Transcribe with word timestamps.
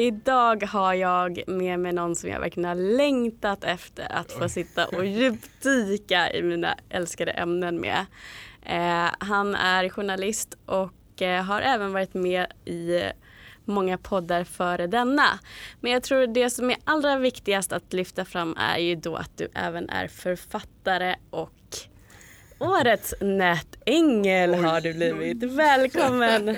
Idag 0.00 0.62
har 0.64 0.94
jag 0.94 1.42
med 1.46 1.80
mig 1.80 1.92
någon 1.92 2.16
som 2.16 2.30
jag 2.30 2.40
verkligen 2.40 2.68
har 2.68 2.74
längtat 2.74 3.64
efter 3.64 4.12
att 4.12 4.32
få 4.32 4.48
sitta 4.48 4.86
och 4.86 5.06
djupdyka 5.06 6.32
i 6.32 6.42
mina 6.42 6.74
älskade 6.88 7.30
ämnen 7.30 7.80
med. 7.80 8.06
Eh, 8.62 9.10
han 9.18 9.54
är 9.54 9.88
journalist 9.88 10.54
och 10.66 11.22
eh, 11.22 11.44
har 11.44 11.60
även 11.60 11.92
varit 11.92 12.14
med 12.14 12.46
i 12.64 13.02
många 13.64 13.98
poddar 13.98 14.44
före 14.44 14.86
denna. 14.86 15.38
Men 15.80 15.92
jag 15.92 16.02
tror 16.02 16.26
det 16.26 16.50
som 16.50 16.70
är 16.70 16.76
allra 16.84 17.16
viktigast 17.16 17.72
att 17.72 17.92
lyfta 17.92 18.24
fram 18.24 18.56
är 18.58 18.78
ju 18.78 18.94
då 18.94 19.16
att 19.16 19.38
du 19.38 19.48
även 19.54 19.90
är 19.90 20.08
författare 20.08 21.16
och 21.30 21.52
Årets 22.60 23.14
nätängel 23.20 24.54
har 24.54 24.80
du 24.80 24.94
blivit. 24.94 25.42
Välkommen 25.42 26.56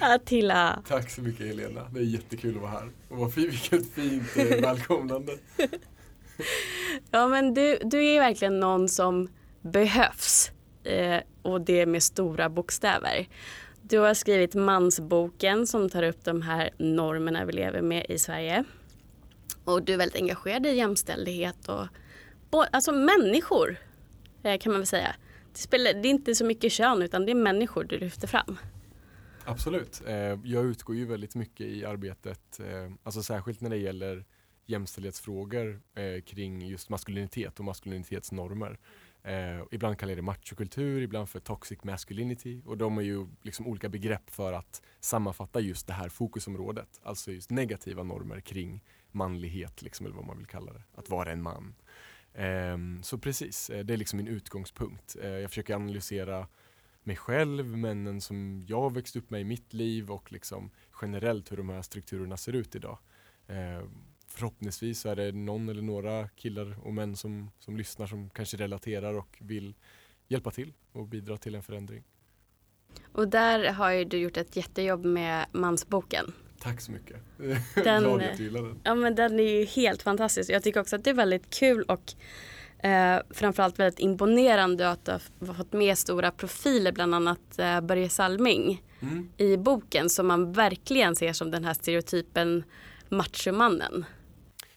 Attila. 0.00 0.82
Tack 0.88 1.10
så 1.10 1.20
mycket 1.20 1.46
Helena. 1.46 1.88
Det 1.90 2.00
är 2.00 2.04
jättekul 2.04 2.56
att 2.56 2.62
vara 2.62 2.70
här. 2.70 2.90
Och 3.08 3.16
vad 3.16 3.34
fint, 3.34 3.52
vilket 3.52 3.94
fint 3.94 4.36
eh, 4.36 4.60
välkomnande. 4.62 5.32
ja 7.10 7.28
men 7.28 7.54
du, 7.54 7.78
du 7.84 8.06
är 8.06 8.20
verkligen 8.20 8.60
någon 8.60 8.88
som 8.88 9.28
behövs. 9.60 10.50
Eh, 10.84 11.20
och 11.42 11.60
det 11.60 11.86
med 11.86 12.02
stora 12.02 12.48
bokstäver. 12.48 13.28
Du 13.82 13.98
har 13.98 14.14
skrivit 14.14 14.54
Mansboken 14.54 15.66
som 15.66 15.90
tar 15.90 16.02
upp 16.02 16.24
de 16.24 16.42
här 16.42 16.70
normerna 16.78 17.44
vi 17.44 17.52
lever 17.52 17.82
med 17.82 18.06
i 18.08 18.18
Sverige. 18.18 18.64
Och 19.64 19.82
du 19.82 19.92
är 19.92 19.96
väldigt 19.98 20.22
engagerad 20.22 20.66
i 20.66 20.70
jämställdhet 20.70 21.68
och 21.68 21.86
alltså 22.70 22.92
människor 22.92 23.76
eh, 24.42 24.58
kan 24.58 24.72
man 24.72 24.80
väl 24.80 24.86
säga. 24.86 25.14
Det, 25.52 25.58
spelar, 25.58 25.92
det 25.94 26.08
är 26.08 26.10
inte 26.10 26.34
så 26.34 26.44
mycket 26.44 26.72
kön 26.72 27.02
utan 27.02 27.26
det 27.26 27.32
är 27.32 27.34
människor 27.34 27.84
du 27.84 27.98
lyfter 27.98 28.28
fram. 28.28 28.58
Absolut. 29.44 30.02
Eh, 30.06 30.38
jag 30.44 30.64
utgår 30.64 30.96
ju 30.96 31.06
väldigt 31.06 31.34
mycket 31.34 31.66
i 31.66 31.84
arbetet, 31.84 32.60
eh, 32.60 32.92
alltså 33.02 33.22
särskilt 33.22 33.60
när 33.60 33.70
det 33.70 33.76
gäller 33.76 34.24
jämställdhetsfrågor 34.66 35.80
eh, 35.94 36.22
kring 36.22 36.66
just 36.66 36.88
maskulinitet 36.88 37.58
och 37.58 37.64
maskulinitetsnormer. 37.64 38.78
Ibland 39.70 39.98
kallar 39.98 40.10
jag 40.10 40.18
det 40.18 40.22
machokultur, 40.22 41.02
ibland 41.02 41.28
för 41.28 41.40
toxic 41.40 41.84
masculinity 41.84 42.62
och 42.66 42.78
de 42.78 42.98
är 42.98 43.02
ju 43.02 43.26
liksom 43.42 43.66
olika 43.66 43.88
begrepp 43.88 44.30
för 44.30 44.52
att 44.52 44.82
sammanfatta 45.00 45.60
just 45.60 45.86
det 45.86 45.92
här 45.92 46.08
fokusområdet. 46.08 47.00
Alltså 47.02 47.32
just 47.32 47.50
negativa 47.50 48.02
normer 48.02 48.40
kring 48.40 48.84
manlighet, 49.12 49.82
liksom, 49.82 50.06
eller 50.06 50.16
vad 50.16 50.26
man 50.26 50.38
vill 50.38 50.46
kalla 50.46 50.72
det. 50.72 50.82
Att 50.94 51.10
vara 51.10 51.32
en 51.32 51.42
man. 51.42 51.74
Ehm, 52.34 53.02
så 53.02 53.18
precis, 53.18 53.70
eh, 53.70 53.84
det 53.84 53.92
är 53.92 53.96
liksom 53.98 54.16
min 54.16 54.28
utgångspunkt. 54.28 55.16
Eh, 55.22 55.30
jag 55.30 55.50
försöker 55.50 55.74
analysera 55.74 56.46
mig 57.02 57.16
själv, 57.16 57.66
männen 57.78 58.20
som 58.20 58.64
jag 58.68 58.94
växt 58.94 59.16
upp 59.16 59.30
med 59.30 59.40
i 59.40 59.44
mitt 59.44 59.72
liv 59.72 60.10
och 60.10 60.32
liksom 60.32 60.70
generellt 61.02 61.52
hur 61.52 61.56
de 61.56 61.68
här 61.68 61.82
strukturerna 61.82 62.36
ser 62.36 62.52
ut 62.52 62.74
idag. 62.74 62.98
Ehm, 63.48 63.90
förhoppningsvis 64.26 65.06
är 65.06 65.16
det 65.16 65.32
någon 65.32 65.68
eller 65.68 65.82
några 65.82 66.28
killar 66.28 66.78
och 66.86 66.94
män 66.94 67.16
som, 67.16 67.50
som 67.58 67.76
lyssnar 67.76 68.06
som 68.06 68.30
kanske 68.30 68.56
relaterar 68.56 69.14
och 69.14 69.38
vill 69.40 69.74
hjälpa 70.28 70.50
till 70.50 70.72
och 70.92 71.06
bidra 71.06 71.36
till 71.36 71.54
en 71.54 71.62
förändring. 71.62 72.04
Och 73.12 73.28
där 73.28 73.72
har 73.72 73.90
ju 73.90 74.04
du 74.04 74.18
gjort 74.18 74.36
ett 74.36 74.56
jättejobb 74.56 75.04
med 75.04 75.46
mansboken. 75.52 76.32
Tack 76.62 76.80
så 76.80 76.92
mycket. 76.92 77.16
Den, 77.74 78.02
Glad 78.02 78.22
att 78.22 78.36
du 78.36 78.44
gillar 78.44 78.62
den. 78.62 78.80
Ja 78.84 78.94
men 78.94 79.14
den 79.14 79.40
är 79.40 79.58
ju 79.58 79.64
helt 79.64 80.02
fantastisk. 80.02 80.50
Jag 80.50 80.62
tycker 80.62 80.80
också 80.80 80.96
att 80.96 81.04
det 81.04 81.10
är 81.10 81.14
väldigt 81.14 81.50
kul 81.50 81.82
och 81.82 82.12
eh, 82.86 83.20
framförallt 83.30 83.78
väldigt 83.78 84.00
imponerande 84.00 84.90
att 84.90 85.04
du 85.38 85.46
har 85.46 85.54
fått 85.54 85.72
med 85.72 85.98
stora 85.98 86.30
profiler, 86.30 86.92
bland 86.92 87.14
annat 87.14 87.58
eh, 87.58 87.80
Börje 87.80 88.08
Salming 88.08 88.82
mm. 89.00 89.28
i 89.36 89.56
boken 89.56 90.10
som 90.10 90.26
man 90.26 90.52
verkligen 90.52 91.16
ser 91.16 91.32
som 91.32 91.50
den 91.50 91.64
här 91.64 91.74
stereotypen 91.74 92.64
machomannen. 93.08 94.04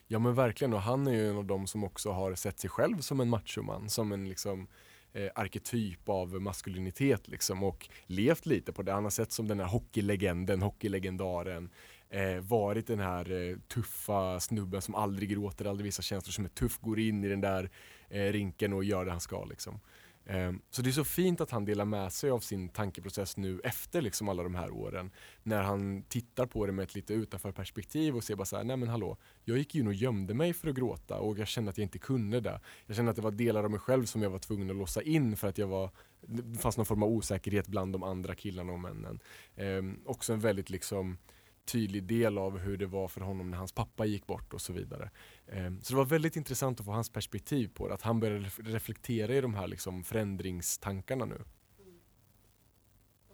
Ja 0.08 0.20
men 0.20 0.36
verkligen 0.36 0.74
och 0.74 0.82
han 0.82 1.08
är 1.08 1.12
ju 1.12 1.30
en 1.30 1.38
av 1.38 1.46
dem 1.46 1.68
som 1.68 1.84
också 1.84 2.12
har 2.12 2.36
sett 2.36 2.60
sig 2.60 2.70
själv 2.70 3.00
som 3.00 3.20
en 3.20 3.30
machoman, 3.30 3.90
som 3.90 4.12
en 4.12 4.30
liksom 4.30 4.68
eh, 5.14 5.30
arketyp 5.36 6.10
av 6.10 6.42
maskulinitet 6.42 7.28
liksom 7.28 7.64
och 7.64 7.90
levt 8.06 8.46
lite 8.46 8.74
på 8.74 8.82
det. 8.82 8.92
Han 8.92 9.04
har 9.04 9.12
sett 9.12 9.32
som 9.32 9.48
den 9.48 9.60
här 9.60 9.68
hockeylegenden, 9.68 10.62
hockeylegendaren, 10.62 11.70
eh, 12.10 12.40
varit 12.40 12.88
den 12.88 13.00
här 13.00 13.32
eh, 13.32 13.58
tuffa 13.58 14.40
snubben 14.40 14.82
som 14.82 14.96
aldrig 14.96 15.30
gråter, 15.30 15.66
aldrig 15.66 15.86
visar 15.86 16.04
känslor, 16.04 16.32
som 16.32 16.46
är 16.46 16.50
tuff, 16.50 16.80
går 16.80 17.00
in 17.00 17.24
i 17.24 17.28
den 17.28 17.42
där 17.42 17.70
eh, 18.10 18.32
rinken 18.32 18.74
och 18.74 18.84
gör 18.84 19.06
det 19.06 19.12
han 19.12 19.22
ska 19.22 19.46
liksom. 19.46 19.80
Ehm, 20.26 20.62
så 20.70 20.82
det 20.82 20.90
är 20.90 20.92
så 20.92 21.04
fint 21.04 21.42
att 21.42 21.52
han 21.52 21.66
delar 21.66 21.86
med 21.86 22.14
sig 22.14 22.30
av 22.30 22.40
sin 22.40 22.70
tankeprocess 22.70 23.38
nu 23.38 23.60
efter 23.64 24.02
liksom 24.02 24.30
alla 24.30 24.44
de 24.44 24.56
här 24.56 24.72
åren. 24.72 25.12
När 25.44 25.64
han 25.64 26.04
tittar 26.04 26.46
på 26.46 26.66
det 26.66 26.72
med 26.72 26.84
ett 26.84 26.96
lite 26.96 27.14
utanför 27.14 27.52
perspektiv 27.52 28.16
och 28.16 28.24
ser 28.24 28.36
bara 28.36 28.46
så 28.46 28.58
här, 28.58 28.64
nej 28.64 28.78
men 28.78 28.90
hallå, 28.90 29.18
jag 29.44 29.58
gick 29.58 29.76
ju 29.76 29.88
och 29.88 29.94
gömde 29.94 30.34
mig 30.34 30.54
för 30.54 30.70
att 30.70 30.76
gråta 30.76 31.20
och 31.20 31.40
jag 31.40 31.48
kände 31.48 31.70
att 31.70 31.78
jag 31.78 31.86
inte 31.86 32.00
kunde 32.00 32.40
det. 32.40 32.62
Jag 32.86 32.96
kände 32.96 33.10
att 33.10 33.16
det 33.16 33.22
var 33.22 33.32
delar 33.32 33.64
av 33.64 33.72
mig 33.72 33.80
själv 33.80 34.06
som 34.06 34.22
jag 34.22 34.30
var 34.30 34.40
tvungen 34.40 34.70
att 34.70 34.76
låsa 34.76 35.02
in 35.02 35.38
för 35.38 35.48
att 35.48 35.58
jag 35.58 35.68
var, 35.68 35.90
det 36.22 36.60
fanns 36.60 36.78
någon 36.78 36.86
form 36.86 37.04
av 37.04 37.10
osäkerhet 37.10 37.68
bland 37.68 37.94
de 37.94 38.04
andra 38.04 38.36
killarna 38.36 38.74
och 38.74 38.80
männen. 38.80 39.20
Ehm, 39.56 40.00
också 40.06 40.34
en 40.34 40.40
väldigt 40.40 40.70
liksom 40.70 41.18
tydlig 41.66 42.04
del 42.04 42.38
av 42.38 42.58
hur 42.58 42.78
det 42.78 42.86
var 42.86 43.08
för 43.08 43.22
honom 43.22 43.52
när 43.52 43.58
hans 43.58 43.72
pappa 43.72 44.06
gick 44.06 44.28
bort 44.28 44.54
och 44.54 44.62
så 44.62 44.74
vidare. 44.74 45.10
Ehm, 45.48 45.82
så 45.82 45.94
det 45.94 45.98
var 45.98 46.06
väldigt 46.06 46.36
intressant 46.36 46.80
att 46.80 46.86
få 46.86 46.92
hans 46.92 47.10
perspektiv 47.10 47.70
på 47.74 47.88
det, 47.88 47.94
att 47.94 48.02
han 48.02 48.20
började 48.20 48.50
reflektera 48.58 49.36
i 49.36 49.42
de 49.42 49.54
här 49.54 49.68
liksom 49.68 50.04
förändringstankarna 50.04 51.26
nu. 51.26 51.42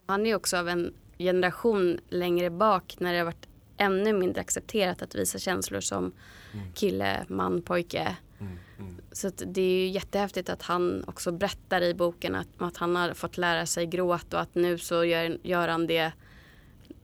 Han 0.05 0.25
är 0.25 0.35
också 0.35 0.57
av 0.57 0.69
en 0.69 0.93
generation 1.17 1.99
längre 2.09 2.49
bak 2.49 2.95
när 2.99 3.11
det 3.13 3.17
har 3.17 3.25
varit 3.25 3.47
ännu 3.77 4.13
mindre 4.13 4.41
accepterat 4.41 5.01
att 5.01 5.15
visa 5.15 5.39
känslor 5.39 5.81
som 5.81 6.11
mm. 6.53 6.73
kille, 6.73 7.25
man, 7.27 7.61
pojke. 7.61 8.17
Mm, 8.39 8.57
mm. 8.79 9.01
Så 9.11 9.29
det 9.29 9.61
är 9.61 9.81
ju 9.81 9.87
jättehäftigt 9.87 10.49
att 10.49 10.61
han 10.61 11.03
också 11.07 11.31
berättar 11.31 11.81
i 11.81 11.93
boken 11.93 12.35
att, 12.35 12.47
att 12.57 12.77
han 12.77 12.95
har 12.95 13.13
fått 13.13 13.37
lära 13.37 13.65
sig 13.65 13.85
gråta 13.85 14.37
och 14.37 14.43
att 14.43 14.55
nu 14.55 14.77
så 14.77 15.05
gör, 15.05 15.37
gör 15.43 15.67
han 15.67 15.87
det 15.87 16.11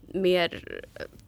mer 0.02 0.80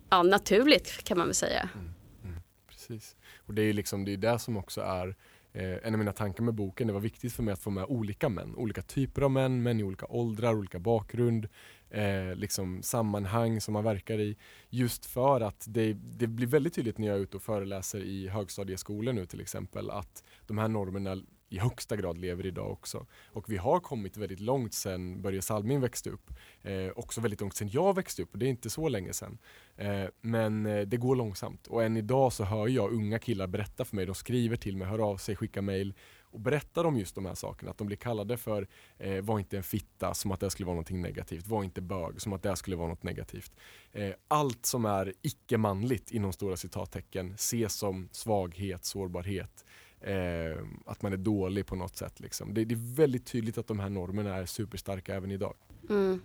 ja, 0.09 0.23
naturligt 0.23 1.03
kan 1.03 1.17
man 1.17 1.27
väl 1.27 1.35
säga. 1.35 1.69
Mm, 1.75 1.93
mm, 2.23 2.41
precis. 2.67 3.15
Och 3.47 3.53
det 3.53 3.61
är 3.61 3.65
ju 3.65 3.73
liksom, 3.73 4.05
det, 4.05 4.13
är 4.13 4.17
det 4.17 4.39
som 4.39 4.57
också 4.57 4.81
är 4.81 5.15
eh, 5.53 5.87
en 5.87 5.93
av 5.93 5.99
mina 5.99 6.11
tankar 6.11 6.43
med 6.43 6.53
boken. 6.53 6.87
Det 6.87 6.93
var 6.93 6.99
viktigt 6.99 7.33
för 7.33 7.43
mig 7.43 7.51
att 7.53 7.59
få 7.59 7.69
med 7.69 7.85
olika 7.87 8.29
män, 8.29 8.55
olika 8.55 8.81
typer 8.81 9.21
av 9.21 9.31
män, 9.31 9.63
män 9.63 9.79
i 9.79 9.83
olika 9.83 10.05
åldrar, 10.05 10.53
olika 10.53 10.79
bakgrund, 10.79 11.47
eh, 11.89 12.35
liksom 12.35 12.81
sammanhang 12.83 13.61
som 13.61 13.73
man 13.73 13.83
verkar 13.83 14.19
i. 14.19 14.37
Just 14.69 15.05
för 15.05 15.41
att 15.41 15.65
det, 15.69 15.93
det 15.93 16.27
blir 16.27 16.47
väldigt 16.47 16.73
tydligt 16.73 16.97
när 16.97 17.07
jag 17.07 17.17
är 17.17 17.21
ute 17.21 17.37
och 17.37 17.43
föreläser 17.43 17.99
i 17.99 18.27
högstadieskolor 18.27 19.13
nu 19.13 19.25
till 19.25 19.41
exempel 19.41 19.89
att 19.89 20.23
de 20.47 20.57
här 20.57 20.67
normerna 20.67 21.17
i 21.49 21.59
högsta 21.59 21.95
grad 21.95 22.17
lever 22.17 22.45
idag 22.45 22.71
också. 22.71 23.05
Och 23.25 23.51
vi 23.51 23.57
har 23.57 23.79
kommit 23.79 24.17
väldigt 24.17 24.39
långt 24.39 24.73
sedan 24.73 25.21
Börje 25.21 25.41
Salming 25.41 25.81
växte 25.81 26.09
upp. 26.09 26.29
Eh, 26.61 26.89
också 26.95 27.21
väldigt 27.21 27.41
långt 27.41 27.55
sedan 27.55 27.69
jag 27.71 27.95
växte 27.95 28.21
upp 28.23 28.33
och 28.33 28.39
det 28.39 28.45
är 28.45 28.49
inte 28.49 28.69
så 28.69 28.89
länge 28.89 29.13
sedan. 29.13 29.37
Eh, 29.75 30.05
men 30.21 30.65
eh, 30.65 30.81
det 30.81 30.97
går 30.97 31.15
långsamt 31.15 31.67
och 31.67 31.83
än 31.83 31.97
idag 31.97 32.33
så 32.33 32.43
hör 32.43 32.67
jag 32.67 32.91
unga 32.91 33.19
killar 33.19 33.47
berätta 33.47 33.85
för 33.85 33.95
mig, 33.95 34.05
de 34.05 34.15
skriver 34.15 34.55
till 34.55 34.77
mig, 34.77 34.87
hör 34.87 34.99
av 34.99 35.17
sig, 35.17 35.35
skickar 35.35 35.61
mail 35.61 35.93
och 36.31 36.39
berättar 36.39 36.85
om 36.85 36.97
just 36.97 37.15
de 37.15 37.25
här 37.25 37.35
sakerna. 37.35 37.71
Att 37.71 37.77
de 37.77 37.87
blir 37.87 37.97
kallade 37.97 38.37
för 38.37 38.67
eh, 38.97 39.21
var 39.21 39.39
inte 39.39 39.57
en 39.57 39.63
fitta 39.63 40.13
som 40.13 40.31
att 40.31 40.39
det 40.39 40.49
skulle 40.49 40.67
vara 40.67 40.75
något 40.75 40.89
negativt. 40.89 41.47
Var 41.47 41.63
inte 41.63 41.81
bög 41.81 42.21
som 42.21 42.33
att 42.33 42.43
det 42.43 42.55
skulle 42.55 42.75
vara 42.75 42.87
något 42.87 43.03
negativt. 43.03 43.51
Eh, 43.91 44.11
allt 44.27 44.65
som 44.65 44.85
är 44.85 45.13
icke-manligt 45.21 46.11
inom 46.11 46.33
stora 46.33 46.57
citattecken 46.57 47.33
ses 47.33 47.73
som 47.73 48.09
svaghet, 48.11 48.85
sårbarhet 48.85 49.65
eh, 50.01 50.57
att 50.85 51.01
man 51.01 51.13
är 51.13 51.17
dålig 51.17 51.65
på 51.65 51.75
något 51.75 51.97
sätt. 51.97 52.19
Liksom. 52.19 52.53
Det, 52.53 52.65
det, 52.65 52.75
är 52.75 52.95
väldigt 52.95 53.25
tydligt 53.25 53.57
att 53.57 53.67
de 53.67 53.79
här 53.79 53.89
normerna 53.89 54.35
är 54.35 54.45
superstarka 54.45 55.15
även 55.15 55.31
idag. 55.31 55.53
Mm. 55.89 56.21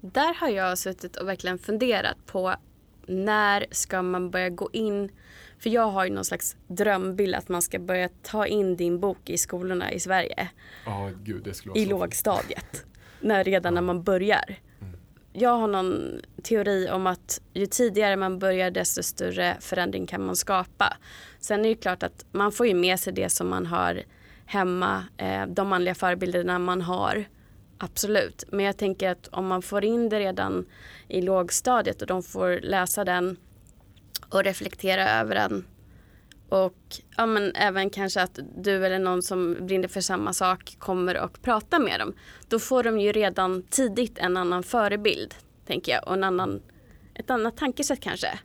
Där 0.00 0.34
har 0.34 0.48
jag 0.48 0.78
suttit 0.78 1.16
och 1.16 1.28
verkligen 1.28 1.58
funderat 1.58 2.16
på 2.26 2.54
när 3.06 3.66
ska 3.70 4.02
man 4.02 4.30
börja 4.30 4.48
gå 4.48 4.70
in 4.72 5.10
för 5.58 5.70
jag 5.70 5.86
har 5.86 6.04
ju 6.04 6.10
någon 6.10 6.24
slags 6.24 6.56
drömbild 6.66 7.34
att 7.34 7.48
man 7.48 7.62
ska 7.62 7.78
börja 7.78 8.08
ta 8.22 8.46
in 8.46 8.76
din 8.76 9.00
bok 9.00 9.30
i 9.30 9.38
skolorna 9.38 9.92
i 9.92 10.00
Sverige. 10.00 10.48
Oh, 10.86 11.10
gud, 11.22 11.54
I 11.74 11.86
lågstadiet. 11.86 12.84
när, 13.20 13.44
redan 13.44 13.74
när 13.74 13.82
man 13.82 14.02
börjar. 14.02 14.58
Jag 15.40 15.56
har 15.56 15.68
någon 15.68 16.20
teori 16.42 16.90
om 16.90 17.06
att 17.06 17.40
ju 17.54 17.66
tidigare 17.66 18.16
man 18.16 18.38
börjar 18.38 18.70
desto 18.70 19.02
större 19.02 19.56
förändring 19.60 20.06
kan 20.06 20.26
man 20.26 20.36
skapa. 20.36 20.96
Sen 21.38 21.64
är 21.64 21.68
det 21.68 21.74
klart 21.74 22.02
att 22.02 22.24
man 22.32 22.52
får 22.52 22.66
ju 22.66 22.74
med 22.74 23.00
sig 23.00 23.12
det 23.12 23.28
som 23.28 23.48
man 23.48 23.66
har 23.66 24.02
hemma, 24.46 25.04
eh, 25.16 25.46
de 25.46 25.68
manliga 25.68 25.94
förebilderna 25.94 26.58
man 26.58 26.82
har. 26.82 27.24
Absolut, 27.78 28.44
men 28.50 28.64
jag 28.64 28.76
tänker 28.76 29.10
att 29.10 29.28
om 29.28 29.46
man 29.46 29.62
får 29.62 29.84
in 29.84 30.08
det 30.08 30.20
redan 30.20 30.66
i 31.08 31.22
lågstadiet 31.22 32.02
och 32.02 32.08
de 32.08 32.22
får 32.22 32.60
läsa 32.62 33.04
den 33.04 33.36
och 34.28 34.44
reflektera 34.44 35.10
över 35.10 35.34
den 35.34 35.64
och 36.50 36.76
ja, 37.16 37.26
men 37.26 37.54
även 37.54 37.90
kanske 37.90 38.22
att 38.22 38.38
du 38.56 38.86
eller 38.86 38.98
någon 38.98 39.22
som 39.22 39.56
brinner 39.60 39.88
för 39.88 40.00
samma 40.00 40.32
sak 40.32 40.76
kommer 40.78 41.20
och 41.20 41.42
pratar 41.42 41.78
med 41.78 42.00
dem. 42.00 42.14
Då 42.48 42.58
får 42.58 42.82
de 42.82 43.00
ju 43.00 43.12
redan 43.12 43.62
tidigt 43.62 44.18
en 44.18 44.36
annan 44.36 44.62
förebild, 44.62 45.34
tänker 45.66 45.92
jag, 45.92 46.08
och 46.08 46.14
en 46.14 46.24
annan, 46.24 46.62
ett 47.14 47.30
annat 47.30 47.56
tankesätt 47.56 48.00
kanske. 48.00 48.38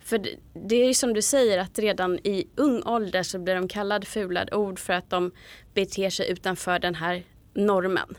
För 0.00 0.18
det, 0.18 0.36
det 0.54 0.76
är 0.76 0.86
ju 0.86 0.94
som 0.94 1.14
du 1.14 1.22
säger 1.22 1.58
att 1.58 1.78
redan 1.78 2.18
i 2.18 2.48
ung 2.56 2.82
ålder 2.82 3.22
så 3.22 3.38
blir 3.38 3.54
de 3.54 3.68
kallade 3.68 4.06
fula 4.06 4.46
ord 4.52 4.78
för 4.78 4.92
att 4.92 5.10
de 5.10 5.30
beter 5.74 6.10
sig 6.10 6.30
utanför 6.30 6.78
den 6.78 6.94
här 6.94 7.22
normen. 7.54 8.16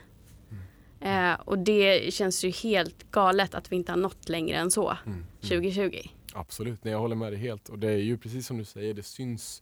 Mm. 1.01 1.31
Eh, 1.33 1.39
och 1.39 1.59
det 1.59 2.13
känns 2.13 2.43
ju 2.43 2.49
helt 2.49 3.11
galet 3.11 3.55
att 3.55 3.71
vi 3.71 3.75
inte 3.75 3.91
har 3.91 3.97
nått 3.97 4.29
längre 4.29 4.57
än 4.57 4.71
så 4.71 4.97
mm. 5.05 5.25
2020. 5.41 6.09
Absolut, 6.33 6.83
nej, 6.83 6.91
jag 6.91 6.99
håller 6.99 7.15
med 7.15 7.31
dig 7.31 7.39
helt. 7.39 7.69
Och 7.69 7.79
det 7.79 7.91
är 7.91 7.97
ju 7.97 8.17
precis 8.17 8.47
som 8.47 8.57
du 8.57 8.65
säger, 8.65 8.93
det 8.93 9.03
syns 9.03 9.61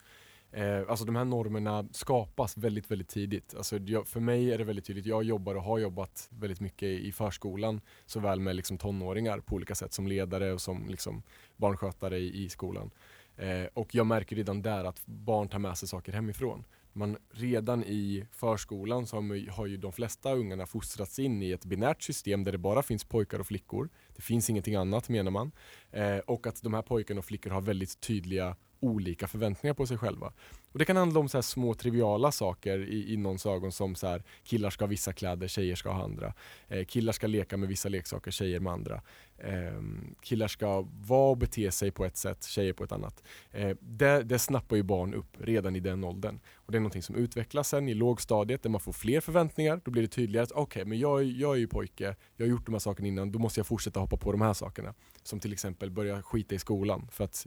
Eh, 0.51 0.89
alltså 0.89 1.05
de 1.05 1.15
här 1.15 1.25
normerna 1.25 1.87
skapas 1.91 2.57
väldigt, 2.57 2.91
väldigt 2.91 3.07
tidigt. 3.07 3.55
Alltså 3.57 3.77
jag, 3.77 4.07
för 4.07 4.19
mig 4.19 4.51
är 4.51 4.57
det 4.57 4.63
väldigt 4.63 4.85
tydligt, 4.85 5.05
jag 5.05 5.23
jobbar 5.23 5.55
och 5.55 5.63
har 5.63 5.79
jobbat 5.79 6.27
väldigt 6.31 6.59
mycket 6.59 6.89
i 6.89 7.11
förskolan, 7.11 7.81
såväl 8.05 8.39
med 8.39 8.55
liksom 8.55 8.77
tonåringar 8.77 9.39
på 9.39 9.55
olika 9.55 9.75
sätt 9.75 9.93
som 9.93 10.07
ledare 10.07 10.53
och 10.53 10.61
som 10.61 10.87
liksom 10.89 11.23
barnskötare 11.57 12.17
i, 12.17 12.43
i 12.43 12.49
skolan. 12.49 12.91
Eh, 13.35 13.65
och 13.73 13.95
jag 13.95 14.05
märker 14.07 14.35
redan 14.35 14.61
där 14.61 14.83
att 14.83 15.05
barn 15.05 15.49
tar 15.49 15.59
med 15.59 15.77
sig 15.77 15.87
saker 15.87 16.13
hemifrån. 16.13 16.63
Man, 16.93 17.17
redan 17.31 17.83
i 17.83 18.25
förskolan 18.31 19.07
så 19.07 19.15
har, 19.15 19.51
har 19.51 19.65
ju 19.65 19.77
de 19.77 19.93
flesta 19.93 20.33
ungarna 20.33 20.65
fostrats 20.65 21.19
in 21.19 21.43
i 21.43 21.51
ett 21.51 21.65
binärt 21.65 22.01
system 22.01 22.43
där 22.43 22.51
det 22.51 22.57
bara 22.57 22.83
finns 22.83 23.03
pojkar 23.03 23.39
och 23.39 23.47
flickor. 23.47 23.89
Det 24.17 24.23
finns 24.23 24.49
ingenting 24.49 24.75
annat 24.75 25.09
menar 25.09 25.31
man. 25.31 25.51
Eh, 25.91 26.17
och 26.17 26.47
att 26.47 26.63
de 26.63 26.73
här 26.73 26.81
pojkarna 26.81 27.19
och 27.19 27.25
flickorna 27.25 27.55
har 27.55 27.61
väldigt 27.61 27.99
tydliga 27.99 28.55
olika 28.79 29.27
förväntningar 29.27 29.73
på 29.73 29.87
sig 29.87 29.97
själva. 29.97 30.33
Och 30.77 30.79
Det 30.79 30.85
kan 30.85 30.97
handla 30.97 31.19
om 31.19 31.29
så 31.29 31.41
små 31.41 31.73
triviala 31.73 32.31
saker 32.31 32.79
i, 32.79 33.13
i 33.13 33.17
någons 33.17 33.45
ögon 33.45 33.71
som 33.71 33.95
så 33.95 34.07
här, 34.07 34.23
killar 34.43 34.69
ska 34.69 34.85
ha 34.85 34.89
vissa 34.89 35.13
kläder, 35.13 35.47
tjejer 35.47 35.75
ska 35.75 35.91
ha 35.91 36.03
andra. 36.03 36.33
Eh, 36.67 36.85
killar 36.85 37.13
ska 37.13 37.27
leka 37.27 37.57
med 37.57 37.69
vissa 37.69 37.89
leksaker, 37.89 38.31
tjejer 38.31 38.59
med 38.59 38.73
andra. 38.73 39.01
Eh, 39.37 39.81
killar 40.21 40.47
ska 40.47 40.81
vara 40.81 41.29
och 41.29 41.37
bete 41.37 41.71
sig 41.71 41.91
på 41.91 42.05
ett 42.05 42.17
sätt, 42.17 42.43
tjejer 42.43 42.73
på 42.73 42.83
ett 42.83 42.91
annat. 42.91 43.23
Eh, 43.51 43.77
det, 43.79 44.23
det 44.23 44.39
snappar 44.39 44.75
ju 44.75 44.83
barn 44.83 45.13
upp 45.13 45.37
redan 45.39 45.75
i 45.75 45.79
den 45.79 46.03
åldern. 46.03 46.39
Och 46.55 46.71
Det 46.71 46.77
är 46.77 46.79
någonting 46.79 47.03
som 47.03 47.15
utvecklas 47.15 47.69
sen 47.69 47.89
i 47.89 47.93
lågstadiet 47.93 48.63
där 48.63 48.69
man 48.69 48.81
får 48.81 48.93
fler 48.93 49.21
förväntningar. 49.21 49.81
Då 49.85 49.91
blir 49.91 50.01
det 50.01 50.07
tydligare 50.07 50.43
att 50.43 50.51
okej, 50.51 50.61
okay, 50.61 50.85
men 50.85 50.99
jag, 50.99 51.23
jag 51.23 51.55
är 51.55 51.59
ju 51.59 51.67
pojke, 51.67 52.15
jag 52.35 52.45
har 52.45 52.49
gjort 52.49 52.65
de 52.65 52.71
här 52.71 52.79
sakerna 52.79 53.07
innan, 53.07 53.31
då 53.31 53.39
måste 53.39 53.59
jag 53.59 53.67
fortsätta 53.67 53.99
hoppa 53.99 54.17
på 54.17 54.31
de 54.31 54.41
här 54.41 54.53
sakerna. 54.53 54.93
Som 55.23 55.39
till 55.39 55.53
exempel 55.53 55.91
börja 55.91 56.21
skita 56.21 56.55
i 56.55 56.59
skolan 56.59 57.07
för 57.11 57.23
att 57.23 57.45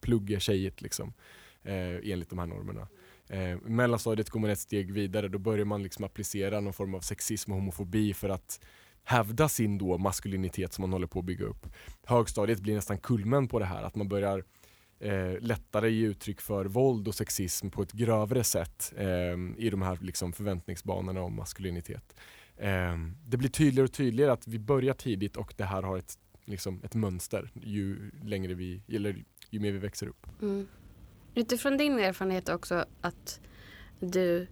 plugga 0.00 0.40
tjejigt 0.40 0.82
liksom, 0.82 1.12
eh, 1.64 2.12
enligt 2.12 2.30
de 2.30 2.38
här 2.38 2.46
normerna. 2.46 2.88
Eh, 3.28 3.58
mellanstadiet 3.62 4.30
går 4.30 4.40
man 4.40 4.50
ett 4.50 4.58
steg 4.58 4.92
vidare, 4.92 5.28
då 5.28 5.38
börjar 5.38 5.64
man 5.64 5.82
liksom 5.82 6.04
applicera 6.04 6.60
någon 6.60 6.72
form 6.72 6.94
av 6.94 7.00
sexism 7.00 7.52
och 7.52 7.58
homofobi 7.58 8.14
för 8.14 8.28
att 8.28 8.60
hävda 9.04 9.48
sin 9.48 9.78
då 9.78 9.98
maskulinitet 9.98 10.72
som 10.72 10.82
man 10.82 10.92
håller 10.92 11.06
på 11.06 11.18
att 11.18 11.24
bygga 11.24 11.46
upp. 11.46 11.66
Högstadiet 12.04 12.60
blir 12.60 12.74
nästan 12.74 12.98
kulmen 12.98 13.48
på 13.48 13.58
det 13.58 13.64
här, 13.64 13.82
att 13.82 13.94
man 13.94 14.08
börjar 14.08 14.44
eh, 15.00 15.40
lättare 15.40 15.90
ge 15.90 16.06
uttryck 16.06 16.40
för 16.40 16.64
våld 16.64 17.08
och 17.08 17.14
sexism 17.14 17.70
på 17.70 17.82
ett 17.82 17.92
grövre 17.92 18.44
sätt 18.44 18.92
eh, 18.96 19.36
i 19.56 19.70
de 19.70 19.82
här 19.82 19.98
liksom, 20.00 20.32
förväntningsbanorna 20.32 21.22
om 21.22 21.36
maskulinitet. 21.36 22.20
Eh, 22.56 22.96
det 23.26 23.36
blir 23.36 23.48
tydligare 23.48 23.84
och 23.84 23.92
tydligare 23.92 24.32
att 24.32 24.48
vi 24.48 24.58
börjar 24.58 24.94
tidigt 24.94 25.36
och 25.36 25.54
det 25.56 25.64
här 25.64 25.82
har 25.82 25.98
ett, 25.98 26.18
liksom, 26.44 26.80
ett 26.84 26.94
mönster 26.94 27.50
ju 27.54 28.10
längre 28.22 28.54
vi, 28.54 28.82
eller 28.88 29.24
ju 29.50 29.60
mer 29.60 29.72
vi 29.72 29.78
växer 29.78 30.06
upp. 30.06 30.26
Mm. 30.42 30.66
Utifrån 31.34 31.76
din 31.76 31.98
erfarenhet 31.98 32.48
också 32.48 32.84
att 33.00 33.40
du 34.00 34.46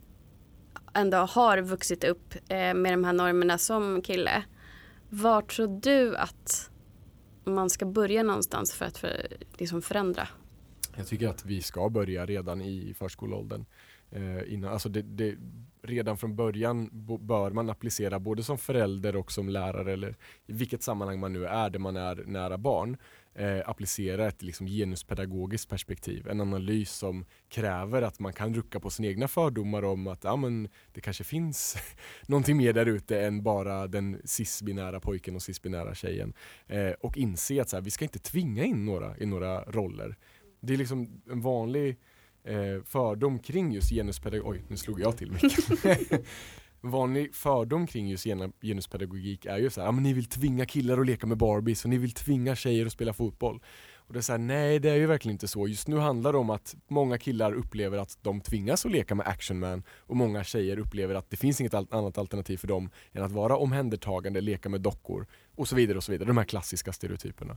ändå 0.95 1.17
har 1.17 1.59
vuxit 1.59 2.05
upp 2.05 2.35
eh, 2.35 2.75
med 2.75 2.93
de 2.93 3.05
här 3.05 3.13
normerna 3.13 3.59
som 3.59 4.03
kille. 4.03 4.45
Var 5.09 5.43
tror 5.43 5.81
du 5.81 6.17
att 6.17 6.71
man 7.45 7.71
ska 7.71 7.87
börja 7.87 8.23
någonstans 8.23 8.75
för 8.75 8.85
att 8.85 8.99
för, 8.99 9.27
liksom 9.59 9.83
förändra? 9.83 10.29
Jag 10.97 11.07
tycker 11.07 11.29
att 11.29 11.45
vi 11.45 11.63
ska 11.63 11.89
börja 11.89 12.27
redan 12.27 12.63
i 12.63 12.95
förskoleåldern. 12.99 13.65
Eh, 14.11 14.53
innan, 14.53 14.73
alltså 14.73 14.89
det, 14.89 15.03
det, 15.03 15.37
redan 15.83 16.19
från 16.19 16.37
början 16.37 16.91
bör 17.21 17.51
man 17.51 17.71
applicera 17.71 18.19
både 18.19 18.43
som 18.43 18.59
förälder 18.59 19.17
och 19.17 19.33
som 19.33 19.49
lärare 19.49 19.93
eller 19.93 20.17
i 20.47 20.53
vilket 20.53 20.83
sammanhang 20.83 21.21
man 21.21 21.33
nu 21.33 21.47
är 21.47 21.71
där 21.71 21.79
man 21.79 21.97
är 21.97 22.25
nära 22.27 22.59
barn 22.59 22.97
eh, 23.39 23.69
applicera 23.69 24.29
ett 24.29 24.43
liksom, 24.43 24.67
genuspedagogiskt 24.67 25.69
perspektiv. 25.69 26.29
En 26.29 26.41
analys 26.41 26.91
som 26.91 27.25
kräver 27.49 28.03
att 28.03 28.19
man 28.19 28.33
kan 28.33 28.55
rucka 28.55 28.81
på 28.81 28.91
sina 28.91 29.09
egna 29.09 29.29
fördomar 29.29 29.83
om 29.83 30.07
att 30.07 30.25
ja, 30.25 30.37
men 30.37 30.69
det 30.93 31.01
kanske 31.01 31.25
finns 31.25 31.77
någonting 32.27 32.57
mer 32.57 32.73
där 32.73 32.87
ute 32.87 33.21
än 33.21 33.43
bara 33.43 33.87
den 33.87 34.21
cisbinära 34.25 35.01
pojken 35.01 35.35
och 35.35 35.43
cisbinära 35.43 35.95
tjejen. 35.95 36.35
Eh, 36.67 36.91
och 36.91 37.17
inse 37.17 37.63
att 37.63 37.69
så 37.69 37.77
här, 37.77 37.83
vi 37.83 37.91
ska 37.91 38.05
inte 38.05 38.19
tvinga 38.19 38.65
in 38.65 38.85
några 38.85 39.19
i 39.19 39.27
några 39.27 39.63
roller. 39.63 40.17
Det 40.61 40.73
är 40.73 40.77
liksom 40.77 41.23
en 41.31 41.41
vanlig 41.41 41.97
eh, 42.45 42.83
fördom 42.85 43.39
kring 43.39 43.73
just 43.73 43.91
genuspedagogik. 43.91 44.63
Oj, 44.63 44.65
nu 44.69 44.77
slog 44.77 45.01
jag 45.01 45.17
till 45.17 45.33
mig. 45.33 45.41
vanlig 46.81 47.35
fördom 47.35 47.87
kring 47.87 48.09
just 48.09 48.27
genuspedagogik 48.61 49.47
är 49.47 49.59
ju 49.59 49.71
så 49.71 49.81
här, 49.81 49.89
ja, 49.89 49.93
men 49.93 50.03
ni 50.03 50.13
vill 50.13 50.29
tvinga 50.29 50.67
killar 50.67 50.99
att 50.99 51.07
leka 51.07 51.27
med 51.27 51.39
Barbies 51.39 51.85
och 51.85 51.91
ni 51.91 51.99
vill 51.99 52.13
tvinga 52.13 52.57
tjejer 52.57 52.87
att 52.87 52.93
spela 52.93 53.13
fotboll. 53.13 53.61
Och 54.09 54.15
det 54.15 54.21
är 54.21 54.23
så 54.23 54.33
här, 54.33 54.39
nej 54.39 54.79
det 54.79 54.91
är 54.91 54.95
ju 54.95 55.07
verkligen 55.07 55.35
inte 55.35 55.49
så. 55.49 55.69
Just 55.69 55.89
nu 55.89 55.97
handlar 55.97 56.33
det 56.33 56.39
om 56.39 56.51
att 56.51 56.77
många 56.89 57.19
killar 57.19 57.53
upplever 57.53 57.99
att 57.99 58.19
de 58.23 58.41
tvingas 58.41 58.87
att 58.87 58.93
leka 58.93 59.15
med 59.15 59.27
actionman 59.27 59.83
och 59.99 60.17
många 60.17 60.45
tjejer 60.45 60.79
upplever 60.79 61.15
att 61.15 61.31
det 61.31 61.37
finns 61.37 61.61
inget 61.61 61.75
annat 61.75 62.19
alternativ 62.19 62.57
för 62.57 62.69
dem 62.69 62.91
än 63.13 63.23
att 63.23 63.33
vara 63.33 63.57
omhändertagande, 63.57 64.41
leka 64.41 64.69
med 64.69 64.81
dockor 64.81 65.27
och 65.57 65.69
så 65.69 65.77
vidare 65.77 65.97
och 65.97 66.05
så 66.05 66.13
vidare. 66.13 66.27
De 66.29 66.37
här 66.37 66.45
klassiska 66.45 66.93
stereotyperna. 66.93 67.57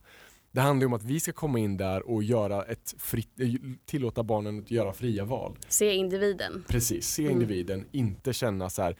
Det 0.51 0.61
handlar 0.61 0.87
om 0.87 0.93
att 0.93 1.03
vi 1.03 1.19
ska 1.19 1.31
komma 1.31 1.59
in 1.59 1.77
där 1.77 2.09
och 2.09 2.23
göra 2.23 2.63
ett 2.63 2.95
fritt, 2.97 3.39
eh, 3.39 3.47
tillåta 3.85 4.23
barnen 4.23 4.59
att 4.59 4.71
göra 4.71 4.93
fria 4.93 5.25
val. 5.25 5.57
Se 5.67 5.93
individen. 5.93 6.63
Precis, 6.67 7.07
se 7.07 7.21
mm. 7.23 7.33
individen, 7.33 7.85
inte 7.91 8.33
känna 8.33 8.69
så 8.69 8.81
här 8.81 8.95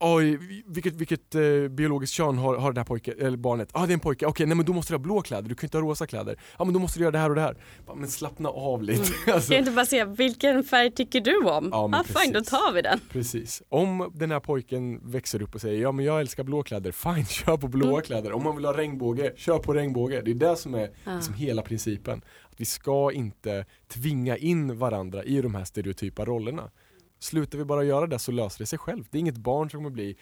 Oj, 0.00 0.38
vilket, 0.66 0.94
vilket 0.94 1.34
eh, 1.34 1.68
biologiskt 1.70 2.14
kön 2.14 2.38
har, 2.38 2.56
har 2.56 2.72
det 2.72 2.80
här 2.80 2.84
pojke, 2.84 3.12
eller 3.18 3.36
barnet? 3.36 3.70
Ja 3.74 3.80
ah, 3.80 3.86
det 3.86 3.92
är 3.92 3.94
en 3.94 4.00
pojke, 4.00 4.26
okej 4.26 4.30
okay, 4.30 4.46
nej 4.46 4.56
men 4.56 4.66
då 4.66 4.72
måste 4.72 4.92
du 4.92 4.94
ha 4.94 5.02
blå 5.02 5.22
kläder, 5.22 5.48
du 5.48 5.54
kan 5.54 5.66
inte 5.66 5.78
ha 5.78 5.82
rosa 5.82 6.06
kläder. 6.06 6.36
Ja 6.38 6.54
ah, 6.56 6.64
men 6.64 6.74
då 6.74 6.80
måste 6.80 6.98
du 6.98 7.02
göra 7.02 7.12
det 7.12 7.18
här 7.18 7.30
och 7.30 7.36
det 7.36 7.42
här. 7.42 7.56
Men 7.96 8.08
slappna 8.08 8.48
av 8.48 8.82
lite. 8.82 9.02
Mm. 9.02 9.14
alltså. 9.34 9.48
Kan 9.48 9.56
jag 9.56 9.60
inte 9.62 9.70
bara 9.70 9.86
säga, 9.86 10.04
vilken 10.04 10.64
färg 10.64 10.90
tycker 10.90 11.20
du 11.20 11.36
om? 11.36 11.68
Ja 11.72 11.90
ah, 11.92 12.04
fine, 12.04 12.32
då 12.32 12.40
tar 12.40 12.72
vi 12.72 12.82
den. 12.82 13.00
Precis. 13.10 13.62
Om 13.68 14.12
den 14.14 14.30
här 14.30 14.40
pojken 14.40 15.10
växer 15.10 15.42
upp 15.42 15.54
och 15.54 15.60
säger, 15.60 15.82
ja 15.82 15.92
men 15.92 16.04
jag 16.04 16.20
älskar 16.20 16.44
blå 16.44 16.62
kläder, 16.62 16.92
fine 16.92 17.26
kör 17.28 17.56
på 17.56 17.68
blåa 17.68 17.90
mm. 17.90 18.02
kläder. 18.02 18.32
Om 18.32 18.42
man 18.42 18.56
vill 18.56 18.64
ha 18.64 18.76
regnbåge, 18.76 19.32
kör 19.36 19.58
på 19.58 19.72
regnbåge. 19.72 20.22
Det 20.24 20.30
är 20.30 20.34
det 20.34 20.56
som 20.56 20.74
är 20.74 20.90
ah. 21.04 21.14
liksom 21.14 21.34
hela 21.34 21.62
principen. 21.62 22.22
Att 22.50 22.60
vi 22.60 22.64
ska 22.64 23.12
inte 23.12 23.64
tvinga 23.88 24.36
in 24.36 24.78
varandra 24.78 25.24
i 25.24 25.42
de 25.42 25.54
här 25.54 25.64
stereotypa 25.64 26.24
rollerna. 26.24 26.70
Slutar 27.18 27.58
vi 27.58 27.64
bara 27.64 27.84
göra 27.84 28.06
det 28.06 28.18
så 28.18 28.32
löser 28.32 28.58
det 28.58 28.66
sig 28.66 28.78
självt. 28.78 29.08
Det 29.10 29.18
är 29.18 29.20
inget 29.20 29.36
barn 29.36 29.70
som 29.70 29.78
kommer 29.78 29.90
bli 29.90 30.16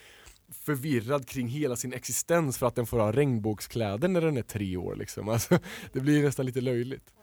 förvirrad 0.53 1.29
kring 1.29 1.49
hela 1.49 1.77
sin 1.77 1.93
existens 1.93 2.59
för 2.59 2.67
att 2.67 2.75
den 2.75 2.87
får 2.87 2.99
ha 2.99 3.13
regnbågskläder 3.13 4.09
när 4.09 4.21
den 4.21 4.37
är 4.37 4.43
tre 4.43 4.77
år. 4.77 4.97
Liksom. 4.97 5.29
Alltså, 5.29 5.59
det 5.93 6.01
blir 6.01 6.23
nästan 6.23 6.47
lite 6.47 6.61
löjligt. 6.61 7.15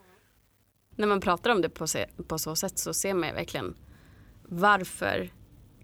När 0.96 1.08
man 1.08 1.22
pratar 1.22 1.50
om 1.50 1.62
det 1.62 1.70
på, 1.70 1.88
se, 1.88 2.08
på 2.28 2.40
så 2.40 2.56
sätt 2.56 2.78
så 2.78 2.94
ser 2.94 3.14
man 3.14 3.36
verkligen 3.36 3.76
varför 4.44 5.30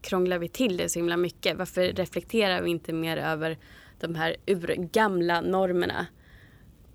krånglar 0.01 0.39
vi 0.39 0.49
till 0.49 0.77
det 0.77 0.89
så 0.89 0.99
himla 0.99 1.17
mycket? 1.17 1.57
Varför 1.57 1.81
reflekterar 1.81 2.61
vi 2.61 2.69
inte 2.69 2.93
mer 2.93 3.17
över 3.17 3.57
de 3.99 4.15
här 4.15 4.35
urgamla 4.47 5.41
normerna 5.41 6.07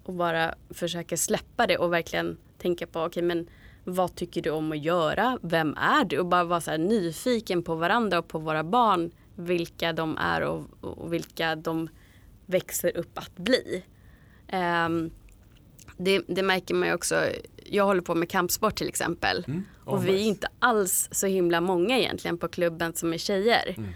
och 0.02 0.14
bara 0.14 0.54
försöker 0.70 1.16
släppa 1.16 1.66
det 1.66 1.78
och 1.78 1.92
verkligen 1.92 2.37
tänka 2.58 2.87
på 2.87 3.00
okej 3.00 3.08
okay, 3.08 3.22
men 3.22 3.49
vad 3.85 4.15
tycker 4.15 4.43
du 4.43 4.51
om 4.51 4.73
att 4.73 4.83
göra? 4.83 5.39
Vem 5.43 5.77
är 5.77 6.05
du? 6.05 6.19
Och 6.19 6.27
bara 6.27 6.45
vara 6.45 6.61
så 6.61 6.77
nyfiken 6.77 7.62
på 7.62 7.75
varandra 7.75 8.19
och 8.19 8.29
på 8.29 8.39
våra 8.39 8.65
barn. 8.65 9.11
Vilka 9.37 9.93
de 9.93 10.19
är 10.19 10.41
och, 10.41 10.65
och 10.81 11.12
vilka 11.12 11.57
de 11.57 11.89
växer 12.47 12.97
upp 12.97 13.19
att 13.19 13.37
bli. 13.37 13.85
Um, 14.53 15.11
det, 15.97 16.23
det, 16.27 16.43
märker 16.43 16.75
man 16.75 16.89
ju 16.89 16.95
också. 16.95 17.27
Jag 17.65 17.85
håller 17.85 18.03
på 18.03 18.15
med 18.15 18.31
kampsport 18.31 18.75
till 18.75 18.89
exempel. 18.89 19.45
Mm. 19.49 19.65
Oh, 19.85 19.95
och 19.95 20.07
vi 20.07 20.15
är 20.15 20.29
inte 20.29 20.49
alls 20.59 21.09
så 21.12 21.27
himla 21.27 21.61
många 21.61 21.99
egentligen 21.99 22.39
på 22.39 22.49
klubben 22.49 22.93
som 22.95 23.12
är 23.12 23.19
tjejer. 23.19 23.77
Mm. 23.77 23.91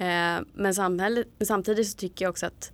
Uh, 0.00 0.46
men 0.54 0.74
samtidigt 1.44 1.88
så 1.88 1.96
tycker 1.96 2.24
jag 2.24 2.30
också 2.30 2.46
att 2.46 2.72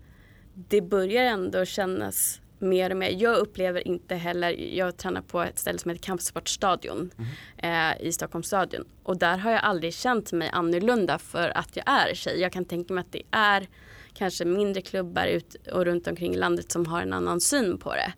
det 0.55 0.81
börjar 0.81 1.25
ändå 1.25 1.65
kännas 1.65 2.41
mer 2.59 2.91
och 2.91 2.97
mer. 2.97 3.11
Jag 3.11 3.37
upplever 3.37 3.89
inte 3.89 4.15
heller, 4.15 4.51
jag 4.51 4.97
tränar 4.97 5.23
på 5.23 5.43
ett 5.43 5.59
ställe 5.59 5.79
som 5.79 5.91
heter 5.91 6.03
Kampsportstadion 6.03 7.11
mm. 7.19 7.93
eh, 7.93 8.07
i 8.07 8.13
Stockholms 8.13 8.47
stadion. 8.47 8.85
Och 9.03 9.17
där 9.17 9.39
har 9.39 9.51
jag 9.51 9.61
aldrig 9.65 9.95
känt 9.95 10.33
mig 10.33 10.51
annorlunda 10.53 11.19
för 11.19 11.49
att 11.49 11.77
jag 11.77 11.89
är 11.89 12.15
tjej. 12.15 12.41
Jag 12.41 12.53
kan 12.53 12.65
tänka 12.65 12.95
mig 12.95 13.01
att 13.01 13.13
det 13.13 13.23
är 13.31 13.69
kanske 14.15 14.45
mindre 14.45 14.83
klubbar 14.83 15.27
ut 15.27 15.57
och 15.73 15.85
runt 15.85 16.07
omkring 16.07 16.35
i 16.35 16.37
landet 16.37 16.73
som 16.73 16.87
har 16.87 17.03
en 17.03 17.13
annan 17.13 17.41
syn 17.41 17.79
på 17.79 17.95
det. 17.95 18.13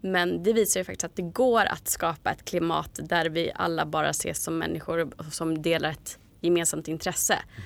Men 0.00 0.42
det 0.42 0.52
visar 0.52 0.80
ju 0.80 0.84
faktiskt 0.84 1.04
att 1.04 1.16
det 1.16 1.22
går 1.22 1.64
att 1.64 1.88
skapa 1.88 2.30
ett 2.30 2.44
klimat 2.44 3.00
där 3.02 3.26
vi 3.28 3.52
alla 3.54 3.86
bara 3.86 4.10
ses 4.10 4.44
som 4.44 4.58
människor 4.58 5.30
som 5.30 5.62
delar 5.62 5.90
ett 5.90 6.18
gemensamt 6.40 6.88
intresse. 6.88 7.34
Mm 7.34 7.64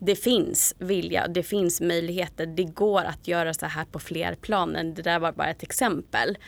det 0.00 0.16
finns 0.16 0.74
vilja, 0.78 1.28
det 1.28 1.42
finns 1.42 1.80
möjligheter. 1.80 2.46
Det 2.46 2.64
går 2.64 3.04
att 3.04 3.28
göra 3.28 3.54
så 3.54 3.66
här 3.66 3.84
på 3.84 3.98
fler 3.98 4.34
plan. 4.34 4.72
Det 4.72 5.02
där 5.02 5.18
var 5.18 5.32
bara 5.32 5.50
ett 5.50 5.62
exempel. 5.62 6.38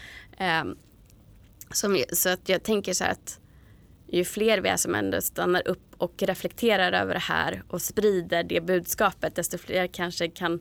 Um, 0.40 0.78
Som, 1.71 2.04
så 2.12 2.28
att 2.28 2.49
jag 2.49 2.62
tänker 2.62 2.94
så 2.94 3.04
här 3.04 3.12
att 3.12 3.40
ju 4.06 4.25
fler 4.25 4.61
vi 4.61 4.68
är 4.68 4.76
som 4.76 4.94
ändå 4.94 5.21
stannar 5.21 5.68
upp 5.68 5.94
och 5.97 6.23
reflekterar 6.23 6.92
över 6.92 7.14
det 7.14 7.21
här 7.21 7.62
och 7.68 7.82
sprider 7.82 8.44
det 8.44 8.61
budskapet 8.61 9.35
desto 9.35 9.59
fler 9.59 9.87
kanske 9.87 10.28
kan 10.28 10.61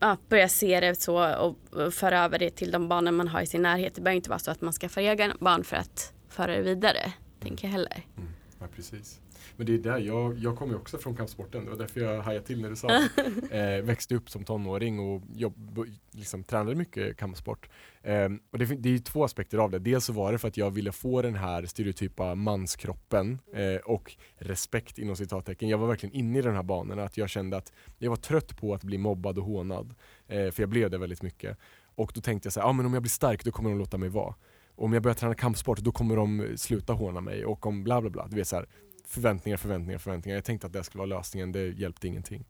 ja, 0.00 0.16
börja 0.28 0.48
se 0.48 0.80
det 0.80 1.02
så 1.02 1.34
och 1.36 1.56
föra 1.94 2.24
över 2.24 2.38
det 2.38 2.50
till 2.50 2.70
de 2.70 2.88
barnen 2.88 3.14
man 3.14 3.28
har 3.28 3.42
i 3.42 3.46
sin 3.46 3.62
närhet. 3.62 3.94
Det 3.94 4.00
behöver 4.00 4.16
inte 4.16 4.30
vara 4.30 4.38
så 4.38 4.50
att 4.50 4.60
man 4.60 4.72
skaffar 4.72 5.00
egna 5.00 5.36
barn 5.40 5.64
för 5.64 5.76
att 5.76 6.12
föra 6.28 6.56
det 6.56 6.62
vidare, 6.62 7.12
tänker 7.40 7.66
jag 7.68 7.72
heller. 7.72 8.06
Mm. 8.16 8.28
Ja, 8.60 8.66
precis. 8.76 9.21
Men 9.62 9.66
det 9.66 9.74
är 9.74 9.92
där, 9.92 9.98
jag, 9.98 10.38
jag 10.38 10.56
kommer 10.56 10.76
också 10.76 10.98
från 10.98 11.16
kampsporten, 11.16 11.64
det 11.64 11.70
var 11.70 11.78
därför 11.78 12.00
jag 12.00 12.22
hajade 12.22 12.46
till 12.46 12.62
när 12.62 12.70
du 12.70 12.76
sa 12.76 12.88
eh, 13.56 13.82
Växte 13.82 14.14
upp 14.14 14.30
som 14.30 14.44
tonåring 14.44 14.98
och 15.00 15.22
jobb, 15.34 15.86
liksom, 16.10 16.44
tränade 16.44 16.74
mycket 16.74 17.16
kampsport. 17.16 17.68
Eh, 18.02 18.28
och 18.50 18.58
det, 18.58 18.64
det 18.64 18.94
är 18.94 18.98
två 18.98 19.24
aspekter 19.24 19.58
av 19.58 19.70
det. 19.70 19.78
Dels 19.78 20.04
så 20.04 20.12
var 20.12 20.32
det 20.32 20.38
för 20.38 20.48
att 20.48 20.56
jag 20.56 20.70
ville 20.70 20.92
få 20.92 21.22
den 21.22 21.34
här 21.34 21.66
stereotypa 21.66 22.34
manskroppen 22.34 23.38
eh, 23.54 23.76
och 23.76 24.16
respekt 24.36 24.98
inom 24.98 25.16
citattecken. 25.16 25.68
Jag 25.68 25.78
var 25.78 25.86
verkligen 25.86 26.14
inne 26.14 26.38
i 26.38 26.42
den 26.42 26.54
här 26.54 26.62
banan, 26.62 26.98
att 26.98 27.16
jag 27.16 27.28
kände 27.28 27.56
att 27.56 27.72
jag 27.98 28.10
var 28.10 28.16
trött 28.16 28.56
på 28.56 28.74
att 28.74 28.84
bli 28.84 28.98
mobbad 28.98 29.38
och 29.38 29.44
hånad. 29.44 29.94
Eh, 30.28 30.50
för 30.50 30.62
jag 30.62 30.68
blev 30.68 30.90
det 30.90 30.98
väldigt 30.98 31.22
mycket. 31.22 31.58
Och 31.94 32.12
då 32.14 32.20
tänkte 32.20 32.46
jag 32.46 32.52
så 32.52 32.60
här, 32.60 32.66
ah, 32.66 32.72
men 32.72 32.86
om 32.86 32.92
jag 32.94 33.02
blir 33.02 33.10
stark 33.10 33.44
då 33.44 33.50
kommer 33.50 33.70
de 33.70 33.78
låta 33.78 33.98
mig 33.98 34.08
vara. 34.08 34.34
Om 34.74 34.92
jag 34.92 35.02
börjar 35.02 35.14
träna 35.14 35.34
kampsport 35.34 35.78
då 35.78 35.92
kommer 35.92 36.16
de 36.16 36.52
sluta 36.56 36.92
håna 36.92 37.20
mig 37.20 37.44
och 37.44 37.66
om 37.66 37.84
bla 37.84 38.00
bla 38.00 38.10
bla. 38.10 38.26
Du 38.30 38.36
vet, 38.36 38.48
så 38.48 38.56
här, 38.56 38.66
förväntningar, 39.12 39.56
förväntningar, 39.56 39.98
förväntningar. 39.98 40.36
Jag 40.36 40.44
tänkte 40.44 40.66
att 40.66 40.72
det 40.72 40.84
skulle 40.84 40.98
vara 40.98 41.18
lösningen, 41.18 41.52
det 41.52 41.68
hjälpte 41.68 42.08
ingenting. 42.08 42.44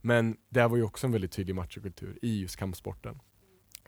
Men 0.00 0.36
det 0.48 0.66
var 0.66 0.76
ju 0.76 0.82
också 0.82 1.06
en 1.06 1.12
väldigt 1.12 1.32
tydlig 1.32 1.54
machokultur 1.54 2.18
i 2.22 2.40
just 2.40 2.56
kampsporten. 2.56 3.18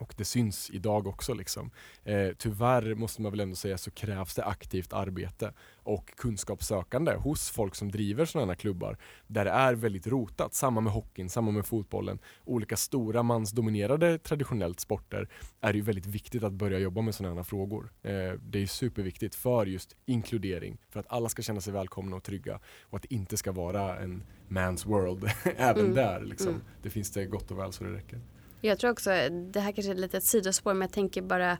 Och 0.00 0.14
det 0.16 0.24
syns 0.24 0.70
idag 0.70 1.06
också. 1.06 1.34
Liksom. 1.34 1.70
Eh, 2.04 2.28
tyvärr 2.38 2.94
måste 2.94 3.22
man 3.22 3.30
väl 3.30 3.40
ändå 3.40 3.56
säga 3.56 3.78
så 3.78 3.90
krävs 3.90 4.34
det 4.34 4.44
aktivt 4.44 4.92
arbete 4.92 5.52
och 5.72 6.16
kunskapssökande 6.16 7.14
hos 7.14 7.50
folk 7.50 7.74
som 7.74 7.90
driver 7.90 8.24
sådana 8.24 8.52
här 8.52 8.56
klubbar 8.56 8.96
där 9.26 9.44
det 9.44 9.50
är 9.50 9.74
väldigt 9.74 10.06
rotat. 10.06 10.54
Samma 10.54 10.80
med 10.80 10.92
hockeyn, 10.92 11.28
samma 11.28 11.50
med 11.50 11.66
fotbollen. 11.66 12.18
Olika 12.44 12.76
stora 12.76 13.22
mansdominerade 13.22 14.18
traditionellt 14.18 14.80
sporter 14.80 15.28
är 15.60 15.74
ju 15.74 15.80
väldigt 15.80 16.06
viktigt 16.06 16.42
att 16.42 16.52
börja 16.52 16.78
jobba 16.78 17.00
med 17.00 17.14
sådana 17.14 17.34
här 17.34 17.42
frågor. 17.42 17.92
Eh, 18.02 18.32
det 18.42 18.62
är 18.62 18.66
superviktigt 18.66 19.34
för 19.34 19.66
just 19.66 19.96
inkludering, 20.06 20.78
för 20.90 21.00
att 21.00 21.06
alla 21.08 21.28
ska 21.28 21.42
känna 21.42 21.60
sig 21.60 21.72
välkomna 21.72 22.16
och 22.16 22.22
trygga 22.22 22.60
och 22.82 22.96
att 22.96 23.02
det 23.02 23.14
inte 23.14 23.36
ska 23.36 23.52
vara 23.52 23.98
en 23.98 24.22
man's 24.48 24.86
world 24.86 25.24
även 25.56 25.84
mm. 25.84 25.94
där. 25.94 26.20
Liksom. 26.20 26.48
Mm. 26.48 26.62
Det 26.82 26.90
finns 26.90 27.10
det 27.10 27.26
gott 27.26 27.50
och 27.50 27.58
väl 27.58 27.72
så 27.72 27.84
det 27.84 27.90
räcker. 27.90 28.20
Jag 28.60 28.78
tror 28.78 28.90
också, 28.90 29.10
det 29.30 29.60
här 29.60 29.72
kanske 29.72 29.92
är 29.92 29.94
lite 29.94 30.16
ett 30.16 30.24
sidospår 30.24 30.74
men 30.74 30.80
jag 30.80 30.92
tänker 30.92 31.22
bara 31.22 31.58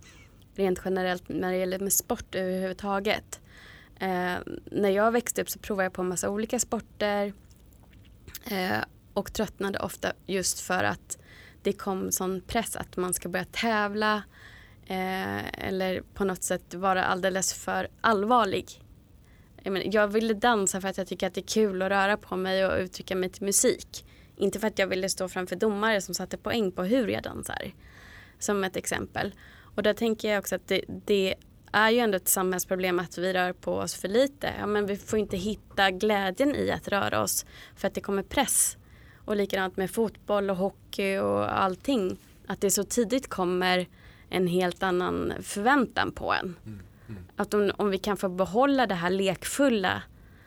rent 0.55 0.81
generellt 0.85 1.29
när 1.29 1.53
det 1.53 1.59
gäller 1.59 1.79
med 1.79 1.93
sport 1.93 2.35
överhuvudtaget. 2.35 3.41
Eh, 4.01 4.35
när 4.65 4.91
jag 4.91 5.13
växte 5.13 5.43
upp 5.43 5.51
så 5.51 5.59
provade 5.59 5.85
jag 5.85 5.93
på 5.93 6.03
en 6.03 6.09
massa 6.09 6.31
olika 6.31 6.59
sporter 6.59 7.33
eh, 8.51 8.79
och 9.15 9.33
tröttnade 9.33 9.79
ofta 9.79 10.13
just 10.27 10.61
för 10.61 10.85
att 10.85 11.19
det 11.63 11.73
kom 11.73 12.13
sån 12.13 12.41
press 12.41 12.77
att 12.77 12.97
man 12.97 13.15
ska 13.15 13.29
börja 13.29 13.45
tävla 13.45 14.23
eh, 14.87 15.67
eller 15.69 16.03
på 16.15 16.25
något 16.25 16.43
sätt 16.43 16.75
vara 16.75 17.05
alldeles 17.05 17.55
för 17.55 17.89
allvarlig. 18.01 18.83
Jag, 19.63 19.73
menar, 19.73 19.95
jag 19.95 20.09
ville 20.09 20.35
dansa 20.35 20.81
för 20.81 20.89
att 20.89 20.99
jag 20.99 21.07
tycker 21.07 21.27
att 21.27 21.35
det 21.35 21.41
är 21.41 21.47
kul 21.47 21.83
att 21.83 21.91
röra 21.91 22.17
på 22.17 22.37
mig 22.37 22.67
och 22.67 22.79
uttrycka 22.79 23.17
mig 23.17 23.29
till 23.29 23.45
musik. 23.45 24.05
Inte 24.41 24.59
för 24.61 24.67
att 24.67 24.79
jag 24.79 24.87
ville 24.87 25.09
stå 25.09 25.29
framför 25.29 25.57
domare 25.57 26.01
som 26.01 26.15
satte 26.15 26.37
poäng 26.37 26.73
på 26.73 26.83
hur 26.83 27.09
jag 27.09 27.23
dansar. 27.23 27.73
Som 28.39 28.65
ett 28.65 28.77
exempel. 28.77 29.35
Och 29.75 29.83
där 29.83 29.95
tänker 29.95 30.31
jag 30.31 30.39
också 30.39 30.55
att 30.55 30.69
det, 30.69 30.85
det 31.07 31.35
är 31.73 31.91
ju 31.91 31.99
ändå 31.99 32.17
ett 32.17 32.29
samhällsproblem 32.29 32.99
att 32.99 33.19
vi 33.19 33.33
rör 33.33 33.53
på 33.53 33.75
oss 33.75 33.95
för 33.95 34.09
lite. 34.09 34.55
Ja, 34.59 34.67
men 34.67 34.87
vi 34.87 34.97
får 34.97 35.19
inte 35.19 35.37
hitta 35.37 35.91
glädjen 35.91 36.57
i 36.57 36.71
att 36.71 36.89
röra 36.89 37.23
oss 37.23 37.47
för 37.77 37.89
att 37.89 37.95
det 37.95 38.01
kommer 38.01 38.23
press. 38.23 38.77
Och 39.25 39.37
likadant 39.37 39.77
med 39.77 39.91
fotboll 39.91 40.51
och 40.51 40.57
hockey 40.57 41.19
och 41.19 41.63
allting. 41.63 42.19
Att 42.47 42.61
det 42.61 42.71
så 42.71 42.85
tidigt 42.85 43.29
kommer 43.29 43.87
en 44.29 44.47
helt 44.47 44.83
annan 44.83 45.33
förväntan 45.43 46.13
på 46.13 46.33
en. 46.33 46.57
Mm, 46.67 46.81
mm. 47.09 47.23
Att 47.37 47.55
om, 47.55 47.73
om 47.77 47.91
vi 47.91 47.99
kan 47.99 48.17
få 48.17 48.29
behålla 48.29 48.87
det 48.87 48.95
här 48.95 49.11
lekfulla 49.11 50.03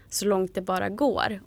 så 0.10 0.26
långt 0.26 0.56
det 0.56 0.62
bara 0.62 0.90
går 0.90 1.42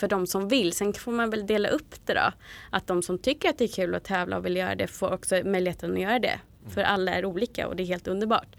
för 0.00 0.08
de 0.08 0.26
som 0.26 0.48
vill. 0.48 0.72
Sen 0.72 0.92
får 0.92 1.12
man 1.12 1.30
väl 1.30 1.46
dela 1.46 1.68
upp 1.68 2.06
det 2.06 2.14
då. 2.14 2.32
Att 2.70 2.86
de 2.86 3.02
som 3.02 3.18
tycker 3.18 3.48
att 3.48 3.58
det 3.58 3.64
är 3.64 3.68
kul 3.68 3.94
att 3.94 4.04
tävla 4.04 4.36
och 4.36 4.44
vill 4.44 4.56
göra 4.56 4.74
det 4.74 4.86
får 4.86 5.12
också 5.12 5.42
möjligheten 5.44 5.92
att 5.92 6.00
göra 6.00 6.18
det. 6.18 6.40
Mm. 6.60 6.70
För 6.70 6.80
alla 6.80 7.14
är 7.14 7.24
olika 7.24 7.68
och 7.68 7.76
det 7.76 7.82
är 7.82 7.86
helt 7.86 8.08
underbart. 8.08 8.56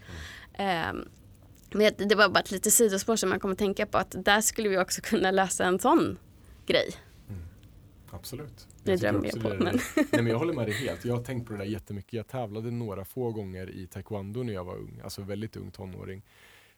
Um, 0.58 1.08
men 1.74 1.92
det 2.08 2.14
var 2.14 2.28
bara 2.28 2.40
ett 2.40 2.50
litet 2.50 2.72
sidospår 2.72 3.16
som 3.16 3.28
man 3.28 3.40
kommer 3.40 3.52
att 3.52 3.58
tänka 3.58 3.86
på 3.86 3.98
att 3.98 4.24
där 4.24 4.40
skulle 4.40 4.68
vi 4.68 4.78
också 4.78 5.00
kunna 5.00 5.30
lösa 5.30 5.64
en 5.64 5.78
sån 5.78 6.18
grej. 6.66 6.94
Mm. 7.28 7.42
Absolut. 8.10 8.68
Det 8.84 8.96
drömmer 8.96 9.30
jag 9.32 9.42
på. 9.42 9.48
Men. 9.48 9.80
Nej, 9.96 10.06
men 10.12 10.26
jag 10.26 10.38
håller 10.38 10.52
med 10.52 10.66
dig 10.66 10.74
helt. 10.74 11.04
Jag 11.04 11.16
har 11.16 11.22
tänkt 11.22 11.46
på 11.46 11.52
det 11.52 11.58
där 11.58 11.64
jättemycket. 11.64 12.12
Jag 12.12 12.28
tävlade 12.28 12.70
några 12.70 13.04
få 13.04 13.30
gånger 13.30 13.70
i 13.70 13.86
taekwondo 13.86 14.42
när 14.42 14.52
jag 14.52 14.64
var 14.64 14.76
ung, 14.76 15.00
alltså 15.04 15.22
väldigt 15.22 15.56
ung 15.56 15.70
tonåring. 15.70 16.22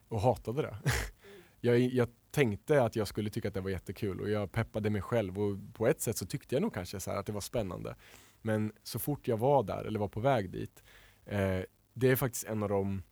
Och 0.08 0.20
hatade 0.20 0.62
det. 0.62 0.76
jag, 1.60 1.78
jag 1.78 2.08
tänkte 2.34 2.82
att 2.82 2.96
jag 2.96 3.08
skulle 3.08 3.30
tycka 3.30 3.48
att 3.48 3.54
det 3.54 3.60
var 3.60 3.70
jättekul 3.70 4.20
och 4.20 4.30
jag 4.30 4.52
peppade 4.52 4.90
mig 4.90 5.02
själv 5.02 5.38
och 5.38 5.58
på 5.74 5.86
ett 5.86 6.00
sätt 6.00 6.16
så 6.16 6.26
tyckte 6.26 6.54
jag 6.54 6.62
nog 6.62 6.74
kanske 6.74 7.00
så 7.00 7.10
att 7.10 7.26
det 7.26 7.32
var 7.32 7.40
spännande. 7.40 7.96
Men 8.42 8.72
så 8.82 8.98
fort 8.98 9.28
jag 9.28 9.36
var 9.36 9.62
där 9.62 9.84
eller 9.84 9.98
var 9.98 10.08
på 10.08 10.20
väg 10.20 10.50
dit, 10.50 10.82
eh, 11.24 11.60
det 11.94 12.10
är 12.10 12.16
faktiskt 12.16 12.44
en 12.44 12.62
av, 12.62 12.68
de, 12.68 13.02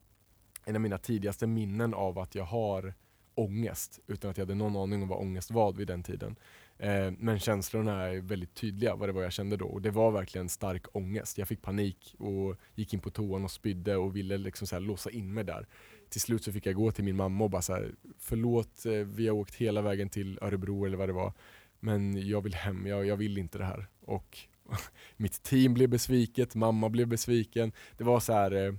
en 0.65 0.75
av 0.75 0.81
mina 0.81 0.99
tidigaste 0.99 1.47
minnen 1.47 1.95
av 1.95 2.19
att 2.19 2.35
jag 2.35 2.45
har 2.45 2.95
ångest 3.35 4.01
utan 4.07 4.31
att 4.31 4.37
jag 4.37 4.47
hade 4.47 4.55
någon 4.55 4.77
aning 4.77 5.03
om 5.03 5.09
vad 5.09 5.19
ångest 5.19 5.51
var 5.51 5.73
vid 5.73 5.87
den 5.87 6.03
tiden. 6.03 6.37
Eh, 6.79 7.13
men 7.19 7.39
känslorna 7.39 8.03
är 8.03 8.21
väldigt 8.21 8.55
tydliga 8.55 8.97
vad 8.97 9.09
det 9.09 9.13
var 9.13 9.23
jag 9.23 9.33
kände 9.33 9.57
då 9.57 9.67
och 9.67 9.83
det 9.83 9.91
var 9.91 10.11
verkligen 10.11 10.49
stark 10.49 10.97
ångest. 10.97 11.39
Jag 11.39 11.49
fick 11.49 11.63
panik 11.63 12.15
och 12.19 12.57
gick 12.75 12.95
in 12.95 13.01
på 13.01 13.11
toan 13.11 13.45
och 13.45 13.51
spydde 13.51 13.97
och 13.97 14.17
ville 14.17 14.39
liksom 14.39 14.67
så 14.67 14.79
låsa 14.79 15.11
in 15.11 15.35
mig 15.35 15.45
där 15.45 15.67
till 16.13 16.21
slut 16.21 16.45
så 16.45 16.53
fick 16.53 16.67
jag 16.67 16.75
gå 16.75 16.91
till 16.91 17.05
min 17.05 17.17
mamma 17.17 17.45
och 17.45 17.51
bara 17.51 17.63
så 17.63 17.73
här, 17.73 17.95
förlåt, 18.19 18.87
eh, 18.87 18.93
vi 18.93 19.29
har 19.29 19.35
åkt 19.35 19.55
hela 19.55 19.83
vägen 19.83 20.09
till 20.09 20.39
Örebro 20.43 20.85
eller 20.85 20.97
vad 20.97 21.09
det 21.09 21.13
var, 21.13 21.33
men 21.81 22.27
jag 22.29 22.41
vill 22.41 22.55
hem, 22.55 22.87
jag, 22.87 23.07
jag 23.07 23.17
vill 23.17 23.39
inte 23.39 23.59
det 23.59 23.65
här. 23.65 23.87
Och 24.01 24.39
mitt 25.17 25.43
team 25.43 25.75
blev 25.75 25.89
besviket, 25.89 26.55
mamma 26.55 26.89
blev 26.89 27.09
besviken. 27.09 27.73
Det 27.97 28.05
var 28.05 28.21
så 28.21 28.33
här, 28.33 28.53
eh, 28.67 28.75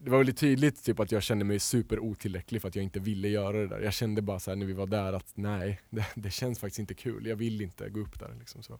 det 0.00 0.10
var 0.10 0.18
väldigt 0.18 0.38
tydligt 0.38 0.84
typ 0.84 1.00
att 1.00 1.12
jag 1.12 1.22
kände 1.22 1.44
mig 1.44 1.58
super 1.58 1.98
otillräcklig 1.98 2.62
för 2.62 2.68
att 2.68 2.76
jag 2.76 2.82
inte 2.82 3.00
ville 3.00 3.28
göra 3.28 3.58
det 3.58 3.68
där. 3.68 3.80
Jag 3.80 3.92
kände 3.92 4.22
bara 4.22 4.40
så 4.40 4.50
här, 4.50 4.56
när 4.56 4.66
vi 4.66 4.72
var 4.72 4.86
där 4.86 5.12
att 5.12 5.32
nej, 5.34 5.80
det, 5.90 6.06
det 6.14 6.30
känns 6.30 6.58
faktiskt 6.58 6.78
inte 6.78 6.94
kul. 6.94 7.26
Jag 7.26 7.36
vill 7.36 7.60
inte 7.60 7.88
gå 7.88 8.00
upp 8.00 8.20
där. 8.20 8.36
Liksom 8.38 8.62
så. 8.62 8.78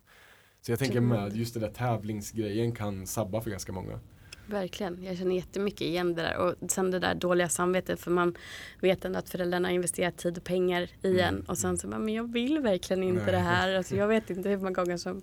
så 0.60 0.72
jag 0.72 0.78
tänker 0.78 1.00
med 1.00 1.36
just 1.36 1.54
det 1.54 1.60
där 1.60 1.70
tävlingsgrejen 1.70 2.72
kan 2.72 3.06
sabba 3.06 3.40
för 3.40 3.50
ganska 3.50 3.72
många. 3.72 4.00
Verkligen, 4.46 5.04
jag 5.04 5.16
känner 5.18 5.34
jättemycket 5.34 5.80
igen 5.80 6.14
det 6.14 6.22
där 6.22 6.36
och 6.36 6.70
sen 6.70 6.90
det 6.90 6.98
där 6.98 7.14
dåliga 7.14 7.48
samvetet 7.48 8.00
för 8.00 8.10
man 8.10 8.36
vet 8.80 9.04
ändå 9.04 9.18
att 9.18 9.30
föräldrarna 9.30 9.68
har 9.68 9.72
investerat 9.72 10.16
tid 10.16 10.36
och 10.36 10.44
pengar 10.44 10.88
i 11.02 11.20
mm. 11.20 11.24
en 11.24 11.40
och 11.40 11.58
sen 11.58 11.78
så 11.78 11.88
bara, 11.88 11.98
men 11.98 12.14
jag 12.14 12.32
vill 12.32 12.58
verkligen 12.58 13.02
inte 13.02 13.24
Nej. 13.24 13.32
det 13.32 13.38
här. 13.38 13.74
Alltså, 13.74 13.96
jag 13.96 14.08
vet 14.08 14.30
inte 14.30 14.48
hur 14.48 14.56
många 14.56 14.70
gånger 14.70 14.96
som 14.96 15.22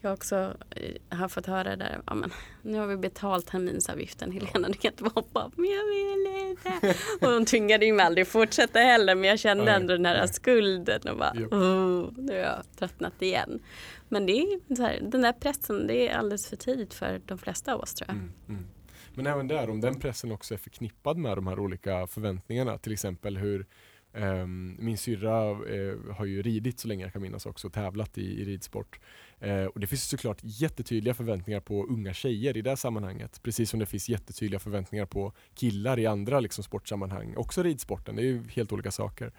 jag 0.00 0.12
också 0.12 0.54
eh, 0.70 1.18
har 1.18 1.28
fått 1.28 1.46
höra 1.46 1.70
det 1.70 1.76
där, 1.76 2.00
ja, 2.06 2.14
men, 2.14 2.32
nu 2.62 2.78
har 2.78 2.86
vi 2.86 2.96
betalt 2.96 3.46
terminsavgiften 3.46 4.32
Helena, 4.32 4.68
du 4.68 4.74
kan 4.74 4.90
inte 4.92 5.04
hoppa 5.04 5.50
men 5.56 5.70
jag 5.70 5.86
vill 5.86 6.48
inte. 6.48 6.98
Och 7.20 7.32
de 7.32 7.44
tvingade 7.44 7.86
ju 7.86 7.92
mig 7.92 8.06
aldrig 8.06 8.26
fortsätta 8.26 8.78
heller 8.78 9.14
men 9.14 9.30
jag 9.30 9.38
kände 9.38 9.72
ändå 9.72 9.92
den 9.92 10.06
här 10.06 10.26
skulden 10.26 11.00
och 11.10 11.16
bara, 11.16 11.32
oh, 11.32 12.10
nu 12.16 12.32
har 12.32 12.38
jag 12.38 12.62
tröttnat 12.78 13.22
igen. 13.22 13.60
Men 14.08 14.26
det 14.26 14.32
är 14.32 14.74
så 14.76 14.82
här, 14.82 15.00
den 15.00 15.22
där 15.22 15.32
pressen, 15.32 15.86
det 15.86 16.08
är 16.08 16.16
alldeles 16.16 16.48
för 16.48 16.56
tidigt 16.56 16.94
för 16.94 17.20
de 17.26 17.38
flesta 17.38 17.74
av 17.74 17.80
oss 17.80 17.94
tror 17.94 18.08
jag. 18.08 18.16
Mm, 18.16 18.32
mm. 18.48 18.66
Men 19.14 19.26
även 19.26 19.48
där, 19.48 19.70
om 19.70 19.80
den 19.80 20.00
pressen 20.00 20.32
också 20.32 20.54
är 20.54 20.58
förknippad 20.58 21.16
med 21.16 21.36
de 21.36 21.46
här 21.46 21.58
olika 21.58 22.06
förväntningarna, 22.06 22.78
till 22.78 22.92
exempel 22.92 23.36
hur 23.36 23.66
ehm, 24.12 24.76
min 24.80 24.98
syrra 24.98 25.50
eh, 25.50 26.14
har 26.16 26.24
ju 26.24 26.42
ridit 26.42 26.80
så 26.80 26.88
länge 26.88 27.04
jag 27.04 27.12
kan 27.12 27.22
minnas 27.22 27.46
också, 27.46 27.70
tävlat 27.70 28.18
i, 28.18 28.40
i 28.40 28.44
ridsport. 28.44 29.00
Eh, 29.38 29.64
och 29.64 29.80
det 29.80 29.86
finns 29.86 30.08
såklart 30.08 30.38
jättetydliga 30.42 31.14
förväntningar 31.14 31.60
på 31.60 31.86
unga 31.86 32.14
tjejer 32.14 32.56
i 32.56 32.62
det 32.62 32.76
sammanhanget. 32.76 33.42
Precis 33.42 33.70
som 33.70 33.80
det 33.80 33.86
finns 33.86 34.08
jättetydliga 34.08 34.60
förväntningar 34.60 35.06
på 35.06 35.32
killar 35.54 35.98
i 35.98 36.06
andra 36.06 36.40
liksom, 36.40 36.64
sportsammanhang. 36.64 37.36
Också 37.36 37.62
ridsporten, 37.62 38.16
det 38.16 38.22
är 38.22 38.26
ju 38.26 38.44
helt 38.48 38.72
olika 38.72 38.90
saker. 38.90 39.32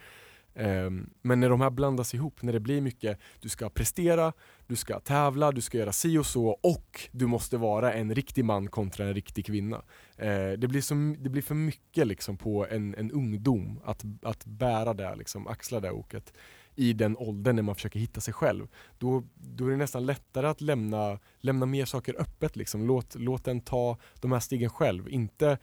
Ehm, 0.58 1.10
men 1.22 1.40
när 1.40 1.50
de 1.50 1.62
här 1.62 1.70
blandas 1.70 2.14
ihop, 2.14 2.42
när 2.42 2.54
det 2.54 2.60
blir 2.60 2.82
mycket, 2.82 3.20
du 3.40 3.50
ska 3.50 3.70
prestera, 3.70 4.34
du 4.68 4.76
ska 4.76 5.00
tävla, 5.00 5.52
du 5.52 5.62
ska 5.62 5.78
göra 5.78 5.92
si 5.92 6.18
och 6.18 6.26
så 6.26 6.48
och 6.48 7.10
du 7.12 7.28
måste 7.28 7.58
vara 7.58 7.94
en 7.94 8.16
riktig 8.16 8.46
man 8.46 8.68
kontra 8.68 9.06
en 9.06 9.14
riktig 9.14 9.46
kvinna. 9.46 9.82
Ehm, 10.18 10.60
det, 10.60 10.68
blir 10.68 10.82
så, 10.82 11.16
det 11.20 11.30
blir 11.30 11.42
för 11.42 11.56
mycket 11.56 12.08
liksom 12.08 12.38
på 12.38 12.68
en, 12.68 12.96
en 12.96 13.12
ungdom 13.12 13.80
att, 13.86 14.04
att 14.22 14.46
bära 14.46 14.94
det, 14.94 15.16
liksom, 15.16 15.48
axla 15.48 15.80
det 15.80 15.92
oket 15.92 16.34
i 16.78 16.94
den 16.94 17.18
åldern 17.18 17.56
när 17.56 17.64
man 17.64 17.76
försöker 17.76 18.00
hitta 18.00 18.22
sig 18.22 18.34
själv. 18.34 18.68
Då, 18.98 19.24
då 19.36 19.66
är 19.66 19.72
det 19.72 19.78
nästan 19.78 20.06
lättare 20.06 20.48
att 20.48 20.62
lämna, 20.62 21.20
lämna 21.40 21.66
mer 21.66 21.86
saker 21.86 22.22
öppet. 22.22 22.56
Liksom. 22.56 22.88
Låt, 22.88 23.16
låt 23.16 23.46
den 23.46 23.62
ta 23.62 23.98
de 24.22 24.32
här 24.32 24.40
stegen 24.40 24.70
själv. 24.70 25.10
Inte 25.10 25.58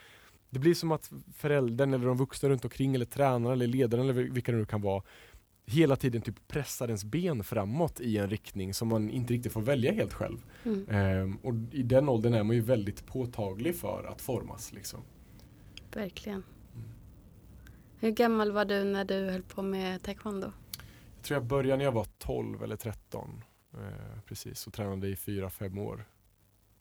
det 0.55 0.61
blir 0.61 0.75
som 0.75 0.93
att 0.93 1.13
föräldern 1.37 1.95
eller 1.95 2.07
de 2.07 2.17
vuxna 2.17 2.49
runt 2.49 2.65
omkring 2.65 2.95
eller 2.95 3.05
tränaren 3.05 3.53
eller 3.53 3.67
ledaren 3.67 4.09
eller 4.09 4.23
vilka 4.23 4.53
det 4.53 4.59
nu 4.59 4.67
kan 4.67 4.83
vara 4.83 5.03
hela 5.67 5.97
tiden 5.97 6.23
typ 6.23 6.49
pressar 6.49 6.89
ens 6.89 7.05
ben 7.05 7.45
framåt 7.45 8.01
i 8.01 8.19
en 8.19 8.31
riktning 8.31 8.75
som 8.75 8.89
man 8.89 9.11
inte 9.11 9.35
riktigt 9.35 9.53
får 9.53 9.61
välja 9.61 9.93
helt 9.93 10.13
själv. 10.13 10.45
Mm. 10.65 10.89
Ehm, 10.89 11.37
och 11.37 11.55
i 11.73 11.83
den 11.83 12.09
åldern 12.09 12.35
är 12.35 12.43
man 12.43 12.57
ju 12.57 12.63
väldigt 12.63 13.07
påtaglig 13.07 13.77
för 13.77 14.05
att 14.05 14.21
formas. 14.21 14.73
Liksom. 14.73 15.01
Verkligen. 15.93 16.43
Mm. 16.75 16.89
Hur 17.99 18.11
gammal 18.11 18.53
var 18.53 18.65
du 18.65 18.85
när 18.85 19.05
du 19.05 19.31
höll 19.31 19.43
på 19.43 19.63
med 19.63 20.03
taekwondo? 20.03 20.53
Jag 21.17 21.25
tror 21.25 21.37
jag 21.37 21.45
började 21.45 21.77
när 21.77 21.85
jag 21.85 21.93
var 21.93 22.07
12 22.19 22.63
eller 22.63 22.77
13. 22.77 23.45
Ehm, 23.75 24.21
precis, 24.27 24.67
och 24.67 24.73
tränade 24.73 25.09
i 25.09 25.15
4-5 25.15 25.79
år. 25.79 26.05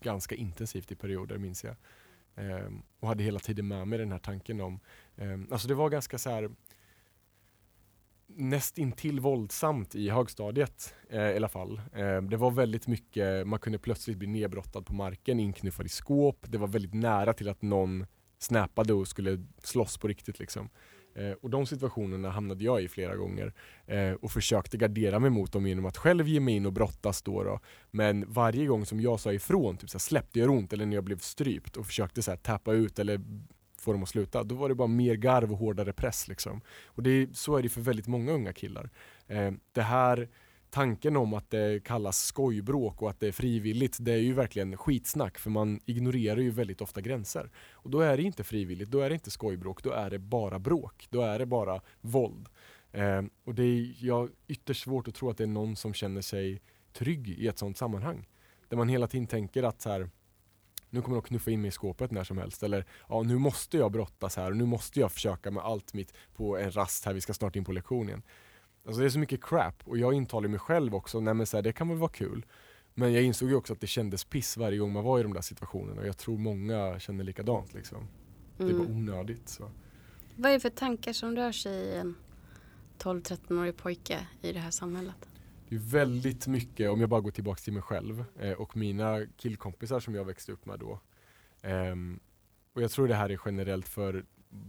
Ganska 0.01 0.35
intensivt 0.35 0.91
i 0.91 0.95
perioder 0.95 1.37
minns 1.37 1.63
jag. 1.63 1.75
Ehm, 2.35 2.81
och 2.99 3.07
hade 3.07 3.23
hela 3.23 3.39
tiden 3.39 3.67
med 3.67 3.87
mig 3.87 3.99
den 3.99 4.11
här 4.11 4.19
tanken 4.19 4.61
om, 4.61 4.79
ehm, 5.15 5.47
alltså 5.51 5.67
det 5.67 5.75
var 5.75 5.89
ganska 5.89 6.17
så 6.17 6.29
här 6.29 6.49
nästintill 8.27 9.19
våldsamt 9.19 9.95
i 9.95 10.09
högstadiet 10.09 10.95
eh, 11.09 11.29
i 11.31 11.35
alla 11.35 11.49
fall. 11.49 11.81
Eh, 11.93 12.21
det 12.21 12.37
var 12.37 12.51
väldigt 12.51 12.87
mycket, 12.87 13.47
man 13.47 13.59
kunde 13.59 13.79
plötsligt 13.79 14.17
bli 14.17 14.27
nedbrottad 14.27 14.85
på 14.85 14.93
marken, 14.93 15.39
inknuffad 15.39 15.85
i 15.85 15.89
skåp. 15.89 16.37
Det 16.49 16.57
var 16.57 16.67
väldigt 16.67 16.93
nära 16.93 17.33
till 17.33 17.49
att 17.49 17.61
någon 17.61 18.05
snappade 18.39 18.93
och 18.93 19.07
skulle 19.07 19.45
slåss 19.63 19.97
på 19.97 20.07
riktigt. 20.07 20.39
Liksom. 20.39 20.69
Eh, 21.15 21.31
och 21.31 21.49
de 21.49 21.65
situationerna 21.65 22.29
hamnade 22.29 22.63
jag 22.63 22.83
i 22.83 22.87
flera 22.87 23.15
gånger 23.15 23.53
eh, 23.85 24.11
och 24.11 24.31
försökte 24.31 24.77
gardera 24.77 25.19
mig 25.19 25.29
mot 25.29 25.51
dem 25.51 25.67
genom 25.67 25.85
att 25.85 25.97
själv 25.97 26.27
ge 26.27 26.39
mig 26.39 26.55
in 26.55 26.65
och 26.65 26.73
brottas 26.73 27.21
då. 27.21 27.43
då. 27.43 27.59
Men 27.91 28.25
varje 28.27 28.65
gång 28.65 28.85
som 28.85 29.01
jag 29.01 29.19
sa 29.19 29.33
ifrån, 29.33 29.77
typ 29.77 29.89
så 29.89 29.95
här, 29.95 29.99
släppte 29.99 30.39
jag 30.39 30.49
ont 30.49 30.73
eller 30.73 30.85
när 30.85 30.95
jag 30.95 31.03
blev 31.03 31.17
strypt 31.17 31.77
och 31.77 31.85
försökte 31.85 32.21
så 32.21 32.31
här, 32.31 32.37
tappa 32.37 32.73
ut 32.73 32.99
eller 32.99 33.21
få 33.79 33.91
dem 33.91 34.03
att 34.03 34.09
sluta, 34.09 34.43
då 34.43 34.55
var 34.55 34.69
det 34.69 34.75
bara 34.75 34.87
mer 34.87 35.15
garv 35.15 35.51
och 35.51 35.57
hårdare 35.57 35.93
press. 35.93 36.27
Liksom. 36.27 36.61
Och 36.85 37.03
det, 37.03 37.37
så 37.37 37.57
är 37.57 37.63
det 37.63 37.69
för 37.69 37.81
väldigt 37.81 38.07
många 38.07 38.31
unga 38.31 38.53
killar. 38.53 38.89
Eh, 39.27 39.51
det 39.71 39.81
här 39.81 40.29
tanken 40.73 41.17
om 41.17 41.33
att 41.33 41.49
det 41.49 41.83
kallas 41.83 42.25
skojbråk 42.25 43.01
och 43.01 43.09
att 43.09 43.19
det 43.19 43.27
är 43.27 43.31
frivilligt, 43.31 43.97
det 43.99 44.11
är 44.11 44.17
ju 44.17 44.33
verkligen 44.33 44.77
skitsnack 44.77 45.37
för 45.37 45.49
man 45.49 45.79
ignorerar 45.85 46.39
ju 46.39 46.49
väldigt 46.49 46.81
ofta 46.81 47.01
gränser. 47.01 47.49
Och 47.71 47.89
då 47.89 47.99
är 48.01 48.17
det 48.17 48.23
inte 48.23 48.43
frivilligt, 48.43 48.91
då 48.91 48.99
är 48.99 49.09
det 49.09 49.15
inte 49.15 49.31
skojbråk, 49.31 49.83
då 49.83 49.91
är 49.91 50.09
det 50.09 50.19
bara 50.19 50.59
bråk. 50.59 51.07
Då 51.09 51.21
är 51.21 51.39
det 51.39 51.45
bara 51.45 51.81
våld. 52.01 52.49
Eh, 52.91 53.21
och 53.43 53.55
det 53.55 53.63
är 53.63 53.95
jag, 53.99 54.29
ytterst 54.47 54.83
svårt 54.83 55.07
att 55.07 55.15
tro 55.15 55.29
att 55.29 55.37
det 55.37 55.43
är 55.43 55.47
någon 55.47 55.75
som 55.75 55.93
känner 55.93 56.21
sig 56.21 56.61
trygg 56.93 57.29
i 57.29 57.47
ett 57.47 57.59
sådant 57.59 57.77
sammanhang. 57.77 58.27
Där 58.69 58.77
man 58.77 58.89
hela 58.89 59.07
tiden 59.07 59.27
tänker 59.27 59.63
att 59.63 59.81
så 59.81 59.89
här, 59.89 60.09
nu 60.89 61.01
kommer 61.01 61.17
de 61.17 61.27
knuffa 61.27 61.51
in 61.51 61.61
mig 61.61 61.67
i 61.67 61.71
skåpet 61.71 62.11
när 62.11 62.23
som 62.23 62.37
helst. 62.37 62.63
Eller 62.63 62.85
ja, 63.09 63.21
nu 63.21 63.37
måste 63.37 63.77
jag 63.77 63.91
brottas 63.91 64.35
här 64.35 64.51
och 64.51 64.57
nu 64.57 64.65
måste 64.65 64.99
jag 64.99 65.11
försöka 65.11 65.51
med 65.51 65.63
allt 65.63 65.93
mitt 65.93 66.13
på 66.35 66.57
en 66.57 66.71
rast 66.71 67.05
här, 67.05 67.13
vi 67.13 67.21
ska 67.21 67.33
snart 67.33 67.55
in 67.55 67.65
på 67.65 67.71
lektionen. 67.71 68.23
Alltså 68.85 68.99
det 68.99 69.07
är 69.07 69.09
så 69.09 69.19
mycket 69.19 69.43
crap 69.43 69.75
och 69.85 69.97
jag 69.97 70.13
intalar 70.13 70.49
mig 70.49 70.59
själv 70.59 70.95
också, 70.95 71.19
nej 71.19 71.33
men 71.33 71.45
så 71.45 71.57
här, 71.57 71.61
det 71.61 71.73
kan 71.73 71.89
väl 71.89 71.97
vara 71.97 72.11
kul. 72.11 72.45
Men 72.93 73.13
jag 73.13 73.23
insåg 73.23 73.49
ju 73.49 73.55
också 73.55 73.73
att 73.73 73.81
det 73.81 73.87
kändes 73.87 74.23
piss 74.23 74.57
varje 74.57 74.77
gång 74.77 74.93
man 74.93 75.03
var 75.03 75.19
i 75.19 75.23
de 75.23 75.33
där 75.33 75.41
situationerna 75.41 76.01
och 76.01 76.07
jag 76.07 76.17
tror 76.17 76.37
många 76.37 76.99
känner 76.99 77.23
likadant 77.23 77.73
liksom. 77.73 77.97
Mm. 77.97 78.09
Det 78.57 78.83
mm. 78.83 78.95
onödigt. 78.95 79.49
Så. 79.49 79.71
Vad 80.35 80.51
är 80.51 80.53
det 80.53 80.59
för 80.59 80.69
tankar 80.69 81.13
som 81.13 81.35
rör 81.35 81.51
sig 81.51 81.73
i 81.73 81.95
en 81.95 82.15
12-13-årig 82.99 83.77
pojke 83.77 84.27
i 84.41 84.51
det 84.51 84.59
här 84.59 84.71
samhället? 84.71 85.29
det 85.73 85.75
är 85.75 85.79
väldigt 85.79 86.47
mycket, 86.47 86.89
om 86.89 86.99
jag 86.99 87.09
bara 87.09 87.21
går 87.21 87.31
tillbaka 87.31 87.61
till 87.61 87.73
mig 87.73 87.81
själv 87.81 88.25
eh, 88.39 88.51
och 88.51 88.77
mina 88.77 89.25
killkompisar 89.37 89.99
som 89.99 90.15
jag 90.15 90.25
växte 90.25 90.51
upp 90.51 90.65
med 90.65 90.79
då. 90.79 90.99
Eh, 91.61 91.95
och 92.73 92.81
jag 92.81 92.91
tror 92.91 93.07
det 93.07 93.15
här 93.15 93.29
är 93.29 93.39
generellt 93.45 93.87
för 93.87 94.25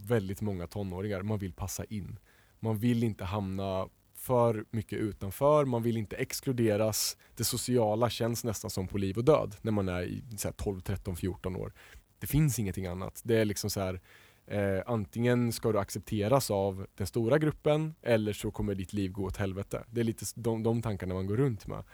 väldigt 0.07 0.41
många 0.41 0.67
tonåringar, 0.67 1.23
man 1.23 1.39
vill 1.39 1.53
passa 1.53 1.85
in. 1.85 2.19
Man 2.61 2.79
vill 2.79 3.05
inte 3.05 3.25
hamna 3.25 3.89
för 4.25 4.65
mycket 4.71 4.99
utanför, 4.99 5.65
man 5.65 5.83
vill 5.83 5.97
inte 5.97 6.17
exkluderas. 6.17 7.17
Det 7.37 7.45
sociala 7.45 8.11
känns 8.11 8.45
nästan 8.45 8.71
som 8.71 8.89
på 8.89 8.99
liv 8.99 9.17
och 9.17 9.25
död 9.25 9.57
när 9.63 9.73
man 9.73 9.89
är 9.89 10.03
i 10.03 10.23
12, 10.57 10.81
13, 10.81 11.17
14 11.17 11.57
år. 11.57 11.73
Det 12.19 12.27
finns 12.27 12.59
ingenting 12.59 12.87
annat. 12.87 13.21
Det 13.25 13.37
är 13.37 13.45
liksom 13.45 13.71
så 13.71 13.81
här, 13.81 14.01
Eh, 14.47 14.83
antingen 14.87 15.53
ska 15.53 15.73
du 15.73 15.79
accepteras 15.79 16.51
av 16.51 16.87
den 16.95 17.07
stora 17.07 17.39
gruppen 17.39 17.95
eller 18.03 18.33
så 18.33 18.51
kommer 18.51 18.75
ditt 18.75 18.93
liv 18.93 19.13
gå 19.13 19.25
åt 19.25 19.37
helvete. 19.37 19.85
Det 19.91 20.01
är 20.01 20.05
lite 20.05 20.25
de, 20.35 20.63
de 20.63 20.83
tankarna 20.83 21.15
man 21.15 21.27
går 21.27 21.37
runt 21.37 21.67
med. 21.67 21.85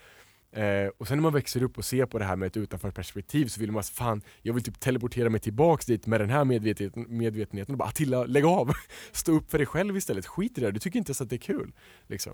Eh, 0.53 0.89
och 0.99 1.09
sen 1.09 1.19
när 1.19 1.23
man 1.23 1.33
växer 1.33 1.63
upp 1.63 1.79
och 1.79 1.85
ser 1.85 2.07
på 2.07 2.19
det 2.19 2.25
här 2.25 2.37
med 2.37 2.47
ett 2.47 2.57
utanför 2.57 2.91
perspektiv 2.91 3.47
så 3.47 3.61
vill 3.61 3.73
man 3.73 3.83
fan, 3.83 4.23
jag 4.43 4.55
vill 4.55 4.63
typ 4.63 4.81
teleportera 4.81 5.31
mig 5.31 5.41
tillbaks 5.41 5.87
dit 5.87 6.07
med 6.07 6.21
den 6.21 6.31
här 6.31 6.45
medveten, 6.45 7.07
medvetenheten 7.09 7.75
och 7.75 7.79
bara 7.79 7.89
Attila, 7.89 8.25
lägg 8.25 8.45
av! 8.45 8.73
Stå 9.13 9.33
upp 9.33 9.51
för 9.51 9.59
dig 9.59 9.67
själv 9.67 9.97
istället, 9.97 10.27
skit 10.27 10.59
i 10.59 10.61
det, 10.61 10.71
du 10.71 10.79
tycker 10.79 10.99
inte 10.99 11.11
ens 11.11 11.21
att 11.21 11.31
det 11.31 11.37
är 11.37 11.39
kul. 11.39 11.73
Liksom. 12.07 12.33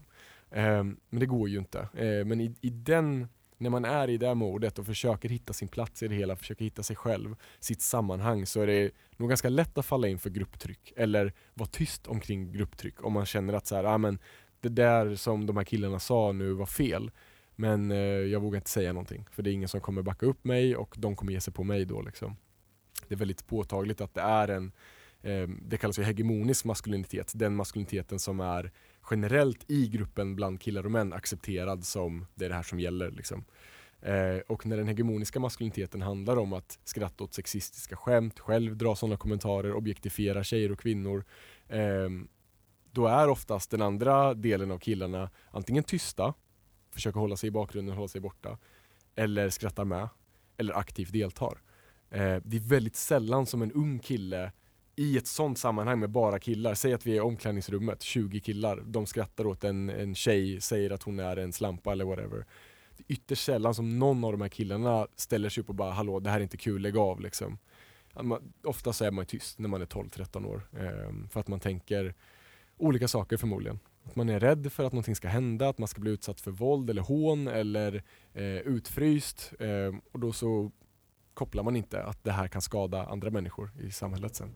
Eh, 0.50 0.84
men 0.84 1.20
det 1.20 1.26
går 1.26 1.48
ju 1.48 1.58
inte. 1.58 1.78
Eh, 1.78 2.24
men 2.24 2.40
i, 2.40 2.54
i 2.60 2.70
den 2.70 3.28
när 3.58 3.70
man 3.70 3.84
är 3.84 4.10
i 4.10 4.16
det 4.16 4.34
modet 4.34 4.78
och 4.78 4.86
försöker 4.86 5.28
hitta 5.28 5.52
sin 5.52 5.68
plats 5.68 6.02
i 6.02 6.08
det 6.08 6.14
hela, 6.14 6.36
försöker 6.36 6.64
hitta 6.64 6.82
sig 6.82 6.96
själv, 6.96 7.36
sitt 7.60 7.82
sammanhang, 7.82 8.46
så 8.46 8.60
är 8.60 8.66
det 8.66 8.90
nog 9.16 9.28
ganska 9.28 9.48
lätt 9.48 9.78
att 9.78 9.86
falla 9.86 10.08
in 10.08 10.18
för 10.18 10.30
grupptryck 10.30 10.92
eller 10.96 11.32
vara 11.54 11.68
tyst 11.68 12.06
omkring 12.06 12.52
grupptryck 12.52 13.04
om 13.04 13.12
man 13.12 13.26
känner 13.26 13.52
att 13.52 13.66
så 13.66 13.76
här, 13.76 13.84
ah, 13.84 13.98
men 13.98 14.18
det 14.60 14.68
där 14.68 15.14
som 15.14 15.46
de 15.46 15.56
här 15.56 15.64
killarna 15.64 15.98
sa 15.98 16.32
nu 16.32 16.52
var 16.52 16.66
fel. 16.66 17.10
Men 17.56 17.90
eh, 17.90 17.98
jag 17.98 18.40
vågar 18.40 18.56
inte 18.56 18.70
säga 18.70 18.92
någonting 18.92 19.26
för 19.30 19.42
det 19.42 19.50
är 19.50 19.52
ingen 19.52 19.68
som 19.68 19.80
kommer 19.80 20.02
backa 20.02 20.26
upp 20.26 20.44
mig 20.44 20.76
och 20.76 20.94
de 20.98 21.16
kommer 21.16 21.32
ge 21.32 21.40
sig 21.40 21.52
på 21.52 21.64
mig 21.64 21.84
då. 21.84 22.02
Liksom. 22.02 22.36
Det 23.08 23.14
är 23.14 23.18
väldigt 23.18 23.46
påtagligt 23.46 24.00
att 24.00 24.14
det 24.14 24.20
är 24.20 24.48
en, 24.48 24.72
eh, 25.22 25.48
det 25.62 25.76
kallas 25.76 25.98
ju 25.98 26.02
hegemonisk 26.02 26.64
maskulinitet, 26.64 27.32
den 27.34 27.56
maskuliniteten 27.56 28.18
som 28.18 28.40
är 28.40 28.72
generellt 29.10 29.70
i 29.70 29.88
gruppen 29.88 30.36
bland 30.36 30.60
killar 30.60 30.84
och 30.84 30.92
män 30.92 31.12
accepterad 31.12 31.84
som 31.84 32.26
det 32.34 32.44
är 32.44 32.48
det 32.48 32.54
här 32.54 32.62
som 32.62 32.80
gäller. 32.80 33.10
Liksom. 33.10 33.44
Eh, 34.02 34.38
och 34.46 34.66
när 34.66 34.76
den 34.76 34.88
hegemoniska 34.88 35.40
maskuliniteten 35.40 36.02
handlar 36.02 36.36
om 36.36 36.52
att 36.52 36.78
skratta 36.84 37.24
åt 37.24 37.34
sexistiska 37.34 37.96
skämt, 37.96 38.40
själv 38.40 38.76
dra 38.76 38.96
sådana 38.96 39.16
kommentarer, 39.16 39.74
objektifiera 39.74 40.44
tjejer 40.44 40.72
och 40.72 40.80
kvinnor, 40.80 41.24
eh, 41.68 42.08
då 42.90 43.06
är 43.06 43.28
oftast 43.28 43.70
den 43.70 43.82
andra 43.82 44.34
delen 44.34 44.70
av 44.70 44.78
killarna 44.78 45.30
antingen 45.50 45.84
tysta, 45.84 46.34
försöker 46.96 47.20
hålla 47.20 47.36
sig 47.36 47.48
i 47.48 47.50
bakgrunden, 47.50 47.96
hålla 47.96 48.08
sig 48.08 48.20
borta, 48.20 48.58
eller 49.14 49.50
skrattar 49.50 49.84
med, 49.84 50.08
eller 50.56 50.74
aktivt 50.74 51.12
deltar. 51.12 51.62
Eh, 52.10 52.36
det 52.44 52.56
är 52.56 52.68
väldigt 52.68 52.96
sällan 52.96 53.46
som 53.46 53.62
en 53.62 53.72
ung 53.72 53.98
kille 53.98 54.52
i 54.96 55.16
ett 55.16 55.26
sånt 55.26 55.58
sammanhang 55.58 56.00
med 56.00 56.10
bara 56.10 56.38
killar, 56.38 56.74
säg 56.74 56.92
att 56.92 57.06
vi 57.06 57.12
är 57.12 57.16
i 57.16 57.20
omklädningsrummet, 57.20 58.02
20 58.02 58.40
killar, 58.40 58.82
de 58.86 59.06
skrattar 59.06 59.46
åt 59.46 59.64
en, 59.64 59.90
en 59.90 60.14
tjej, 60.14 60.60
säger 60.60 60.90
att 60.90 61.02
hon 61.02 61.18
är 61.18 61.36
en 61.36 61.52
slampa 61.52 61.92
eller 61.92 62.04
whatever. 62.04 62.46
Det 62.96 63.04
är 63.08 63.12
ytterst 63.12 63.44
sällan 63.44 63.74
som 63.74 63.98
någon 63.98 64.24
av 64.24 64.32
de 64.32 64.40
här 64.40 64.48
killarna 64.48 65.06
ställer 65.16 65.48
sig 65.48 65.60
upp 65.60 65.68
och 65.68 65.74
bara 65.74 65.92
hallå 65.92 66.20
det 66.20 66.30
här 66.30 66.38
är 66.38 66.42
inte 66.42 66.56
kul, 66.56 66.82
lägg 66.82 66.96
av 66.96 67.20
liksom. 67.20 67.58
Ofta 68.64 68.92
så 68.92 69.04
är 69.04 69.10
man 69.10 69.26
tyst 69.26 69.58
när 69.58 69.68
man 69.68 69.82
är 69.82 69.86
12-13 69.86 70.46
år 70.46 70.68
eh, 70.72 71.28
för 71.30 71.40
att 71.40 71.48
man 71.48 71.60
tänker 71.60 72.14
olika 72.76 73.08
saker 73.08 73.36
förmodligen. 73.36 73.78
Att 74.06 74.16
man 74.16 74.28
är 74.28 74.40
rädd 74.40 74.72
för 74.72 74.84
att 74.84 74.92
någonting 74.92 75.16
ska 75.16 75.28
hända, 75.28 75.68
att 75.68 75.78
man 75.78 75.88
ska 75.88 76.00
bli 76.00 76.10
utsatt 76.10 76.40
för 76.40 76.50
våld 76.50 76.90
eller 76.90 77.02
hån 77.02 77.48
eller 77.48 78.02
eh, 78.32 78.44
utfryst 78.44 79.52
eh, 79.58 79.98
och 80.12 80.20
då 80.20 80.32
så 80.32 80.70
kopplar 81.34 81.62
man 81.62 81.76
inte 81.76 82.02
att 82.02 82.24
det 82.24 82.32
här 82.32 82.48
kan 82.48 82.62
skada 82.62 83.04
andra 83.04 83.30
människor 83.30 83.70
i 83.80 83.90
samhället 83.90 84.34
sen 84.34 84.54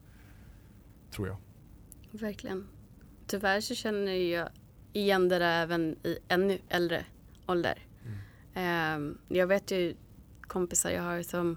tror 1.10 1.28
jag. 1.28 1.36
Verkligen. 2.10 2.68
Tyvärr 3.26 3.60
så 3.60 3.74
känner 3.74 4.12
jag 4.12 4.48
igen 4.92 5.28
det 5.28 5.38
där 5.38 5.62
även 5.62 5.96
i 6.06 6.18
ännu 6.28 6.58
äldre 6.68 7.04
ålder. 7.46 7.86
Mm. 8.54 8.96
Um, 8.96 9.18
jag 9.28 9.46
vet 9.46 9.70
ju 9.70 9.96
kompisar 10.40 10.90
jag 10.90 11.02
har 11.02 11.22
som 11.22 11.56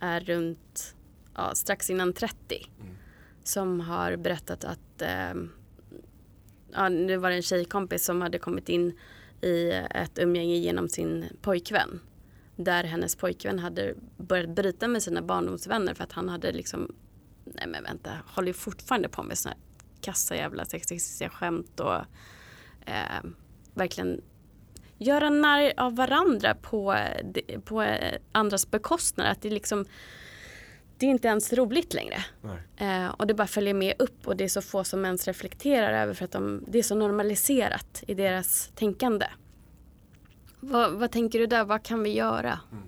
är 0.00 0.20
runt 0.20 0.96
ja, 1.34 1.54
strax 1.54 1.90
innan 1.90 2.12
30 2.12 2.36
mm. 2.80 2.94
som 3.42 3.80
har 3.80 4.16
berättat 4.16 4.64
att 4.64 5.02
um, 5.32 5.50
ja, 6.72 6.88
nu 6.88 7.16
var 7.16 7.30
det 7.30 7.36
en 7.36 7.42
tjejkompis 7.42 8.04
som 8.04 8.22
hade 8.22 8.38
kommit 8.38 8.68
in 8.68 8.98
i 9.40 9.70
ett 9.90 10.18
umgänge 10.18 10.56
genom 10.56 10.88
sin 10.88 11.24
pojkvän 11.42 12.00
där 12.56 12.84
hennes 12.84 13.16
pojkvän 13.16 13.58
hade 13.58 13.94
börjat 14.16 14.48
bryta 14.50 14.88
med 14.88 15.02
sina 15.02 15.22
barndomsvänner 15.22 15.94
för 15.94 16.04
att 16.04 16.12
han 16.12 16.28
hade 16.28 16.52
liksom 16.52 16.94
nej 17.44 17.66
men 17.66 17.82
vänta, 17.82 18.10
håller 18.26 18.48
ju 18.48 18.54
fortfarande 18.54 19.08
på 19.08 19.22
med 19.22 19.38
såna 19.38 19.54
här 19.54 19.60
kassa 20.00 20.36
jävla 20.36 20.64
sexistiska 20.64 21.30
skämt 21.30 21.80
och 21.80 21.96
eh, 22.86 23.24
verkligen 23.74 24.20
göra 24.98 25.30
narr 25.30 25.72
av 25.76 25.96
varandra 25.96 26.54
på, 26.54 26.92
eh, 26.92 27.60
på 27.60 27.82
eh, 27.82 28.18
andras 28.32 28.70
bekostnad. 28.70 29.26
Att 29.26 29.42
det 29.42 29.50
liksom 29.50 29.84
det 31.00 31.06
är 31.06 31.10
inte 31.10 31.28
ens 31.28 31.52
roligt 31.52 31.94
längre. 31.94 32.24
Eh, 32.76 33.08
och 33.08 33.26
det 33.26 33.34
bara 33.34 33.46
följer 33.46 33.74
med 33.74 33.94
upp 33.98 34.26
och 34.26 34.36
det 34.36 34.44
är 34.44 34.48
så 34.48 34.62
få 34.62 34.84
som 34.84 35.04
ens 35.04 35.26
reflekterar 35.26 36.02
över 36.02 36.14
för 36.14 36.24
att 36.24 36.30
de, 36.30 36.64
det 36.68 36.78
är 36.78 36.82
så 36.82 36.94
normaliserat 36.94 38.04
i 38.06 38.14
deras 38.14 38.70
tänkande. 38.74 39.26
Vad, 40.60 40.92
vad 40.92 41.10
tänker 41.10 41.38
du 41.38 41.46
där, 41.46 41.64
vad 41.64 41.82
kan 41.82 42.02
vi 42.02 42.12
göra? 42.12 42.60
Mm. 42.72 42.84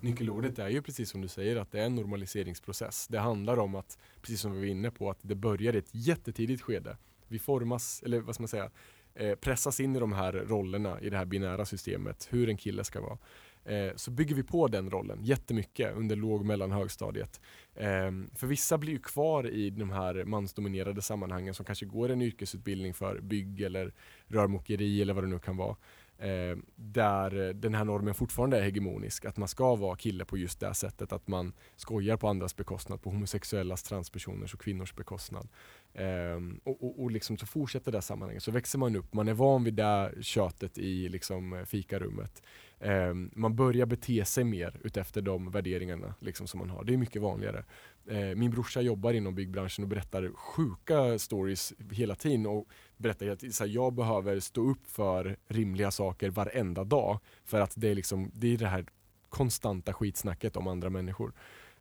nyckelordet 0.00 0.58
är 0.58 0.68
ju 0.68 0.82
precis 0.82 1.10
som 1.10 1.20
du 1.20 1.28
säger 1.28 1.56
att 1.56 1.72
det 1.72 1.80
är 1.80 1.86
en 1.86 1.94
normaliseringsprocess. 1.94 3.06
Det 3.08 3.18
handlar 3.18 3.58
om 3.58 3.74
att, 3.74 3.98
precis 4.22 4.40
som 4.40 4.52
vi 4.52 4.58
var 4.58 4.66
inne 4.66 4.90
på, 4.90 5.10
att 5.10 5.18
det 5.22 5.34
börjar 5.34 5.74
i 5.74 5.78
ett 5.78 5.90
jättetidigt 5.94 6.62
skede. 6.62 6.96
Vi 7.28 7.38
formas, 7.38 8.02
eller 8.02 8.20
vad 8.20 8.34
ska 8.34 8.42
man 8.42 8.48
säga, 8.48 8.70
eh, 9.14 9.34
pressas 9.34 9.80
in 9.80 9.96
i 9.96 10.00
de 10.00 10.12
här 10.12 10.32
rollerna 10.32 11.00
i 11.00 11.10
det 11.10 11.16
här 11.16 11.24
binära 11.24 11.64
systemet, 11.64 12.28
hur 12.30 12.48
en 12.48 12.56
kille 12.56 12.84
ska 12.84 13.00
vara. 13.00 13.18
Eh, 13.66 13.92
så 13.96 14.10
bygger 14.10 14.34
vi 14.34 14.42
på 14.42 14.68
den 14.68 14.90
rollen 14.90 15.18
jättemycket 15.22 15.96
under 15.96 16.16
låg 16.16 16.40
och 16.40 16.46
mellanhögstadiet. 16.46 17.40
Eh, 17.74 18.10
för 18.34 18.46
vissa 18.46 18.78
blir 18.78 18.92
ju 18.92 18.98
kvar 18.98 19.46
i 19.46 19.70
de 19.70 19.90
här 19.90 20.24
mansdominerade 20.24 21.02
sammanhangen 21.02 21.54
som 21.54 21.66
kanske 21.66 21.86
går 21.86 22.08
en 22.08 22.22
yrkesutbildning 22.22 22.94
för 22.94 23.20
bygg 23.20 23.60
eller 23.60 23.92
rörmokeri 24.26 25.02
eller 25.02 25.14
vad 25.14 25.24
det 25.24 25.28
nu 25.28 25.38
kan 25.38 25.56
vara. 25.56 25.76
Eh, 26.18 26.56
där 26.76 27.52
den 27.52 27.74
här 27.74 27.84
normen 27.84 28.14
fortfarande 28.14 28.58
är 28.58 28.62
hegemonisk, 28.62 29.24
att 29.24 29.36
man 29.36 29.48
ska 29.48 29.74
vara 29.76 29.96
kille 29.96 30.24
på 30.24 30.36
just 30.36 30.60
det 30.60 30.74
sättet, 30.74 31.12
att 31.12 31.28
man 31.28 31.52
skojar 31.76 32.16
på 32.16 32.28
andras 32.28 32.56
bekostnad, 32.56 33.02
på 33.02 33.10
homosexuellas, 33.10 33.82
transpersoners 33.82 34.54
och 34.54 34.60
kvinnors 34.60 34.94
bekostnad. 34.94 35.48
Eh, 35.94 36.40
och, 36.64 36.84
och, 36.84 37.02
och 37.02 37.10
liksom 37.10 37.36
så 37.36 37.46
fortsätter 37.46 37.92
det 37.92 38.02
sammanhanget, 38.02 38.42
så 38.42 38.50
växer 38.50 38.78
man 38.78 38.96
upp, 38.96 39.14
man 39.14 39.28
är 39.28 39.34
van 39.34 39.64
vid 39.64 39.74
det 39.74 40.14
tjötet 40.20 40.78
i 40.78 41.08
liksom 41.08 41.64
fikarummet. 41.66 42.42
Eh, 42.80 43.14
man 43.14 43.56
börjar 43.56 43.86
bete 43.86 44.24
sig 44.24 44.44
mer 44.44 44.80
utefter 44.84 45.22
de 45.22 45.50
värderingarna 45.50 46.14
liksom, 46.20 46.46
som 46.46 46.58
man 46.58 46.70
har. 46.70 46.84
Det 46.84 46.92
är 46.92 46.96
mycket 46.96 47.22
vanligare. 47.22 47.64
Eh, 48.06 48.36
min 48.36 48.50
brorsa 48.50 48.80
jobbar 48.80 49.12
inom 49.12 49.34
byggbranschen 49.34 49.84
och 49.84 49.88
berättar 49.88 50.30
sjuka 50.34 51.18
stories 51.18 51.74
hela 51.90 52.14
tiden 52.14 52.46
och 52.46 52.68
berättar 52.96 53.28
att 53.28 53.54
så 53.54 53.64
här, 53.64 53.70
jag 53.70 53.92
behöver 53.92 54.40
stå 54.40 54.70
upp 54.70 54.86
för 54.86 55.36
rimliga 55.46 55.90
saker 55.90 56.30
varenda 56.30 56.84
dag 56.84 57.18
för 57.44 57.60
att 57.60 57.72
det 57.76 57.88
är, 57.88 57.94
liksom, 57.94 58.30
det, 58.34 58.54
är 58.54 58.58
det 58.58 58.66
här 58.66 58.86
konstanta 59.28 59.92
skitsnacket 59.92 60.56
om 60.56 60.66
andra 60.66 60.90
människor. 60.90 61.32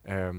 Eh, 0.03 0.33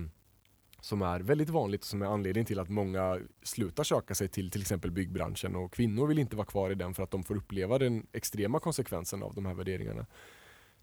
som 0.80 1.02
är 1.02 1.20
väldigt 1.20 1.48
vanligt 1.48 1.80
och 1.80 1.86
som 1.86 2.02
är 2.02 2.06
anledningen 2.06 2.46
till 2.46 2.58
att 2.58 2.68
många 2.68 3.20
slutar 3.42 3.84
söka 3.84 4.14
sig 4.14 4.28
till 4.28 4.50
till 4.50 4.60
exempel 4.60 4.90
byggbranschen 4.90 5.56
och 5.56 5.72
kvinnor 5.72 6.06
vill 6.06 6.18
inte 6.18 6.36
vara 6.36 6.46
kvar 6.46 6.70
i 6.70 6.74
den 6.74 6.94
för 6.94 7.02
att 7.02 7.10
de 7.10 7.22
får 7.22 7.36
uppleva 7.36 7.78
den 7.78 8.06
extrema 8.12 8.60
konsekvensen 8.60 9.22
av 9.22 9.34
de 9.34 9.46
här 9.46 9.54
värderingarna. 9.54 10.06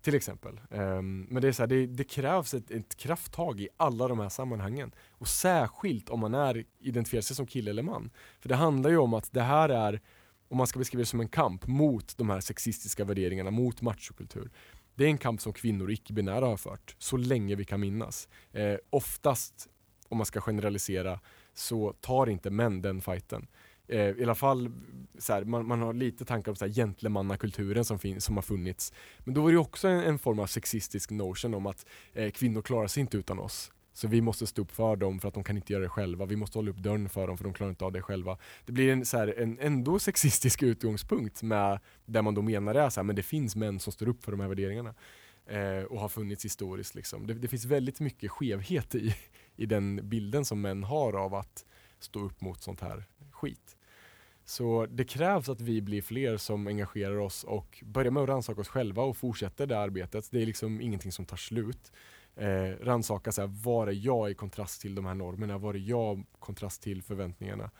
Till 0.04 0.16
exempel. 0.16 0.60
Um, 0.70 1.22
men 1.22 1.42
det, 1.42 1.48
är 1.48 1.52
så 1.52 1.62
här, 1.62 1.68
det, 1.68 1.88
det, 1.88 2.04
krävs 2.04 2.54
ett, 2.54 2.72
ett 2.72 2.96
krafttag 2.96 3.62
i 3.62 3.68
alla 3.78 4.08
de 4.08 4.20
här 4.20 4.30
sammanhangen. 4.30 4.92
Och 5.12 5.28
särskilt 5.28 6.10
om 6.10 6.20
man 6.20 6.34
är 6.34 6.66
identifierar 6.80 7.22
sig 7.22 7.36
som 7.36 7.48
kille 7.48 7.72
eller 7.72 7.84
man. 7.84 8.12
För 8.40 8.50
det 8.50 8.56
handlar 8.56 8.90
ju 8.90 8.98
om 8.98 9.14
att 9.14 9.34
det 9.34 9.42
här 9.42 9.70
är, 9.70 10.02
om 10.48 10.58
man 10.58 10.68
ska 10.68 10.80
beskriva 10.80 11.00
det 11.00 11.06
som 11.06 11.20
en 11.20 11.28
kamp 11.28 11.68
mot 11.68 12.18
de 12.18 12.30
här 12.30 12.40
sexistiska 12.40 13.06
värderingarna, 13.06 13.52
mot 13.52 13.82
machokultur. 13.82 14.52
Det 14.96 15.04
är 15.04 15.08
en 15.08 15.18
kamp 15.18 15.42
som 15.42 15.54
kvinnor 15.54 15.86
och 15.86 15.92
icke-binära 15.92 16.46
har 16.46 16.58
fört, 16.58 16.96
så 17.00 17.18
länge 17.18 17.56
vi 17.56 17.66
kan 17.66 17.80
minnas. 17.80 18.28
Eh, 18.52 18.76
oftast, 18.90 19.70
om 20.10 20.18
man 20.18 20.26
ska 20.26 20.42
generalisera, 20.42 21.20
så 21.54 21.94
tar 21.94 22.30
inte 22.30 22.50
män 22.50 22.82
den 22.82 23.02
fighten 23.02 23.48
eh, 23.88 24.10
i 24.10 24.24
alla 24.24 24.36
fall 24.36 24.72
så 25.18 25.34
här, 25.34 25.44
man, 25.44 25.68
man, 25.68 25.82
har 25.82 25.94
lite 25.94 26.26
tankar 26.26 26.52
om 26.52 26.56
så 26.56 26.66
här 26.66 26.74
gentlemannakulturen 26.74 27.86
som, 27.86 28.00
fin, 28.00 28.22
som 28.22 28.36
har 28.36 28.42
funnits. 28.42 28.94
Men 29.20 29.34
då 29.34 29.42
var 29.42 29.52
det 29.52 29.58
också 29.58 29.88
en, 29.88 30.00
en 30.00 30.20
form 30.20 30.40
av 30.40 30.48
sexistisk 30.48 31.12
notion 31.12 31.54
om 31.54 31.66
att 31.66 31.86
eh, 32.14 32.32
kvinnor 32.32 32.62
klarar 32.62 32.88
sig 32.88 33.02
inte 33.02 33.18
utan 33.18 33.40
oss. 33.40 33.72
Så 33.94 34.08
vi 34.08 34.22
måste 34.22 34.48
stå 34.48 34.62
upp 34.62 34.72
för 34.72 34.96
dem 34.96 35.20
för 35.20 35.28
att 35.28 35.34
de 35.34 35.44
kan 35.44 35.58
inte 35.58 35.74
göra 35.74 35.84
det 35.84 35.90
själva. 35.90 36.26
Vi 36.26 36.36
måste 36.36 36.58
hålla 36.58 36.72
upp 36.72 36.78
dörren 36.78 37.10
för 37.10 37.28
dem 37.28 37.38
för 37.38 37.44
de 37.44 37.54
klarar 37.54 37.70
inte 37.70 37.86
av 37.86 37.92
det 37.92 38.02
själva. 38.02 38.38
Det 38.66 38.72
blir 38.72 38.92
en, 38.92 39.06
så 39.06 39.18
här, 39.18 39.40
en 39.40 39.60
ändå 39.60 40.00
sexistisk 40.00 40.64
utgångspunkt 40.64 41.44
med 41.44 41.80
där 42.06 42.22
man 42.22 42.34
då 42.34 42.42
menar 42.42 42.74
det 42.74 42.92
så 42.92 43.00
här, 43.00 43.06
men 43.06 43.16
det 43.16 43.24
finns 43.24 43.56
män 43.56 43.80
som 43.80 43.94
står 43.94 44.10
upp 44.10 44.24
för 44.24 44.32
de 44.32 44.40
här 44.40 44.48
värderingarna. 44.48 44.96
Eh, 45.46 45.84
och 45.84 46.00
har 46.00 46.10
funnits 46.10 46.46
historiskt. 46.46 46.96
Liksom. 46.96 47.28
Det, 47.28 47.34
det, 47.34 47.48
finns 47.48 47.66
väldigt 47.66 48.00
mycket 48.00 48.32
skevhet 48.32 48.96
i, 48.96 49.16
i 49.56 49.66
den 49.66 50.10
bilden 50.10 50.46
som 50.46 50.62
män 50.62 50.84
har 50.84 51.14
av 51.14 51.34
att 51.36 51.66
stå 52.00 52.26
upp 52.26 52.42
mot 52.42 52.62
sånt 52.62 52.82
här 52.82 53.06
skit. 53.44 53.78
Så 54.46 54.86
det 54.86 55.04
krävs 55.04 55.50
att 55.50 55.62
vi 55.62 55.82
blir 55.82 56.02
fler 56.02 56.38
som 56.38 56.68
engagerar 56.68 57.18
oss 57.20 57.44
och 57.44 57.84
börjar 57.86 58.12
med 58.12 58.24
att 58.24 58.30
rannsaka 58.30 58.62
oss 58.62 58.68
själva 58.68 59.04
och 59.04 59.18
fortsätter 59.18 59.68
det 59.68 59.80
arbetet. 59.80 60.32
Det 60.32 60.42
är 60.42 60.46
liksom 60.46 60.82
ingenting 60.82 61.12
som 61.12 61.26
tar 61.26 61.38
slut. 61.38 61.92
Eh, 62.36 62.86
rannsaka 62.86 63.32
så 63.32 63.42
här, 63.42 63.48
var 63.48 63.88
är 63.88 63.92
jag 64.06 64.32
i 64.32 64.34
kontrast 64.34 64.82
till 64.82 64.96
de 64.96 65.06
här 65.06 65.14
normerna? 65.14 65.58
Var 65.58 65.74
är 65.74 65.78
jag 65.78 66.20
i 66.20 66.26
kontrast 66.40 66.82
till 66.82 67.04
förväntningarna? 67.04 67.72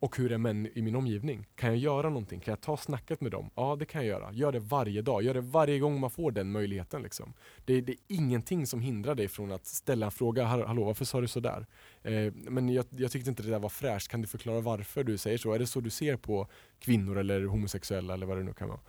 Och 0.00 0.16
hur 0.16 0.32
är 0.32 0.38
män 0.38 0.68
i 0.74 0.82
min 0.82 0.96
omgivning? 0.96 1.46
Kan 1.54 1.70
jag 1.70 1.78
göra 1.78 2.08
någonting? 2.08 2.40
Kan 2.40 2.52
jag 2.52 2.60
ta 2.60 2.76
snacket 2.76 3.20
med 3.20 3.32
dem? 3.32 3.50
Ja, 3.54 3.76
det 3.78 3.84
kan 3.84 4.00
jag 4.00 4.08
göra. 4.08 4.32
Gör 4.32 4.52
det 4.52 4.58
varje 4.58 5.02
dag. 5.02 5.22
Gör 5.22 5.34
det 5.34 5.40
varje 5.40 5.78
gång 5.78 6.00
man 6.00 6.10
får 6.10 6.32
den 6.32 6.52
möjligheten. 6.52 7.02
Liksom. 7.02 7.32
Det, 7.64 7.80
det 7.80 7.92
är 7.92 7.98
ingenting 8.08 8.66
som 8.66 8.80
hindrar 8.80 9.14
dig 9.14 9.28
från 9.28 9.52
att 9.52 9.66
ställa 9.66 10.06
en 10.06 10.12
fråga. 10.12 10.44
Hallå, 10.44 10.84
varför 10.84 11.04
sa 11.04 11.20
du 11.20 11.28
sådär? 11.28 11.66
Eh, 12.02 12.32
men 12.34 12.68
jag, 12.68 12.84
jag 12.90 13.10
tyckte 13.10 13.30
inte 13.30 13.42
det 13.42 13.50
där 13.50 13.58
var 13.58 13.68
fräscht. 13.68 14.08
Kan 14.08 14.20
du 14.20 14.26
förklara 14.26 14.60
varför 14.60 15.04
du 15.04 15.18
säger 15.18 15.38
så? 15.38 15.52
Är 15.52 15.58
det 15.58 15.66
så 15.66 15.80
du 15.80 15.90
ser 15.90 16.16
på 16.16 16.48
kvinnor 16.78 17.18
eller 17.18 17.44
homosexuella 17.44 18.14
eller 18.14 18.26
vad 18.26 18.36
det 18.36 18.42
nu 18.42 18.52
kan 18.52 18.68
vara? 18.68 18.80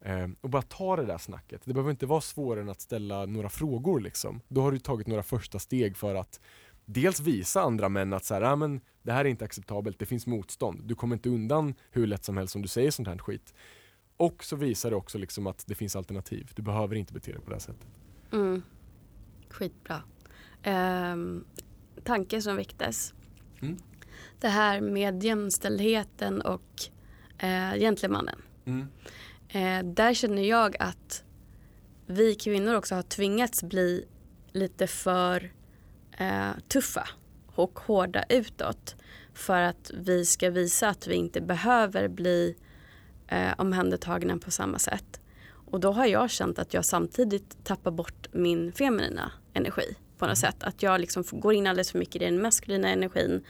Eh, 0.00 0.28
och 0.40 0.50
bara 0.50 0.62
ta 0.62 0.96
det 0.96 1.06
där 1.06 1.18
snacket. 1.18 1.62
Det 1.64 1.72
behöver 1.72 1.90
inte 1.90 2.06
vara 2.06 2.20
svårare 2.20 2.60
än 2.60 2.68
att 2.68 2.80
ställa 2.80 3.26
några 3.26 3.48
frågor. 3.48 4.00
Liksom. 4.00 4.40
Då 4.48 4.62
har 4.62 4.72
du 4.72 4.78
tagit 4.78 5.06
några 5.06 5.22
första 5.22 5.58
steg 5.58 5.96
för 5.96 6.14
att 6.14 6.40
dels 6.84 7.20
visa 7.20 7.60
andra 7.60 7.88
män 7.88 8.12
att 8.12 8.24
så 8.24 8.34
här, 8.34 8.42
ah, 8.42 8.56
men 8.56 8.80
det 9.06 9.12
här 9.12 9.24
är 9.24 9.28
inte 9.28 9.44
acceptabelt, 9.44 9.98
det 9.98 10.06
finns 10.06 10.26
motstånd. 10.26 10.82
Du 10.84 10.94
kommer 10.94 11.16
inte 11.16 11.28
undan 11.28 11.74
hur 11.90 12.06
lätt 12.06 12.24
som 12.24 12.36
helst 12.36 12.56
om 12.56 12.62
du 12.62 12.68
säger 12.68 12.90
sånt 12.90 13.08
här 13.08 13.18
skit. 13.18 13.54
Och 14.16 14.44
så 14.44 14.56
visar 14.56 14.90
det 14.90 14.96
också 14.96 15.18
liksom 15.18 15.46
att 15.46 15.64
det 15.66 15.74
finns 15.74 15.96
alternativ. 15.96 16.50
Du 16.54 16.62
behöver 16.62 16.96
inte 16.96 17.12
bete 17.12 17.32
dig 17.32 17.40
på 17.40 17.50
det 17.50 17.54
här 17.54 17.60
sättet. 17.60 17.88
Mm. 18.32 18.62
Skitbra. 19.48 20.02
Um, 21.12 21.44
tanke 22.04 22.42
som 22.42 22.56
väcktes. 22.56 23.14
Mm. 23.60 23.76
Det 24.40 24.48
här 24.48 24.80
med 24.80 25.24
jämställdheten 25.24 26.40
och 26.40 26.82
uh, 27.42 27.78
gentlemannen. 27.78 28.42
Mm. 28.64 28.80
Uh, 29.54 29.92
där 29.92 30.14
känner 30.14 30.42
jag 30.42 30.76
att 30.78 31.24
vi 32.06 32.34
kvinnor 32.34 32.74
också 32.74 32.94
har 32.94 33.02
tvingats 33.02 33.62
bli 33.62 34.04
lite 34.52 34.86
för 34.86 35.52
uh, 36.20 36.58
tuffa 36.68 37.08
och 37.58 37.78
hårda 37.78 38.24
utåt 38.28 38.96
för 39.34 39.62
att 39.62 39.90
vi 39.94 40.24
ska 40.24 40.50
visa 40.50 40.88
att 40.88 41.06
vi 41.06 41.14
inte 41.14 41.40
behöver 41.40 42.08
bli 42.08 42.56
eh, 43.28 43.52
omhändertagna 43.58 44.38
på 44.38 44.50
samma 44.50 44.78
sätt. 44.78 45.20
Och 45.48 45.80
då 45.80 45.92
har 45.92 46.06
jag 46.06 46.30
känt 46.30 46.58
att 46.58 46.74
jag 46.74 46.84
samtidigt 46.84 47.64
tappar 47.64 47.90
bort 47.90 48.28
min 48.32 48.72
feminina 48.72 49.32
energi 49.52 49.96
på 50.18 50.26
något 50.26 50.42
mm. 50.42 50.52
sätt. 50.52 50.62
Att 50.62 50.82
jag 50.82 51.00
liksom 51.00 51.24
går 51.30 51.54
in 51.54 51.66
alldeles 51.66 51.90
för 51.90 51.98
mycket 51.98 52.16
i 52.16 52.24
den 52.24 52.42
maskulina 52.42 52.88
energin 52.88 53.44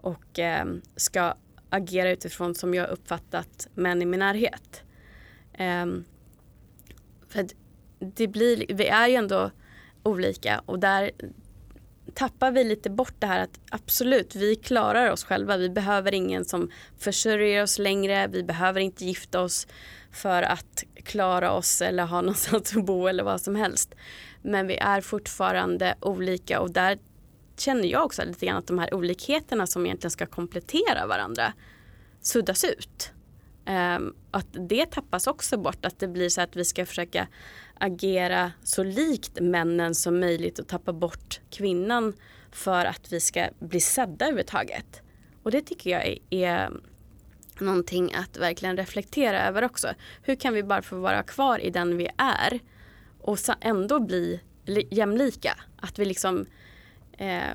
och 0.00 0.38
eh, 0.38 0.66
ska 0.96 1.34
agera 1.70 2.10
utifrån 2.10 2.54
som 2.54 2.74
jag 2.74 2.90
uppfattat 2.90 3.68
män 3.74 4.02
i 4.02 4.06
min 4.06 4.20
närhet. 4.20 4.82
Eh, 5.52 5.86
för 7.28 7.46
det 7.98 8.28
blir, 8.28 8.64
vi 8.68 8.86
är 8.86 9.08
ju 9.08 9.14
ändå 9.14 9.50
olika 10.02 10.62
och 10.66 10.78
där 10.78 11.10
tappar 12.14 12.50
vi 12.50 12.64
lite 12.64 12.90
bort 12.90 13.14
det 13.18 13.26
här 13.26 13.40
att 13.40 13.60
absolut, 13.70 14.34
vi 14.34 14.56
klarar 14.56 15.10
oss 15.10 15.24
själva. 15.24 15.56
Vi 15.56 15.70
behöver 15.70 16.14
ingen 16.14 16.44
som 16.44 16.70
försörjer 16.98 17.62
oss 17.62 17.78
längre. 17.78 18.26
Vi 18.26 18.42
behöver 18.42 18.80
inte 18.80 19.04
gifta 19.04 19.40
oss 19.40 19.66
för 20.12 20.42
att 20.42 20.84
klara 21.04 21.52
oss 21.52 21.82
eller 21.82 22.06
ha 22.06 22.20
någonstans 22.20 22.76
att 22.76 22.84
bo 22.84 23.06
eller 23.06 23.24
vad 23.24 23.40
som 23.40 23.56
helst. 23.56 23.94
Men 24.42 24.66
vi 24.66 24.76
är 24.76 25.00
fortfarande 25.00 25.94
olika 26.00 26.60
och 26.60 26.70
där 26.70 26.98
känner 27.56 27.88
jag 27.88 28.04
också 28.04 28.24
lite 28.24 28.46
grann 28.46 28.56
att 28.56 28.66
de 28.66 28.78
här 28.78 28.94
olikheterna 28.94 29.66
som 29.66 29.86
egentligen 29.86 30.10
ska 30.10 30.26
komplettera 30.26 31.06
varandra 31.06 31.52
suddas 32.20 32.64
ut. 32.64 33.12
Um, 33.66 34.14
att 34.30 34.46
det 34.68 34.86
tappas 34.86 35.26
också 35.26 35.58
bort, 35.58 35.84
att 35.84 35.98
det 35.98 36.08
blir 36.08 36.28
så 36.28 36.40
att 36.40 36.56
vi 36.56 36.64
ska 36.64 36.86
försöka 36.86 37.28
agera 37.80 38.52
så 38.62 38.82
likt 38.82 39.40
männen 39.40 39.94
som 39.94 40.20
möjligt 40.20 40.58
och 40.58 40.66
tappa 40.66 40.92
bort 40.92 41.40
kvinnan 41.50 42.12
för 42.50 42.84
att 42.84 43.12
vi 43.12 43.20
ska 43.20 43.48
bli 43.58 43.80
sedda 43.80 44.24
överhuvudtaget. 44.24 45.02
Och 45.42 45.50
det 45.50 45.60
tycker 45.60 45.90
jag 45.90 46.18
är, 46.30 46.70
någonting 47.60 48.14
att 48.14 48.36
verkligen 48.36 48.76
reflektera 48.76 49.48
över 49.48 49.64
också. 49.64 49.88
Hur 50.22 50.34
kan 50.34 50.54
vi 50.54 50.62
bara 50.62 50.82
få 50.82 50.96
vara 50.96 51.22
kvar 51.22 51.58
i 51.58 51.70
den 51.70 51.96
vi 51.96 52.08
är 52.16 52.60
och 53.20 53.38
ändå 53.60 54.00
bli 54.00 54.40
jämlika? 54.90 55.58
Att 55.76 55.98
vi 55.98 56.04
liksom 56.04 56.46
eh, 57.18 57.54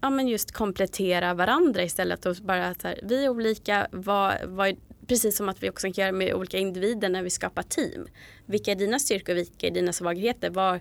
ja, 0.00 0.10
men 0.10 0.28
just 0.28 0.52
komplettera 0.52 1.34
varandra 1.34 1.82
istället 1.82 2.26
och 2.26 2.36
bara 2.42 2.66
att 2.66 2.82
här, 2.82 3.00
vi 3.02 3.24
är 3.24 3.28
olika, 3.28 3.86
vad, 3.92 4.34
vad, 4.44 4.76
precis 5.06 5.36
som 5.36 5.48
att 5.48 5.62
vi 5.62 5.70
också 5.70 5.92
kan 5.92 6.04
göra 6.04 6.12
med 6.12 6.34
olika 6.34 6.58
individer 6.58 7.08
när 7.08 7.22
vi 7.22 7.30
skapar 7.30 7.62
team. 7.62 8.06
Vilka 8.46 8.70
är 8.70 8.76
dina 8.76 8.98
styrkor, 8.98 9.34
vilka 9.34 9.66
är 9.66 9.70
dina 9.70 9.92
svagheter? 9.92 10.50
Var 10.50 10.80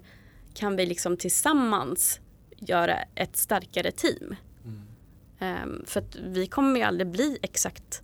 kan 0.53 0.75
vi 0.75 0.85
liksom 0.85 1.17
tillsammans 1.17 2.19
göra 2.57 2.97
ett 3.15 3.37
starkare 3.37 3.91
team? 3.91 4.35
Mm. 4.65 5.63
Um, 5.63 5.85
för 5.85 5.99
att 5.99 6.15
vi 6.15 6.47
kommer 6.47 6.79
ju 6.79 6.85
aldrig 6.85 7.07
bli 7.07 7.37
exakt 7.41 8.01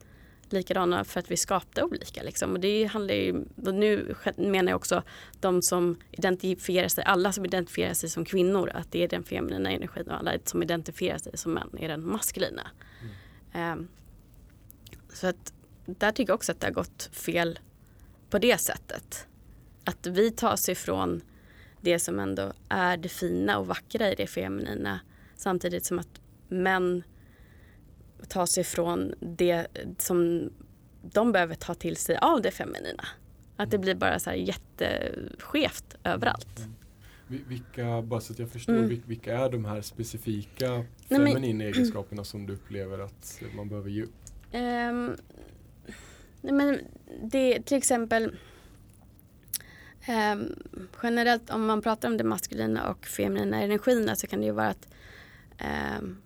likadana 0.49 1.03
för 1.03 1.19
att 1.19 1.31
vi 1.31 1.37
skapade 1.37 1.83
olika. 1.83 2.23
Liksom. 2.23 2.51
Och 2.51 2.59
det 2.59 2.85
handlar 2.85 3.15
ju, 3.15 3.45
nu 3.55 4.15
menar 4.37 4.71
jag 4.71 4.75
också 4.75 5.03
de 5.39 5.61
som 5.61 5.97
identifierar 6.11 6.87
sig, 6.87 7.03
alla 7.03 7.31
som 7.31 7.45
identifierar 7.45 7.93
sig 7.93 8.09
som 8.09 8.25
kvinnor, 8.25 8.71
att 8.73 8.91
det 8.91 9.03
är 9.03 9.07
den 9.07 9.23
feminina 9.23 9.71
energin 9.71 10.07
och 10.07 10.17
alla 10.19 10.31
som 10.43 10.63
identifierar 10.63 11.17
sig 11.17 11.37
som 11.37 11.53
män 11.53 11.77
är 11.79 11.87
den 11.87 12.07
maskulina. 12.07 12.67
Mm. 13.53 13.79
Um, 13.79 13.87
så 15.13 15.27
att 15.27 15.53
där 15.87 16.11
tycker 16.11 16.31
jag 16.31 16.35
också 16.35 16.51
att 16.51 16.59
det 16.59 16.67
har 16.67 16.71
gått 16.73 17.09
fel 17.13 17.59
på 18.29 18.39
det 18.39 18.57
sättet. 18.57 19.27
Att 19.83 20.07
vi 20.07 20.31
tar 20.31 20.53
oss 20.53 20.69
ifrån 20.69 21.21
det 21.81 21.99
som 21.99 22.19
ändå 22.19 22.53
är 22.69 22.97
det 22.97 23.09
fina 23.09 23.57
och 23.57 23.67
vackra 23.67 24.11
i 24.11 24.15
det 24.15 24.27
feminina 24.27 24.99
samtidigt 25.35 25.85
som 25.85 25.99
att 25.99 26.21
män 26.47 27.03
tar 28.27 28.45
sig 28.45 28.61
ifrån 28.61 29.13
det 29.19 29.67
som 29.97 30.49
de 31.01 31.31
behöver 31.31 31.55
ta 31.55 31.73
till 31.73 31.95
sig 31.95 32.17
av 32.17 32.41
det 32.41 32.51
feminina. 32.51 33.07
Att 33.55 33.71
det 33.71 33.77
blir 33.77 33.95
bara 33.95 34.19
så 34.19 34.29
här 34.29 34.37
jätteskevt 34.37 35.95
överallt. 36.03 36.59
Mm. 36.59 36.73
Vilka, 37.47 38.01
bara 38.01 38.21
så 38.21 38.33
att 38.33 38.39
jag 38.39 38.49
förstår, 38.49 38.73
mm. 38.73 39.01
vilka 39.05 39.37
är 39.37 39.49
de 39.49 39.65
här 39.65 39.81
specifika 39.81 40.85
feminina 41.09 41.63
egenskaperna 41.63 42.23
som 42.23 42.45
du 42.45 42.53
upplever 42.53 42.99
att 42.99 43.41
man 43.55 43.69
behöver 43.69 43.89
ge 43.89 44.03
upp? 44.03 44.13
Um, 44.53 45.05
nej 45.05 45.15
men 46.41 46.79
det 47.23 47.65
till 47.65 47.77
exempel 47.77 48.37
um, 50.33 50.55
generellt 51.03 51.49
om 51.49 51.65
man 51.65 51.81
pratar 51.81 52.07
om 52.07 52.17
det 52.17 52.23
maskulina 52.23 52.89
och 52.89 53.05
feminina 53.05 53.61
energierna 53.61 54.15
så 54.15 54.27
kan 54.27 54.39
det 54.39 54.45
ju 54.45 54.51
vara 54.51 54.69
att 54.69 54.87
um, 55.99 56.21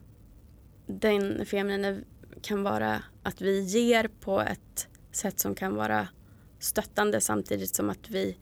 den 0.88 1.46
feminina 1.46 1.98
kan 2.42 2.64
vara 2.64 3.04
att 3.24 3.42
vi 3.42 3.62
ger 3.62 4.10
på 4.20 4.42
ett 4.42 4.88
sätt 5.12 5.40
som 5.40 5.56
kan 5.56 5.76
vara 5.76 6.08
stöttande 6.60 7.22
samtidigt 7.22 7.76
som 7.76 7.90
att 7.90 8.10
vi 8.10 8.38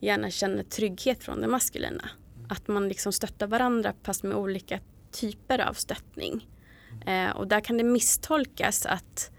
gärna 0.00 0.30
känner 0.30 0.62
trygghet 0.62 1.24
från 1.24 1.40
det 1.40 1.46
maskulina. 1.46 2.10
Att 2.48 2.68
man 2.68 2.88
liksom 2.88 3.12
stöttar 3.12 3.46
varandra 3.46 3.94
fast 4.02 4.22
med 4.22 4.36
olika 4.36 4.80
typer 5.10 5.58
av 5.58 5.72
stöttning. 5.72 6.48
Eh, 7.06 7.30
och 7.30 7.48
där 7.48 7.60
kan 7.60 7.78
det 7.78 7.84
misstolkas 7.84 8.86
att 8.86 9.30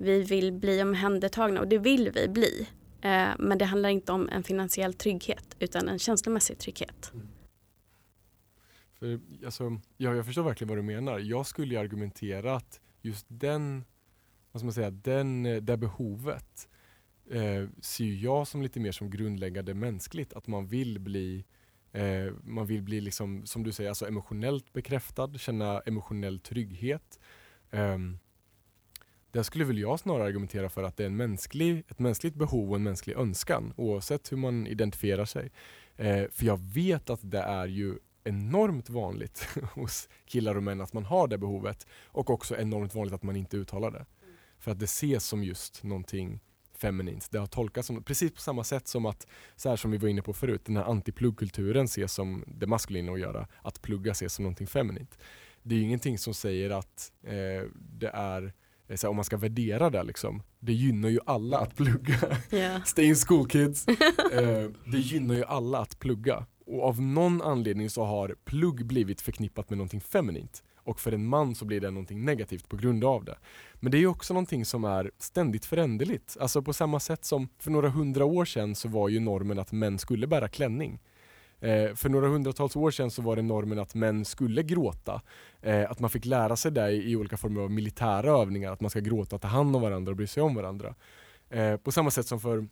vi 0.00 0.22
vill 0.22 0.52
bli 0.52 0.82
omhändertagna 0.82 1.60
och 1.60 1.68
det 1.68 1.78
vill 1.78 2.10
vi 2.14 2.28
bli. 2.28 2.68
Eh, 3.02 3.28
men 3.38 3.58
det 3.58 3.64
handlar 3.64 3.88
inte 3.88 4.12
om 4.12 4.28
en 4.28 4.42
finansiell 4.42 4.94
trygghet 4.94 5.56
utan 5.58 5.88
en 5.88 5.98
känslomässig 5.98 6.58
trygghet. 6.58 7.10
Mm. 7.14 7.28
För, 8.98 9.20
alltså, 9.44 9.80
ja, 9.96 10.14
jag 10.14 10.26
förstår 10.26 10.42
verkligen 10.42 10.68
vad 10.68 10.78
du 10.78 10.82
menar. 10.82 11.18
Jag 11.18 11.46
skulle 11.46 11.80
argumentera 11.80 12.56
att 12.56 12.80
just 13.02 13.26
den, 13.28 13.84
vad 14.52 14.60
ska 14.60 14.64
man 14.64 14.72
säga, 14.72 14.90
den, 14.90 15.46
eh, 15.46 15.56
det 15.56 15.76
behovet 15.76 16.68
eh, 17.30 17.68
ser 17.80 18.24
jag 18.24 18.48
som 18.48 18.62
lite 18.62 18.80
mer 18.80 18.92
som 18.92 19.10
grundläggande 19.10 19.74
mänskligt. 19.74 20.32
Att 20.32 20.46
man 20.46 20.66
vill 20.66 20.98
bli 20.98 21.44
eh, 21.92 22.32
man 22.44 22.66
vill 22.66 22.82
bli, 22.82 23.00
liksom, 23.00 23.46
som 23.46 23.62
du 23.62 23.72
säger, 23.72 23.90
alltså 23.90 24.06
emotionellt 24.06 24.72
bekräftad, 24.72 25.38
känna 25.38 25.80
emotionell 25.80 26.38
trygghet. 26.38 27.18
Eh, 27.70 27.98
där 29.32 29.42
skulle 29.42 29.64
väl 29.64 29.78
jag 29.78 30.00
snarare 30.00 30.24
argumentera 30.24 30.68
för 30.68 30.82
att 30.82 30.96
det 30.96 31.02
är 31.02 31.06
en 31.06 31.16
mänsklig, 31.16 31.84
ett 31.88 31.98
mänskligt 31.98 32.34
behov 32.34 32.70
och 32.70 32.76
en 32.76 32.82
mänsklig 32.82 33.16
önskan 33.16 33.72
oavsett 33.76 34.32
hur 34.32 34.36
man 34.36 34.66
identifierar 34.66 35.24
sig. 35.24 35.52
Eh, 35.96 36.24
för 36.32 36.46
jag 36.46 36.60
vet 36.60 37.10
att 37.10 37.20
det 37.22 37.40
är 37.40 37.66
ju 37.66 37.98
enormt 38.24 38.90
vanligt 38.90 39.48
hos 39.74 40.08
killar 40.26 40.54
och 40.54 40.62
män 40.62 40.80
att 40.80 40.92
man 40.92 41.04
har 41.04 41.28
det 41.28 41.38
behovet 41.38 41.86
och 42.04 42.30
också 42.30 42.56
enormt 42.56 42.94
vanligt 42.94 43.14
att 43.14 43.22
man 43.22 43.36
inte 43.36 43.56
uttalar 43.56 43.90
det. 43.90 44.06
För 44.58 44.70
att 44.70 44.78
det 44.78 44.84
ses 44.84 45.24
som 45.24 45.44
just 45.44 45.82
någonting 45.82 46.40
feminint. 46.80 47.28
Det 47.30 47.38
har 47.38 47.46
tolkats 47.46 47.86
som, 47.86 48.02
precis 48.02 48.32
på 48.32 48.40
samma 48.40 48.64
sätt 48.64 48.88
som 48.88 49.06
att, 49.06 49.26
så 49.56 49.68
här 49.68 49.76
som 49.76 49.90
vi 49.90 49.98
var 49.98 50.08
inne 50.08 50.22
på 50.22 50.32
förut, 50.32 50.64
den 50.64 50.76
här 50.76 50.84
antipluggkulturen 50.84 51.84
ses 51.84 52.12
som 52.12 52.44
det 52.46 52.66
maskulina 52.66 53.12
att 53.12 53.20
göra, 53.20 53.48
att 53.62 53.82
plugga 53.82 54.12
ses 54.12 54.34
som 54.34 54.42
någonting 54.42 54.66
feminint. 54.66 55.18
Det 55.62 55.74
är 55.74 55.82
ingenting 55.82 56.18
som 56.18 56.34
säger 56.34 56.70
att 56.70 57.12
eh, 57.22 57.68
det 57.74 58.10
är 58.14 58.52
så 58.96 59.08
om 59.08 59.16
man 59.16 59.24
ska 59.24 59.36
värdera 59.36 59.90
det 59.90 60.02
liksom, 60.02 60.42
det 60.60 60.72
gynnar 60.72 61.08
ju 61.08 61.18
alla 61.26 61.58
att 61.58 61.76
plugga. 61.76 62.38
Yeah. 62.50 62.82
Stay 62.84 63.04
in 63.04 63.14
school 63.14 63.48
kids. 63.48 63.88
eh, 63.88 64.70
det 64.92 64.98
gynnar 64.98 65.34
ju 65.34 65.44
alla 65.44 65.78
att 65.78 65.98
plugga. 65.98 66.46
Och 66.66 66.84
av 66.84 67.02
någon 67.02 67.42
anledning 67.42 67.90
så 67.90 68.04
har 68.04 68.36
plugg 68.44 68.86
blivit 68.86 69.20
förknippat 69.20 69.70
med 69.70 69.78
någonting 69.78 70.00
feminint. 70.00 70.62
Och 70.84 71.00
för 71.00 71.12
en 71.12 71.26
man 71.26 71.54
så 71.54 71.64
blir 71.64 71.80
det 71.80 71.90
någonting 71.90 72.24
negativt 72.24 72.68
på 72.68 72.76
grund 72.76 73.04
av 73.04 73.24
det. 73.24 73.38
Men 73.74 73.92
det 73.92 73.98
är 73.98 74.06
också 74.06 74.34
någonting 74.34 74.64
som 74.64 74.84
är 74.84 75.10
ständigt 75.18 75.64
föränderligt. 75.64 76.36
Alltså 76.40 76.62
på 76.62 76.72
samma 76.72 77.00
sätt 77.00 77.24
som 77.24 77.48
för 77.58 77.70
några 77.70 77.88
hundra 77.88 78.24
år 78.24 78.44
sedan 78.44 78.74
så 78.74 78.88
var 78.88 79.08
ju 79.08 79.20
normen 79.20 79.58
att 79.58 79.72
män 79.72 79.98
skulle 79.98 80.26
bära 80.26 80.48
klänning. 80.48 81.00
Eh, 81.60 81.94
för 81.94 82.08
några 82.08 82.28
hundratals 82.28 82.76
år 82.76 82.90
sedan 82.90 83.10
så 83.10 83.22
var 83.22 83.36
det 83.36 83.42
normen 83.42 83.78
att 83.78 83.94
män 83.94 84.24
skulle 84.24 84.62
gråta. 84.62 85.22
Eh, 85.62 85.90
att 85.90 86.00
man 86.00 86.10
fick 86.10 86.24
lära 86.24 86.56
sig 86.56 86.72
det 86.72 86.90
i, 86.90 87.10
i, 87.10 87.16
olika 87.16 87.36
former 87.36 87.60
av 87.60 87.70
militära 87.70 88.30
övningar, 88.30 88.72
att 88.72 88.80
man 88.80 88.90
ska 88.90 89.00
gråta, 89.00 89.38
ta 89.38 89.48
hand 89.48 89.76
om 89.76 89.82
varandra 89.82 90.10
och 90.10 90.16
bry 90.16 90.26
sig 90.26 90.42
om 90.42 90.54
varandra. 90.54 90.94
Eh, 91.50 91.76
på 91.76 91.92
samma 91.92 92.10
sätt 92.10 92.26
som 92.26 92.40
för 92.40 92.66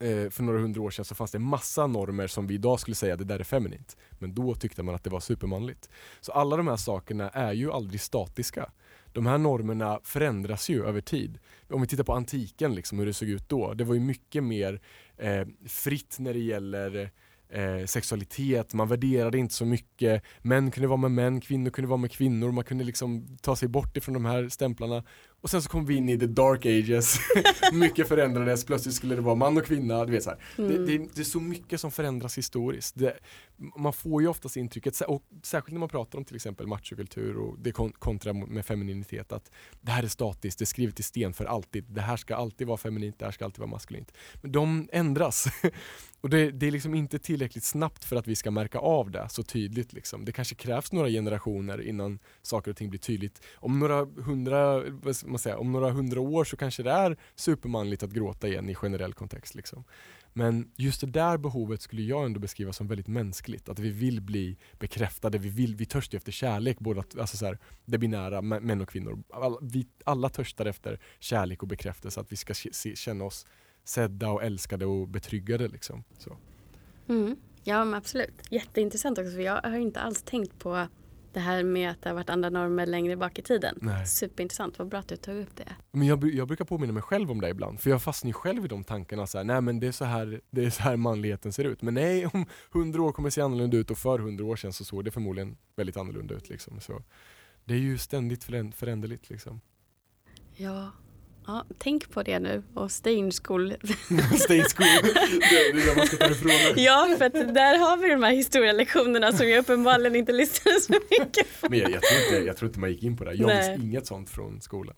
Eh, 0.00 0.30
för 0.30 0.42
några 0.42 0.60
hundra 0.60 0.82
år 0.82 0.90
sedan 0.90 1.04
så 1.04 1.14
fanns 1.14 1.30
det 1.30 1.38
massa 1.38 1.86
normer 1.86 2.26
som 2.26 2.46
vi 2.46 2.54
idag 2.54 2.80
skulle 2.80 2.94
säga 2.94 3.16
det 3.16 3.24
där 3.24 3.38
är 3.38 3.44
feminint. 3.44 3.96
Men 4.10 4.34
då 4.34 4.54
tyckte 4.54 4.82
man 4.82 4.94
att 4.94 5.04
det 5.04 5.10
var 5.10 5.20
supermanligt. 5.20 5.90
Så 6.20 6.32
alla 6.32 6.56
de 6.56 6.68
här 6.68 6.76
sakerna 6.76 7.30
är 7.30 7.52
ju 7.52 7.72
aldrig 7.72 8.00
statiska. 8.00 8.70
De 9.12 9.26
här 9.26 9.38
normerna 9.38 10.00
förändras 10.02 10.68
ju 10.68 10.86
över 10.86 11.00
tid. 11.00 11.38
Om 11.70 11.80
vi 11.80 11.86
tittar 11.86 12.04
på 12.04 12.12
antiken, 12.12 12.74
liksom, 12.74 12.98
hur 12.98 13.06
det 13.06 13.14
såg 13.14 13.28
ut 13.28 13.48
då. 13.48 13.74
Det 13.74 13.84
var 13.84 13.94
ju 13.94 14.00
mycket 14.00 14.44
mer 14.44 14.80
eh, 15.16 15.46
fritt 15.66 16.16
när 16.18 16.32
det 16.32 16.40
gäller 16.40 17.10
eh, 17.48 17.86
sexualitet, 17.86 18.74
man 18.74 18.88
värderade 18.88 19.38
inte 19.38 19.54
så 19.54 19.64
mycket. 19.64 20.22
Män 20.42 20.70
kunde 20.70 20.88
vara 20.88 20.96
med 20.96 21.10
män, 21.10 21.40
kvinnor 21.40 21.70
kunde 21.70 21.88
vara 21.88 21.96
med 21.96 22.12
kvinnor. 22.12 22.52
Man 22.52 22.64
kunde 22.64 22.84
liksom 22.84 23.36
ta 23.40 23.56
sig 23.56 23.68
bort 23.68 23.96
ifrån 23.96 24.14
de 24.14 24.24
här 24.24 24.48
stämplarna. 24.48 25.04
Och 25.40 25.50
sen 25.50 25.62
så 25.62 25.68
kom 25.68 25.86
vi 25.86 25.94
in 25.94 26.08
i 26.08 26.18
the 26.18 26.26
dark 26.26 26.66
ages. 26.66 27.18
mycket 27.72 28.08
förändrades, 28.08 28.64
plötsligt 28.64 28.94
skulle 28.94 29.14
det 29.14 29.20
vara 29.20 29.34
man 29.34 29.56
och 29.56 29.64
kvinna. 29.64 30.04
Du 30.04 30.12
vet, 30.12 30.22
så 30.22 30.32
mm. 30.58 30.70
det, 30.70 30.86
det, 30.86 31.06
det, 31.14 31.20
är 31.20 31.24
så 31.24 31.40
mycket 31.40 31.80
som 31.80 31.90
förändras 31.90 32.38
historiskt. 32.38 32.94
Det, 32.98 33.18
man 33.56 33.92
får 33.92 34.22
ju 34.22 34.28
oftast 34.28 34.56
intrycket, 34.56 35.00
och 35.00 35.22
särskilt 35.42 35.72
när 35.72 35.80
man 35.80 35.88
pratar 35.88 36.18
om 36.18 36.24
till 36.24 36.36
exempel 36.36 36.66
machokultur 36.66 37.36
och 37.36 37.58
det 37.58 37.72
kontra 37.72 38.32
med 38.32 38.66
femininitet, 38.66 39.32
att 39.32 39.50
det 39.80 39.92
här 39.92 40.02
är 40.02 40.08
statiskt, 40.08 40.58
det 40.58 40.62
är 40.62 40.66
skrivet 40.66 41.00
i 41.00 41.02
sten 41.02 41.32
för 41.32 41.44
alltid. 41.44 41.84
Det 41.84 42.00
här 42.00 42.16
ska 42.16 42.36
alltid 42.36 42.66
vara 42.66 42.76
feminint, 42.76 43.18
det 43.18 43.24
här 43.24 43.32
ska 43.32 43.44
alltid 43.44 43.58
vara 43.58 43.70
maskulint. 43.70 44.12
Men 44.42 44.52
de 44.52 44.88
ändras. 44.92 45.46
och 46.20 46.30
det, 46.30 46.50
det, 46.50 46.66
är 46.66 46.70
liksom 46.70 46.94
inte 46.94 47.18
tillräckligt 47.18 47.64
snabbt 47.64 48.04
för 48.04 48.16
att 48.16 48.26
vi 48.26 48.36
ska 48.36 48.50
märka 48.50 48.78
av 48.78 49.10
det 49.10 49.28
så 49.30 49.42
tydligt. 49.42 49.92
Liksom. 49.92 50.24
Det 50.24 50.32
kanske 50.32 50.54
krävs 50.54 50.92
några 50.92 51.08
generationer 51.08 51.80
innan 51.80 52.18
saker 52.42 52.70
och 52.70 52.76
ting 52.76 52.90
blir 52.90 53.00
tydligt. 53.00 53.42
Om 53.54 53.78
några 53.78 54.04
hundra 54.04 54.82
man 55.24 55.38
säga, 55.38 55.58
om 55.58 55.72
några 55.72 55.90
hundra 55.90 56.20
år 56.20 56.44
så 56.44 56.56
kanske 56.56 56.82
det 56.82 56.90
är 56.90 57.16
supermanligt 57.34 58.02
att 58.02 58.10
gråta 58.10 58.48
igen 58.48 58.68
i 58.68 58.74
generell 58.74 59.12
kontext. 59.12 59.54
Liksom. 59.54 59.84
Men 60.36 60.72
just 60.76 61.00
det 61.00 61.06
där 61.06 61.38
behovet 61.38 61.82
skulle 61.82 62.02
jag 62.02 62.24
ändå 62.24 62.40
beskriva 62.40 62.72
som 62.72 62.86
väldigt 62.86 63.06
mänskligt. 63.06 63.68
Att 63.68 63.78
vi 63.78 63.90
vill 63.90 64.20
bli 64.20 64.56
bekräftade, 64.78 65.38
vi, 65.38 65.48
vill, 65.48 65.76
vi 65.76 65.86
törstar 65.86 66.18
efter 66.18 66.32
kärlek, 66.32 66.78
både 66.78 67.00
att, 67.00 67.18
alltså 67.18 67.36
så 67.36 67.46
här, 67.46 67.58
det 67.84 67.98
binära, 67.98 68.42
män 68.42 68.80
och 68.80 68.88
kvinnor. 68.88 69.22
All, 69.32 69.58
vi 69.62 69.86
alla 70.04 70.28
törstar 70.28 70.66
efter 70.66 71.00
kärlek 71.18 71.62
och 71.62 71.68
bekräftelse, 71.68 72.20
att 72.20 72.32
vi 72.32 72.36
ska 72.36 72.54
se, 72.54 72.96
känna 72.96 73.24
oss 73.24 73.46
sedda 73.84 74.30
och 74.30 74.42
älskade 74.42 74.86
och 74.86 75.08
betryggade. 75.08 75.68
Liksom. 75.68 76.04
Så. 76.18 76.36
Mm. 77.08 77.36
Ja 77.64 77.84
men 77.84 77.94
absolut, 77.94 78.34
jätteintressant 78.50 79.18
också 79.18 79.30
för 79.30 79.40
jag 79.40 79.62
har 79.62 79.78
inte 79.78 80.00
alls 80.00 80.22
tänkt 80.22 80.58
på 80.58 80.86
det 81.34 81.40
här 81.40 81.62
med 81.62 81.90
att 81.90 82.02
det 82.02 82.08
har 82.08 82.14
varit 82.14 82.30
andra 82.30 82.50
normer 82.50 82.86
längre 82.86 83.16
bak 83.16 83.38
i 83.38 83.42
tiden. 83.42 83.78
Nej. 83.80 84.06
Superintressant, 84.06 84.78
vad 84.78 84.88
bra 84.88 84.98
att 84.98 85.08
du 85.08 85.16
tog 85.16 85.36
upp 85.36 85.56
det. 85.56 85.72
Men 85.92 86.06
jag, 86.06 86.24
jag 86.34 86.48
brukar 86.48 86.64
påminna 86.64 86.92
mig 86.92 87.02
själv 87.02 87.30
om 87.30 87.40
det 87.40 87.48
ibland, 87.48 87.80
för 87.80 87.90
jag 87.90 88.02
fastnar 88.02 88.28
ju 88.28 88.32
själv 88.32 88.64
i 88.64 88.68
de 88.68 88.84
tankarna. 88.84 89.26
Så 89.26 89.38
här, 89.38 89.44
nej 89.44 89.60
men 89.60 89.80
det 89.80 89.86
är, 89.86 89.92
så 89.92 90.04
här, 90.04 90.40
det 90.50 90.64
är 90.64 90.70
så 90.70 90.82
här 90.82 90.96
manligheten 90.96 91.52
ser 91.52 91.64
ut. 91.64 91.82
Men 91.82 91.94
nej, 91.94 92.26
om 92.26 92.46
hundra 92.72 93.02
år 93.02 93.12
kommer 93.12 93.26
det 93.28 93.30
se 93.30 93.40
annorlunda 93.40 93.76
ut 93.76 93.90
och 93.90 93.98
för 93.98 94.18
hundra 94.18 94.44
år 94.44 94.56
sedan 94.56 94.72
så 94.72 94.84
såg 94.84 95.04
det 95.04 95.10
förmodligen 95.10 95.56
väldigt 95.76 95.96
annorlunda 95.96 96.34
ut. 96.34 96.48
Liksom. 96.48 96.80
Så 96.80 97.02
det 97.64 97.74
är 97.74 97.78
ju 97.78 97.98
ständigt 97.98 98.44
föränderligt. 98.74 99.30
Liksom. 99.30 99.60
Ja, 100.56 100.90
Ja, 101.46 101.64
tänk 101.78 102.10
på 102.10 102.22
det 102.22 102.38
nu 102.38 102.62
och 102.74 102.90
stay 102.90 103.14
in 103.14 103.30
school. 103.44 103.74
stay 104.38 104.56
in 104.56 104.64
school, 104.64 104.86
det 105.50 105.56
är 105.56 105.86
det 105.86 105.96
man 105.96 106.06
ska 106.06 106.16
ta 106.16 106.30
ifrån 106.30 106.50
Ja, 106.76 107.14
för 107.18 107.24
att 107.24 107.32
där 107.32 107.78
har 107.78 107.96
vi 107.96 108.08
de 108.08 108.22
här 108.22 108.32
historielektionerna 108.32 109.32
som 109.32 109.48
jag 109.48 109.58
uppenbarligen 109.58 110.16
inte 110.16 110.32
lyssnade 110.32 110.80
så 110.80 110.92
mycket 110.92 111.60
på. 111.60 111.66
Men 111.70 111.78
jag, 111.78 111.90
jag, 111.90 112.02
tror 112.02 112.20
inte, 112.22 112.46
jag 112.46 112.56
tror 112.56 112.68
inte 112.68 112.80
man 112.80 112.90
gick 112.90 113.02
in 113.02 113.16
på 113.16 113.24
det. 113.24 113.34
Jag 113.34 113.56
visste 113.56 113.86
inget 113.86 114.06
sånt 114.06 114.30
från 114.30 114.60
skolan. 114.60 114.96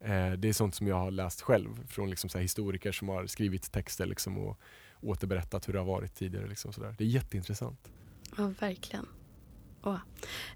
Eh, 0.00 0.32
det 0.32 0.48
är 0.48 0.52
sånt 0.52 0.74
som 0.74 0.86
jag 0.86 0.96
har 0.96 1.10
läst 1.10 1.42
själv 1.42 1.86
från 1.88 2.10
liksom 2.10 2.30
så 2.30 2.38
historiker 2.38 2.92
som 2.92 3.08
har 3.08 3.26
skrivit 3.26 3.72
texter 3.72 4.06
liksom 4.06 4.38
och 4.38 4.60
återberättat 5.00 5.68
hur 5.68 5.72
det 5.72 5.78
har 5.78 5.86
varit 5.86 6.14
tidigare. 6.14 6.46
Liksom 6.48 6.72
så 6.72 6.80
där. 6.80 6.94
Det 6.98 7.04
är 7.04 7.08
jätteintressant. 7.08 7.90
Ja, 8.36 8.52
verkligen. 8.60 9.06
Oh. 9.82 9.98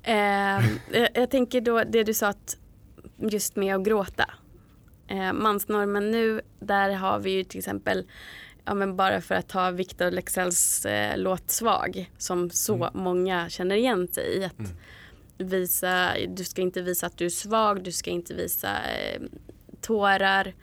Eh, 0.02 0.64
jag 1.14 1.30
tänker 1.30 1.60
då 1.60 1.84
det 1.84 2.04
du 2.04 2.14
sa 2.14 2.28
att 2.28 2.56
just 3.18 3.56
med 3.56 3.76
att 3.76 3.84
gråta 3.84 4.30
Eh, 5.06 5.32
mansnormen 5.32 6.10
nu, 6.10 6.40
där 6.60 6.90
har 6.92 7.18
vi 7.18 7.30
ju 7.30 7.44
till 7.44 7.58
exempel 7.58 8.04
ja, 8.64 8.74
men 8.74 8.96
bara 8.96 9.20
för 9.20 9.34
att 9.34 9.48
ta 9.48 9.70
Victor 9.70 10.10
Leksells 10.10 10.86
eh, 10.86 11.18
låt 11.18 11.50
Svag 11.50 12.10
som 12.18 12.50
så 12.50 12.74
mm. 12.74 12.90
många 12.94 13.48
känner 13.48 13.76
igen 13.76 14.08
sig 14.08 14.38
i. 14.38 14.44
Att 14.44 14.58
mm. 14.58 14.72
visa, 15.38 16.12
du 16.28 16.44
ska 16.44 16.62
inte 16.62 16.82
visa 16.82 17.06
att 17.06 17.18
du 17.18 17.24
är 17.24 17.30
svag, 17.30 17.82
du 17.82 17.92
ska 17.92 18.10
inte 18.10 18.34
visa 18.34 18.68
eh, 18.68 19.22
tårar 19.80 20.54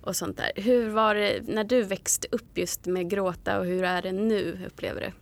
och 0.00 0.16
sånt 0.16 0.36
där. 0.36 0.52
Hur 0.62 0.88
var 0.88 1.14
det 1.14 1.40
när 1.48 1.64
du 1.64 1.82
växte 1.82 2.28
upp 2.30 2.58
just 2.58 2.86
med 2.86 3.10
gråta 3.10 3.58
och 3.58 3.66
hur 3.66 3.84
är 3.84 4.02
det 4.02 4.12
nu 4.12 4.66
upplever 4.66 5.00
du? 5.00 5.12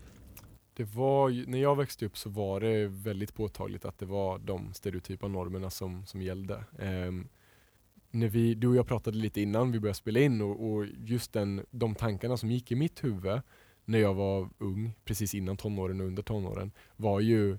Det 0.74 0.85
var, 0.85 1.50
när 1.50 1.59
jag 1.59 1.76
växte 1.76 2.07
upp 2.07 2.18
så 2.18 2.31
var 2.31 2.61
det 2.61 2.87
väldigt 2.87 3.35
påtagligt 3.35 3.85
att 3.85 3.98
det 3.98 4.07
var 4.07 4.38
de 4.38 4.74
stereotypa 4.74 5.28
normerna 5.28 5.70
som, 5.70 6.07
som 6.07 6.22
gällde. 6.22 6.64
Um, 6.78 7.28
när 8.11 8.29
vi, 8.29 8.55
du 8.55 8.68
och 8.68 8.77
jag 8.77 8.87
pratade 8.87 9.18
lite 9.18 9.40
innan 9.40 9.73
vi 9.73 9.81
började 9.81 9.99
spela 9.99 10.21
in 10.21 10.40
och, 10.40 10.71
och, 10.71 10.87
just 10.87 11.33
den, 11.33 11.66
de 11.71 11.94
tankarna 11.94 12.37
som 12.37 12.51
gick 12.51 12.73
i 12.73 12.75
mitt 12.75 13.05
huvud 13.05 13.40
när 13.85 13.99
jag 13.99 14.14
var 14.14 14.49
ung, 14.59 14.92
precis 15.05 15.35
innan 15.35 15.57
tonåren 15.57 16.01
och 16.01 16.07
under 16.07 16.23
tonåren, 16.23 16.73
var 16.97 17.21
ju 17.21 17.59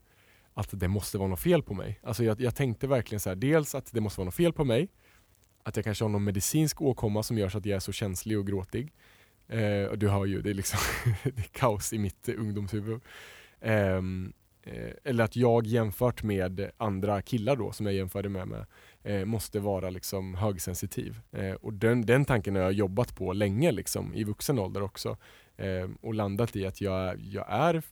att 0.54 0.80
det 0.80 0.88
måste 0.88 1.18
vara 1.18 1.28
något 1.28 1.40
fel 1.40 1.64
på 1.64 1.74
mig. 1.74 2.00
Alltså 2.04 2.24
jag, 2.24 2.42
jag 2.42 2.56
tänkte 2.56 2.88
verkligen 2.88 3.20
så 3.20 3.30
här, 3.30 3.36
dels 3.36 3.76
att 3.76 3.94
det 3.94 4.02
måste 4.02 4.20
vara 4.20 4.26
något 4.26 4.36
fel 4.36 4.54
på 4.54 4.66
mig, 4.66 4.90
att 5.64 5.76
jag 5.76 5.86
kanske 5.86 6.04
har 6.04 6.10
någon 6.10 6.24
medicinsk 6.24 6.82
åkomma 6.82 7.24
som 7.24 7.38
gör 7.38 7.50
så 7.50 7.58
att 7.58 7.66
jag 7.66 7.76
är 7.76 7.80
så 7.80 7.92
känslig 7.92 8.40
och 8.40 8.48
gråtig. 8.48 8.94
Eh, 9.48 9.84
och 9.84 9.98
du 9.98 10.10
hör 10.10 10.26
ju, 10.26 10.42
det 10.42 10.50
är 10.50 10.54
liksom 10.54 10.80
det 11.24 11.38
är 11.38 11.50
kaos 11.52 11.94
i 11.94 11.98
mitt 11.98 12.30
ungdomshuvud. 12.30 13.02
Ehm, 13.62 14.34
eh, 14.64 14.92
eller 15.04 15.24
att 15.24 15.36
jag 15.36 15.68
jämfört 15.68 16.24
med 16.24 16.72
andra 16.78 17.22
killar 17.22 17.56
då 17.56 17.72
som 17.72 17.86
jag 17.86 17.96
jämförde 17.96 18.30
med, 18.30 18.48
med 18.48 18.66
eh, 19.04 19.26
måste 19.26 19.60
vara 19.60 19.90
liksom 19.90 20.36
högsensitiv. 20.36 21.20
Eh, 21.32 21.54
och 21.54 21.74
den, 21.74 22.06
den 22.06 22.26
tanken 22.26 22.56
har 22.56 22.62
jag 22.62 22.74
jobbat 22.74 23.16
på 23.16 23.34
länge 23.34 23.72
liksom, 23.72 24.14
i 24.14 24.24
vuxen 24.24 24.60
ålder 24.60 24.82
också. 24.84 25.18
eh, 25.58 25.90
och 26.02 26.14
landat 26.14 26.56
i 26.56 26.66
att 26.66 26.82
jag, 26.82 27.20
jag 27.20 27.46
är 27.50 27.84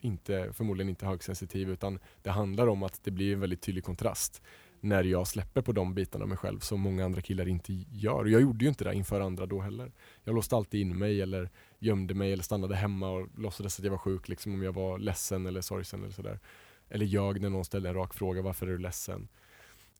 inte, 0.00 0.52
förmodligen 0.52 0.88
inte 0.88 1.06
högsensitiv 1.06 1.70
utan 1.70 1.98
det 2.22 2.30
handlar 2.30 2.66
om 2.66 2.82
att 2.82 3.00
det 3.04 3.10
blir 3.10 3.32
en 3.32 3.40
väldigt 3.40 3.62
tydlig 3.62 3.84
kontrast 3.84 4.42
när 4.80 5.04
jag 5.04 5.26
släpper 5.26 5.62
på 5.62 5.72
de 5.72 5.94
bitarna 5.94 6.22
av 6.22 6.28
mig 6.28 6.38
själv 6.38 6.58
som 6.58 6.80
många 6.80 7.04
andra 7.04 7.20
killar 7.20 7.48
inte 7.48 7.72
gör. 7.92 8.20
Och 8.20 8.28
jag 8.28 8.40
gjorde 8.40 8.64
ju 8.64 8.68
inte 8.68 8.84
det 8.84 8.94
inför 8.94 9.20
andra 9.20 9.46
då 9.46 9.60
heller. 9.60 9.92
Jag 10.24 10.34
låste 10.34 10.56
alltid 10.56 10.80
in 10.80 10.98
mig 10.98 11.22
eller 11.22 11.50
gömde 11.78 12.14
mig 12.14 12.32
eller 12.32 12.42
stannade 12.42 12.76
hemma 12.76 13.10
och 13.10 13.28
låtsades 13.38 13.78
att 13.78 13.84
jag 13.84 13.90
var 13.90 13.98
sjuk 13.98 14.28
liksom 14.28 14.54
om 14.54 14.62
jag 14.62 14.72
var 14.72 14.98
ledsen 14.98 15.46
eller 15.46 15.60
sorgsen 15.60 16.02
eller 16.02 16.12
sådär. 16.12 16.38
Eller 16.88 17.06
jag 17.06 17.40
när 17.40 17.50
någon 17.50 17.64
ställde 17.64 17.88
en 17.88 17.94
rak 17.94 18.14
fråga, 18.14 18.42
varför 18.42 18.66
är 18.66 18.70
du 18.70 18.78
ledsen? 18.78 19.28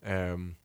Ehm, 0.02 0.56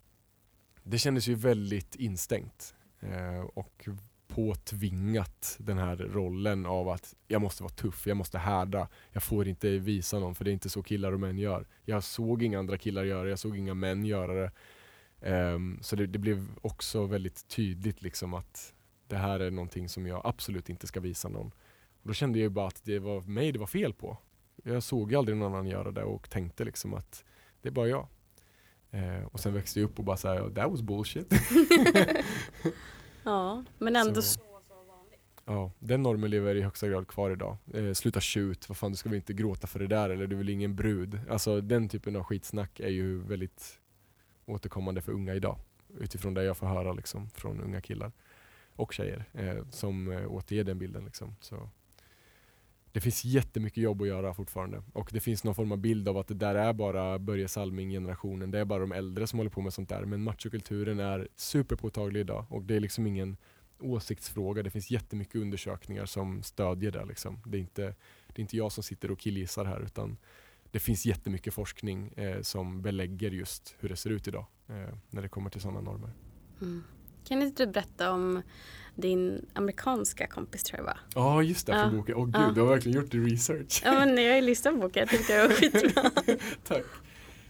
det 0.84 0.98
kändes 0.98 1.28
ju 1.28 1.36
väldigt 1.36 1.96
instängt. 1.96 2.76
Eh, 3.00 3.39
och 3.39 3.88
påtvingat 4.36 5.58
den 5.60 5.78
här 5.78 5.96
rollen 5.96 6.65
av 6.65 6.89
att 6.89 7.15
jag 7.28 7.41
måste 7.41 7.63
vara 7.63 7.74
tuff, 7.74 8.08
jag 8.08 8.17
måste 8.17 8.38
härda, 8.38 8.88
jag 9.12 9.24
får 9.24 9.48
inte 9.48 9.70
visa 9.78 10.20
någon 10.20 10.36
för 10.36 10.46
det 10.46 10.52
är 10.52 10.54
inte 10.54 10.70
så 10.70 10.84
killar 10.84 11.12
och 11.12 11.20
män 11.20 11.38
gör. 11.38 11.67
Jag 11.86 12.04
såg 12.04 12.44
inga 12.44 12.60
andra 12.60 12.78
killar 12.78 13.04
göra 13.04 13.24
det, 13.24 13.30
jag 13.30 13.39
såg 13.39 13.58
inga 13.58 13.74
män 13.74 14.06
göra 14.06 14.34
det. 14.34 14.52
Um, 15.54 15.80
så 15.82 15.96
det, 15.96 16.08
det, 16.08 16.20
blev 16.20 16.48
också 16.62 17.06
väldigt 17.06 17.48
tydligt 17.48 18.02
liksom 18.02 18.34
att 18.34 18.74
det 19.08 19.17
här 19.17 19.39
är 19.39 19.52
någonting 19.52 19.89
som 19.89 20.08
jag 20.08 20.22
absolut 20.24 20.70
inte 20.70 20.88
ska 20.88 21.00
visa 21.00 21.30
någon. 21.30 21.52
Och 22.02 22.08
då 22.08 22.13
kände 22.13 22.39
jag 22.39 22.52
bara 22.52 22.67
att 22.67 22.84
det 22.84 23.00
var 23.00 23.22
mig 23.22 23.52
det 23.52 23.60
var 23.60 23.67
fel 23.67 23.94
på. 23.94 24.17
Jag 24.63 24.84
såg 24.84 25.15
aldrig 25.15 25.38
någon 25.38 25.54
annan 25.54 25.67
göra 25.67 25.91
det 25.91 26.04
och 26.04 26.30
tänkte 26.30 26.63
liksom 26.63 26.94
att 26.94 27.24
det 27.62 27.70
är 27.70 27.74
bara 27.74 27.88
jag. 27.88 28.08
Uh, 28.93 29.25
och 29.25 29.39
sen 29.39 29.54
växte 29.54 29.80
jag 29.80 29.89
upp 29.89 29.99
och 29.99 30.06
bara 30.06 30.17
såhär, 30.17 30.49
that 30.49 30.71
was 30.71 30.82
bullshit. 30.82 31.34
Ja, 33.23 33.63
men 33.77 33.95
ändå 33.95 34.21
så. 34.21 34.39
Ja, 35.45 35.71
den 35.80 36.04
normen 36.04 36.30
lever 36.30 36.56
i 36.56 36.62
högsta 36.62 36.88
grad 36.88 37.08
kvar 37.08 37.32
idag. 37.32 37.58
Eh, 37.73 37.93
sluta 37.93 38.19
tjut, 38.19 38.69
vad 38.69 38.77
fan 38.77 38.91
du 38.91 38.97
ska 38.97 39.10
väl 39.10 39.15
inte 39.15 39.34
gråta 39.34 39.67
för 39.67 39.80
det 39.80 39.88
där 39.88 40.10
eller 40.10 40.27
du 40.27 40.36
är 40.36 40.38
väl 40.38 40.49
ingen 40.49 40.75
brud. 40.75 41.19
Alltså 41.30 41.62
den 41.62 41.89
typen 41.89 42.15
av 42.15 42.23
skitsnack 42.23 42.80
är 42.80 42.89
ju 42.89 43.21
väldigt 43.21 43.80
återkommande 44.45 45.01
för 45.01 45.12
unga 45.12 45.34
idag. 45.34 45.58
Utifrån 45.99 46.34
det 46.34 46.43
jag 46.43 46.58
får 46.58 46.67
höra 46.67 46.93
liksom, 46.93 47.30
från 47.30 47.62
unga 47.62 47.82
killar 47.82 48.12
och 48.75 48.93
tjejer 48.93 49.25
eh, 49.34 49.69
som 49.69 50.12
eh, 50.12 50.32
återger 50.32 50.63
den 50.63 50.80
bilden. 50.80 51.06
Liksom. 51.06 51.36
Så 51.41 51.69
det 52.91 53.01
finns 53.01 53.25
jättemycket 53.25 53.84
jobb 53.84 54.01
att 54.01 54.08
göra 54.08 54.34
fortfarande 54.34 54.84
och 54.93 55.10
det 55.13 55.19
finns 55.19 55.43
någon 55.43 55.56
form 55.56 55.71
av 55.71 55.77
bild 55.77 56.08
av 56.08 56.17
att 56.17 56.27
det 56.27 56.34
där 56.34 56.56
är 56.56 56.73
bara 56.73 57.19
Börje 57.19 57.47
Salming-generationen. 57.47 58.51
Det 58.51 58.60
är 58.60 58.65
bara 58.65 58.80
de 58.80 58.91
äldre 58.91 59.27
som 59.27 59.39
håller 59.39 59.49
på 59.49 59.62
med 59.62 59.73
sånt 59.73 59.89
där. 59.89 60.06
Men 60.06 60.23
machokulturen 60.23 60.99
är 60.99 61.27
superpåtaglig 61.36 62.19
idag 62.19 62.45
och 62.49 62.63
det 62.63 62.75
är 62.75 62.80
liksom 62.80 63.08
ingen 63.08 63.38
åsiktsfråga. 63.80 64.63
Det 64.63 64.69
finns 64.69 64.91
jättemycket 64.91 65.36
undersökningar 65.36 66.06
som 66.06 66.43
stödjer 66.43 66.91
det. 66.91 67.06
Liksom. 67.06 67.39
Det, 67.45 67.58
är 67.58 67.62
inte, 67.62 67.82
det 68.27 68.36
är 68.36 68.41
inte 68.41 68.58
jag 68.58 68.71
som 68.71 68.84
sitter 68.84 69.12
och 69.12 69.19
killgissar 69.19 69.65
här 69.65 69.82
utan 69.82 70.17
det 70.71 70.80
finns 70.80 71.06
jättemycket 71.06 71.54
forskning 71.54 72.08
eh, 72.08 72.41
som 72.41 72.82
belägger 72.82 73.32
just 73.32 73.75
hur 73.80 73.89
det 73.89 73.95
ser 73.95 74.10
ut 74.10 74.27
idag 74.27 74.45
eh, 74.67 74.97
när 75.10 75.21
det 75.21 75.30
kommer 75.30 75.49
till 75.49 75.62
sådana 75.62 75.82
normer. 75.82 76.13
Mm. 76.62 76.84
Kan 77.28 77.42
inte 77.42 77.66
du 77.66 77.72
berätta 77.72 78.12
om 78.12 78.42
din 78.96 79.46
amerikanska 79.54 80.28
kompis 80.28 80.64
tror 80.64 80.80
jag 80.80 80.86
va? 80.86 80.98
Ja 81.16 81.44
just 81.44 81.68
det, 81.68 81.74
för 81.74 81.80
ja. 81.80 81.92
boken. 81.92 82.16
Åh 82.16 82.26
gud, 82.26 82.36
ja. 82.36 82.52
du 82.56 82.62
har 82.62 82.68
verkligen 82.68 83.02
gjort 83.02 83.12
din 83.12 83.30
research. 83.30 83.82
Ja 83.86 83.92
men 83.94 84.18
jag 84.18 84.30
har 84.30 84.36
ju 84.36 84.42
lyssnat 84.42 84.74
på 84.74 84.80
boken, 84.80 85.00
jag 85.00 85.10
tyckte 85.10 85.34
det 85.34 85.48
var 85.48 85.54
skitbra. 85.54 86.12
Tack. 86.68 86.86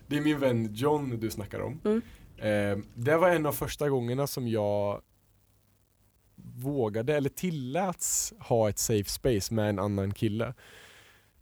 Det 0.08 0.18
är 0.18 0.22
min 0.22 0.40
vän 0.40 0.74
John 0.74 1.20
du 1.20 1.30
snackar 1.30 1.60
om. 1.60 1.80
Mm. 1.86 2.02
Eh, 2.38 2.86
det 2.94 3.18
var 3.18 3.30
en 3.30 3.46
av 3.46 3.52
första 3.52 3.90
gångerna 3.90 4.28
som 4.28 4.48
jag 4.48 5.02
vågade 6.56 7.16
eller 7.16 7.30
tilläts 7.30 8.34
ha 8.40 8.70
ett 8.70 8.80
safe 8.80 9.10
space 9.10 9.54
med 9.54 9.70
en 9.70 9.80
annan 9.80 10.14
kille. 10.14 10.54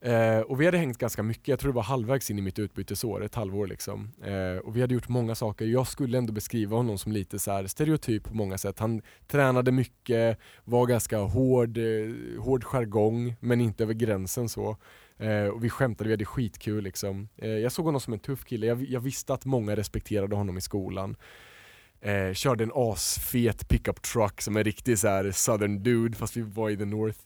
Eh, 0.01 0.39
och 0.39 0.61
vi 0.61 0.65
hade 0.65 0.77
hängt 0.77 0.97
ganska 0.97 1.23
mycket, 1.23 1.47
jag 1.47 1.59
tror 1.59 1.71
det 1.71 1.75
var 1.75 1.83
halvvägs 1.83 2.31
in 2.31 2.39
i 2.39 2.41
mitt 2.41 2.59
utbytesår, 2.59 3.23
ett 3.23 3.35
halvår 3.35 3.67
liksom. 3.67 4.11
Eh, 4.23 4.57
och 4.57 4.77
vi 4.77 4.81
hade 4.81 4.93
gjort 4.93 5.09
många 5.09 5.35
saker. 5.35 5.65
Jag 5.65 5.87
skulle 5.87 6.17
ändå 6.17 6.33
beskriva 6.33 6.77
honom 6.77 6.97
som 6.97 7.11
lite 7.11 7.39
så 7.39 7.51
här 7.51 7.67
stereotyp 7.67 8.23
på 8.23 8.33
många 8.33 8.57
sätt. 8.57 8.79
Han 8.79 9.01
tränade 9.27 9.71
mycket, 9.71 10.39
var 10.63 10.85
ganska 10.85 11.17
hård, 11.17 11.77
eh, 11.77 12.41
hård 12.41 12.63
jargong, 12.63 13.35
men 13.39 13.61
inte 13.61 13.83
över 13.83 13.93
gränsen 13.93 14.49
så. 14.49 14.77
Eh, 15.17 15.45
och 15.45 15.63
vi 15.63 15.69
skämtade, 15.69 16.07
vi 16.07 16.13
hade 16.13 16.25
skitkul 16.25 16.83
liksom. 16.83 17.29
Eh, 17.37 17.49
jag 17.49 17.71
såg 17.71 17.85
honom 17.85 18.01
som 18.01 18.13
en 18.13 18.19
tuff 18.19 18.45
kille, 18.45 18.65
jag, 18.65 18.83
jag 18.83 18.99
visste 18.99 19.33
att 19.33 19.45
många 19.45 19.75
respekterade 19.75 20.35
honom 20.35 20.57
i 20.57 20.61
skolan. 20.61 21.15
Eh, 22.01 22.33
körde 22.33 22.63
en 22.63 22.71
asfet 22.75 23.67
pickup 23.67 24.01
truck 24.01 24.41
som 24.41 24.57
en 24.57 24.63
riktig 24.63 24.99
så 24.99 25.07
här 25.07 25.31
southern 25.31 25.83
dude 25.83 26.17
fast 26.17 26.37
vi 26.37 26.41
var 26.41 26.69
i 26.69 26.77
the 26.77 26.85
north. 26.85 27.19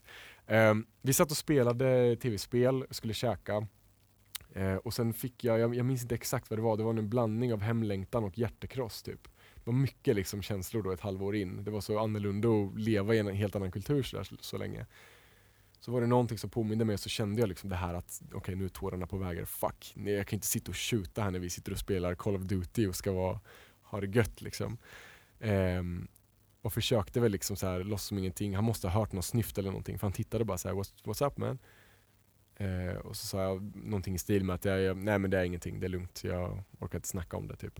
Um, 0.47 0.86
vi 1.01 1.13
satt 1.13 1.32
och 1.32 1.38
spelade 1.38 2.15
tv-spel, 2.15 2.86
skulle 2.89 3.13
käka. 3.13 3.67
Uh, 4.58 4.75
och 4.75 4.93
sen 4.93 5.13
fick 5.13 5.43
jag, 5.43 5.60
jag, 5.60 5.75
jag, 5.75 5.86
minns 5.86 6.01
inte 6.01 6.15
exakt 6.15 6.49
vad 6.49 6.60
det 6.60 6.63
var, 6.63 6.77
det 6.77 6.84
var 6.84 6.93
en 6.93 7.10
blandning 7.10 7.53
av 7.53 7.62
hemlängtan 7.62 8.23
och 8.23 8.38
hjärtekross 8.38 9.03
typ. 9.03 9.23
Det 9.56 9.65
var 9.65 9.73
mycket 9.73 10.15
liksom 10.15 10.41
känslor 10.41 10.84
då 10.84 10.91
ett 10.91 10.99
halvår 10.99 11.36
in. 11.36 11.63
Det 11.63 11.71
var 11.71 11.82
så 11.82 11.99
annorlunda 11.99 12.49
att 12.49 12.79
leva 12.79 13.15
i 13.15 13.19
en 13.19 13.27
helt 13.27 13.56
annan 13.56 13.71
kultur 13.71 14.03
så, 14.03 14.17
där, 14.17 14.23
så, 14.23 14.36
så 14.39 14.58
länge. 14.58 14.86
Så 15.79 15.91
var 15.91 16.01
det 16.01 16.08
någonting 16.08 16.38
som 16.38 16.49
påminde 16.49 16.86
mig 16.86 16.97
så 16.97 17.10
kände 17.10 17.41
jag 17.41 17.49
liksom 17.49 17.69
det 17.69 17.75
här 17.75 17.93
att 17.93 18.21
okej 18.25 18.38
okay, 18.38 18.56
nu 18.56 18.65
är 18.65 18.69
tårarna 18.69 19.08
på 19.08 19.17
väg. 19.17 19.47
Fuck, 19.47 19.93
nej, 19.95 20.13
jag 20.13 20.27
kan 20.27 20.38
inte 20.38 20.47
sitta 20.47 20.71
och 20.71 20.75
tjuta 20.75 21.23
här 21.23 21.32
när 21.32 21.39
vi 21.39 21.49
sitter 21.49 21.71
och 21.71 21.77
spelar 21.77 22.15
Call 22.15 22.36
of 22.36 22.41
Duty 22.41 22.88
och 22.88 22.95
ska 22.95 23.11
vara, 23.11 23.39
ha 23.82 24.01
det 24.01 24.07
gött 24.07 24.41
liksom. 24.41 24.78
Um, 25.39 26.07
och 26.64 26.74
försökte 26.74 27.20
väl 27.20 27.32
liksom 27.32 27.55
så 27.55 27.68
här, 27.68 27.84
låtsas 27.84 28.07
som 28.07 28.18
ingenting. 28.18 28.55
Han 28.55 28.64
måste 28.64 28.88
ha 28.88 28.99
hört 28.99 29.11
någon 29.11 29.24
snyft 29.24 29.57
eller 29.57 29.70
någonting 29.70 29.99
för 29.99 30.07
han 30.07 30.14
tittade 30.14 30.45
bara 30.45 30.57
så 30.57 30.68
här, 30.68 30.76
what's, 30.76 30.93
what's 31.03 31.28
up 31.28 31.38
man? 31.38 31.59
Eh, 32.55 32.95
och 32.95 33.16
så 33.16 33.28
sa 33.28 33.41
jag 33.41 33.76
någonting 33.76 34.16
i 34.16 34.18
stil 34.18 34.43
med 34.43 34.53
att 34.53 34.66
jag, 34.66 34.82
jag, 34.82 34.97
nej 34.97 35.20
men 35.20 35.32
det 35.32 35.39
är 35.39 35.43
ingenting, 35.43 35.80
det 35.80 35.88
är 35.88 35.89
lugnt, 35.89 36.24
jag 36.24 36.64
orkar 36.80 36.97
inte 36.97 37.07
snacka 37.07 37.38
om 37.38 37.47
det 37.47 37.55
typ. 37.55 37.80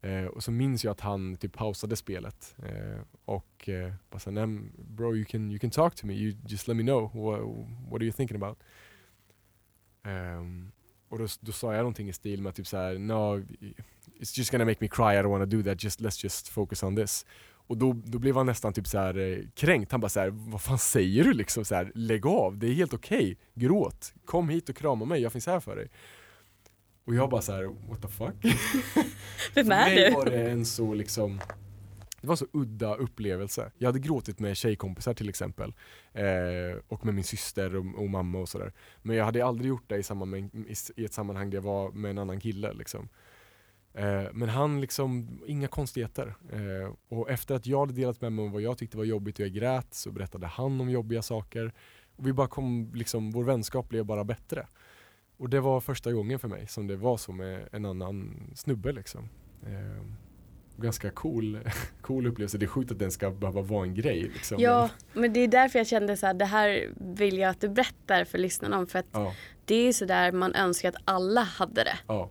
Eh, 0.00 0.24
och 0.24 0.44
så 0.44 0.50
minns 0.50 0.84
jag 0.84 0.92
att 0.92 1.00
han 1.00 1.36
typ 1.36 1.52
pausade 1.52 1.96
spelet 1.96 2.56
eh, 2.58 3.00
och 3.24 3.68
eh, 3.68 3.92
bara 4.10 4.18
sa, 4.18 4.30
nej 4.30 4.46
bro 4.78 5.16
you 5.16 5.24
can, 5.24 5.50
you 5.50 5.58
can 5.58 5.70
talk 5.70 5.94
to 5.94 6.06
me, 6.06 6.14
you 6.14 6.36
just 6.46 6.68
let 6.68 6.76
me 6.76 6.82
know, 6.82 7.02
what, 7.02 7.40
what 7.90 8.00
are 8.00 8.04
you 8.04 8.12
thinking 8.12 8.36
about? 8.36 8.58
Ehm, 10.02 10.72
och 11.08 11.18
då, 11.18 11.26
då 11.40 11.52
sa 11.52 11.74
jag 11.74 11.78
någonting 11.78 12.08
i 12.08 12.12
stil 12.12 12.42
med 12.42 12.54
typ 12.54 12.66
så 12.66 12.76
här, 12.76 12.98
no, 12.98 13.38
it's 14.20 14.38
just 14.38 14.50
gonna 14.50 14.64
make 14.64 14.78
me 14.80 14.88
cry, 14.88 15.14
I 15.14 15.22
don't 15.22 15.30
wanna 15.30 15.46
do 15.46 15.62
that, 15.62 15.84
just, 15.84 16.00
let's 16.00 16.24
just 16.24 16.48
focus 16.48 16.82
on 16.82 16.96
this. 16.96 17.26
Och 17.68 17.76
då, 17.76 17.92
då 18.04 18.18
blev 18.18 18.36
han 18.36 18.46
nästan 18.46 18.72
typ 18.72 18.86
så 18.86 18.98
här, 18.98 19.18
eh, 19.18 19.38
kränkt. 19.54 19.92
Han 19.92 20.00
bara 20.00 20.08
så 20.08 20.20
här, 20.20 20.30
vad 20.30 20.60
fan 20.62 20.78
säger 20.78 21.24
du 21.24 21.32
liksom? 21.32 21.64
Så 21.64 21.74
här, 21.74 21.92
Lägg 21.94 22.26
av, 22.26 22.58
det 22.58 22.66
är 22.66 22.74
helt 22.74 22.94
okej. 22.94 23.18
Okay. 23.18 23.36
Gråt. 23.54 24.14
Kom 24.24 24.48
hit 24.48 24.68
och 24.68 24.76
krama 24.76 25.04
mig, 25.04 25.22
jag 25.22 25.32
finns 25.32 25.46
här 25.46 25.60
för 25.60 25.76
dig. 25.76 25.88
Och 27.04 27.14
jag 27.14 27.30
bara 27.30 27.42
så 27.42 27.52
här, 27.52 27.64
what 27.88 28.02
the 28.02 28.08
fuck? 28.08 28.34
Vem 29.54 29.70
är 29.70 29.94
du? 29.94 30.10
var 30.10 30.24
det 30.24 30.50
en 30.50 30.64
så 30.64 30.94
liksom 30.94 31.40
det 32.20 32.26
var 32.26 32.32
en 32.32 32.36
så 32.36 32.46
udda 32.52 32.94
upplevelse. 32.94 33.70
Jag 33.78 33.88
hade 33.88 33.98
gråtit 33.98 34.38
med 34.38 34.56
tjejkompisar 34.56 35.14
till 35.14 35.28
exempel. 35.28 35.74
Eh, 36.12 36.78
och 36.88 37.04
med 37.04 37.14
min 37.14 37.24
syster 37.24 37.76
och, 37.76 38.02
och 38.02 38.10
mamma 38.10 38.38
och 38.38 38.48
sådär. 38.48 38.72
Men 39.02 39.16
jag 39.16 39.24
hade 39.24 39.44
aldrig 39.44 39.68
gjort 39.68 39.88
det 39.88 40.10
i, 40.10 40.14
med, 40.14 40.50
i, 40.54 40.74
i, 40.96 41.04
ett 41.04 41.12
sammanhang 41.12 41.50
där 41.50 41.56
jag 41.56 41.62
var 41.62 41.90
med 41.90 42.10
en 42.10 42.18
annan 42.18 42.40
kille. 42.40 42.72
Liksom. 42.72 43.08
Eh, 43.98 44.24
men 44.32 44.48
han 44.48 44.80
liksom, 44.80 45.40
inga 45.46 45.68
konstigheter. 45.68 46.34
Eh, 46.52 46.92
och 47.08 47.30
efter 47.30 47.54
att 47.54 47.66
jag 47.66 47.80
hade 47.80 47.92
delat 47.92 48.20
med 48.20 48.32
mig 48.32 48.44
om 48.44 48.52
vad 48.52 48.62
jag 48.62 48.78
tyckte 48.78 48.96
var 48.96 49.04
jobbigt 49.04 49.38
och 49.38 49.44
jag 49.44 49.52
grät 49.52 49.94
så 49.94 50.10
berättade 50.10 50.46
han 50.46 50.80
om 50.80 50.90
jobbiga 50.90 51.22
saker. 51.22 51.72
Och 52.16 52.26
vi 52.26 52.32
bara 52.32 52.48
kom, 52.48 52.90
liksom, 52.94 53.30
vår 53.30 53.44
vänskap 53.44 53.88
blev 53.88 54.04
bara 54.04 54.24
bättre. 54.24 54.66
Och 55.36 55.50
det 55.50 55.60
var 55.60 55.80
första 55.80 56.12
gången 56.12 56.38
för 56.38 56.48
mig 56.48 56.66
som 56.66 56.86
det 56.86 56.96
var 56.96 57.16
så 57.16 57.32
med 57.32 57.68
en 57.72 57.84
annan 57.84 58.40
snubbe 58.54 58.92
liksom. 58.92 59.28
Eh, 59.66 60.04
ganska 60.76 61.10
cool, 61.10 61.58
cool 62.00 62.26
upplevelse. 62.26 62.58
Det 62.58 62.66
är 62.66 62.68
sjukt 62.68 62.92
att 62.92 62.98
den 62.98 63.10
ska 63.10 63.30
behöva 63.30 63.62
vara 63.62 63.82
en 63.84 63.94
grej. 63.94 64.22
Liksom. 64.22 64.56
Ja, 64.60 64.90
men 65.12 65.32
det 65.32 65.40
är 65.40 65.48
därför 65.48 65.78
jag 65.78 65.86
kände 65.86 66.16
så 66.16 66.26
här, 66.26 66.34
det 66.34 66.44
här 66.44 66.92
vill 66.96 67.38
jag 67.38 67.50
att 67.50 67.60
du 67.60 67.68
berättar 67.68 68.24
för 68.24 68.38
lyssnarna 68.38 68.78
om. 68.78 68.86
För 68.86 68.98
att 68.98 69.06
Ja, 69.12 69.34
det 69.64 69.74
är 69.74 69.92
så 69.92 70.04
där 70.04 70.32
man 70.32 70.54
önskar 70.54 70.88
att 70.88 71.02
alla 71.04 71.40
hade 71.40 71.84
det. 71.84 71.98
ja. 72.06 72.30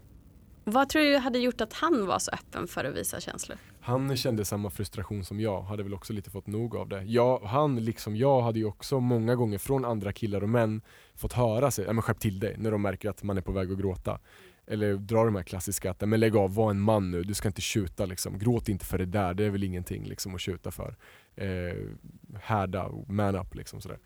Vad 0.70 0.90
tror 0.90 1.02
du 1.02 1.18
hade 1.18 1.40
gjort 1.40 1.62
att 1.62 1.74
han 1.74 2.06
var 2.06 2.20
så 2.20 2.32
öppen 2.32 2.68
för 2.68 2.86
att 2.86 2.96
visa 2.96 3.20
känslor? 3.20 3.58
Han 3.80 4.18
kände 4.18 4.46
samma 4.46 4.70
frustration 4.70 5.26
som 5.26 5.40
jag, 5.40 5.62
hade 5.62 5.84
väl 5.84 5.94
också 5.94 6.14
lite 6.14 6.30
fått 6.30 6.48
nog 6.48 6.76
av 6.76 6.90
det. 6.90 7.04
Jag, 7.04 7.40
han, 7.40 7.84
liksom 7.84 8.16
jag, 8.16 8.42
hade 8.42 8.60
ju 8.60 8.66
också 8.66 9.00
många 9.00 9.36
gånger 9.36 9.58
från 9.58 9.86
andra 9.86 10.14
killar 10.14 10.44
och 10.44 10.50
män 10.50 10.82
fått 11.16 11.34
höra 11.34 11.72
sig, 11.72 11.86
ja 11.86 11.94
men 11.94 12.02
skärp 12.02 12.20
till 12.20 12.40
dig, 12.40 12.56
när 12.58 12.72
de 12.72 12.82
märker 12.82 13.10
att 13.10 13.24
man 13.24 13.38
är 13.38 13.42
på 13.42 13.52
väg 13.52 13.72
att 13.72 13.78
gråta. 13.78 14.20
Eller 14.68 14.94
dra 14.94 15.26
de 15.26 15.36
här 15.36 15.44
klassiska, 15.44 15.92
att 15.92 16.02
men 16.02 16.20
lägg 16.20 16.36
av, 16.36 16.56
var 16.56 16.70
en 16.70 16.80
man 16.80 17.12
nu, 17.12 17.24
du 17.24 17.34
ska 17.34 17.48
inte 17.48 17.62
tjuta 17.62 18.06
liksom. 18.06 18.40
Gråt 18.40 18.70
inte 18.70 18.86
för 18.86 18.98
det 18.98 19.06
där, 19.06 19.34
det 19.34 19.46
är 19.46 19.50
väl 19.50 19.64
ingenting 19.64 20.06
liksom 20.06 20.36
att 20.36 20.42
tjuta 20.42 20.72
för. 20.72 20.96
Eh, 21.36 21.76
härda, 22.42 22.90
man 23.08 23.36
up 23.36 23.56
liksom 23.56 23.82
sådär. 23.82 24.00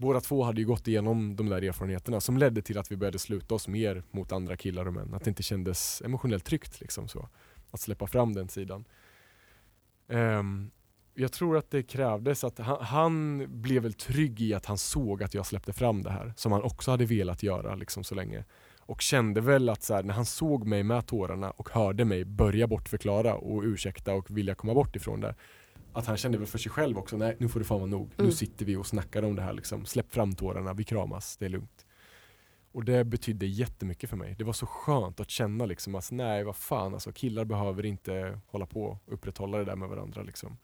Båda 0.00 0.20
två 0.20 0.42
hade 0.42 0.60
ju 0.60 0.66
gått 0.66 0.88
igenom 0.88 1.36
de 1.36 1.48
där 1.48 1.62
erfarenheterna 1.62 2.20
som 2.20 2.36
ledde 2.36 2.62
till 2.62 2.78
att 2.78 2.92
vi 2.92 2.96
började 2.96 3.18
sluta 3.18 3.54
oss 3.54 3.68
mer 3.68 4.02
mot 4.10 4.32
andra 4.32 4.56
killar 4.56 4.86
och 4.86 4.92
män. 4.92 5.14
Att 5.14 5.24
det 5.24 5.30
inte 5.30 5.42
kändes 5.42 6.02
emotionellt 6.04 6.44
tryggt 6.44 6.80
liksom 6.80 7.08
så. 7.08 7.28
Att 7.70 7.80
släppa 7.80 8.06
fram 8.06 8.32
den 8.32 8.48
sidan. 8.48 8.84
Um, 10.08 10.70
jag 11.14 11.32
tror 11.32 11.56
att 11.56 11.70
det 11.70 11.82
krävdes 11.82 12.44
att 12.44 12.58
han, 12.58 12.84
han 12.84 13.46
blev 13.62 13.82
väl 13.82 13.92
trygg 13.92 14.40
i 14.40 14.54
att 14.54 14.66
han 14.66 14.78
såg 14.78 15.22
att 15.22 15.34
jag 15.34 15.46
släppte 15.46 15.72
fram 15.72 16.02
det 16.02 16.10
här 16.10 16.32
som 16.36 16.52
han 16.52 16.62
också 16.62 16.90
hade 16.90 17.04
velat 17.04 17.42
göra 17.42 17.74
liksom 17.74 18.04
så 18.04 18.14
länge. 18.14 18.44
Och 18.78 19.00
kände 19.00 19.40
väl 19.40 19.68
att 19.68 19.82
så 19.82 19.94
här, 19.94 20.02
när 20.02 20.14
han 20.14 20.26
såg 20.26 20.66
mig 20.66 20.82
med 20.82 21.06
tårarna 21.06 21.50
och 21.50 21.70
hörde 21.70 22.04
mig 22.04 22.24
börja 22.24 22.66
bortförklara 22.66 23.34
och 23.34 23.62
ursäkta 23.62 24.14
och 24.14 24.30
vilja 24.30 24.54
komma 24.54 24.74
bort 24.74 24.96
ifrån 24.96 25.20
det. 25.20 25.34
Att 25.92 26.06
han 26.06 26.16
kände 26.16 26.38
väl 26.38 26.46
för 26.46 26.58
sig 26.58 26.72
själv 26.72 26.98
också, 26.98 27.16
nej 27.16 27.36
nu 27.40 27.48
får 27.48 27.60
det 27.60 27.66
fan 27.66 27.78
vara 27.80 27.90
nog. 27.90 28.08
Nu 28.16 28.24
Mm. 28.24 28.32
sitter 28.32 28.64
vi 28.64 28.76
och 28.76 28.86
snackar 28.86 29.22
om 29.22 29.36
det 29.36 29.42
här 29.42 29.52
liksom. 29.52 29.84
Släpp 29.86 30.12
fram 30.12 30.34
tårarna, 30.34 30.74
vi 30.74 30.84
kramas, 30.84 31.36
det 31.36 31.44
är 31.44 31.48
lugnt. 31.48 31.86
Och 32.72 32.84
det 32.84 33.04
betydde 33.04 33.46
jättemycket 33.46 34.10
för 34.10 34.16
mig. 34.16 34.34
Det 34.38 34.44
var 34.44 34.52
så 34.52 34.66
skönt 34.66 35.20
att 35.20 35.30
känna 35.30 35.66
liksom 35.66 35.94
att 35.94 36.10
nej 36.10 36.44
vad 36.44 36.56
fan 36.56 36.94
alltså 36.94 37.12
killar 37.12 37.44
behöver 37.44 37.86
inte 37.86 38.40
hålla 38.46 38.66
på 38.66 38.82
och 39.06 39.12
upprätthålla 39.14 39.58
det 39.58 39.64
där 39.64 39.76
med 39.76 39.88
varandra 39.88 40.22
liksom. 40.22 40.58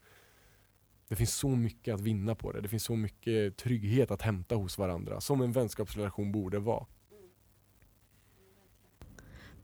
Det 1.09 1.17
finns 1.17 1.35
så 1.35 1.49
mycket 1.49 1.95
att 1.95 2.01
vinna 2.01 2.35
på 2.35 2.53
det. 2.53 2.61
Det 2.61 2.69
finns 2.69 2.85
så 2.85 2.97
mycket 2.97 3.57
trygghet 3.57 4.11
att 4.11 4.23
hämta 4.23 4.55
hos 4.55 4.79
varandra 4.79 5.21
som 5.21 5.41
en 5.41 5.53
vänskapsrelation 5.53 6.33
borde 6.33 6.59
vara. 6.59 6.87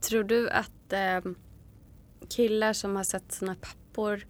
Tror 0.01 0.25
du 0.25 0.51
att 0.51 0.93
eh, 0.93 1.21
killar 2.29 2.73
som 2.73 2.97
har 2.97 3.05
sett 3.05 3.33
sina 3.33 3.55
pappor 3.55 4.27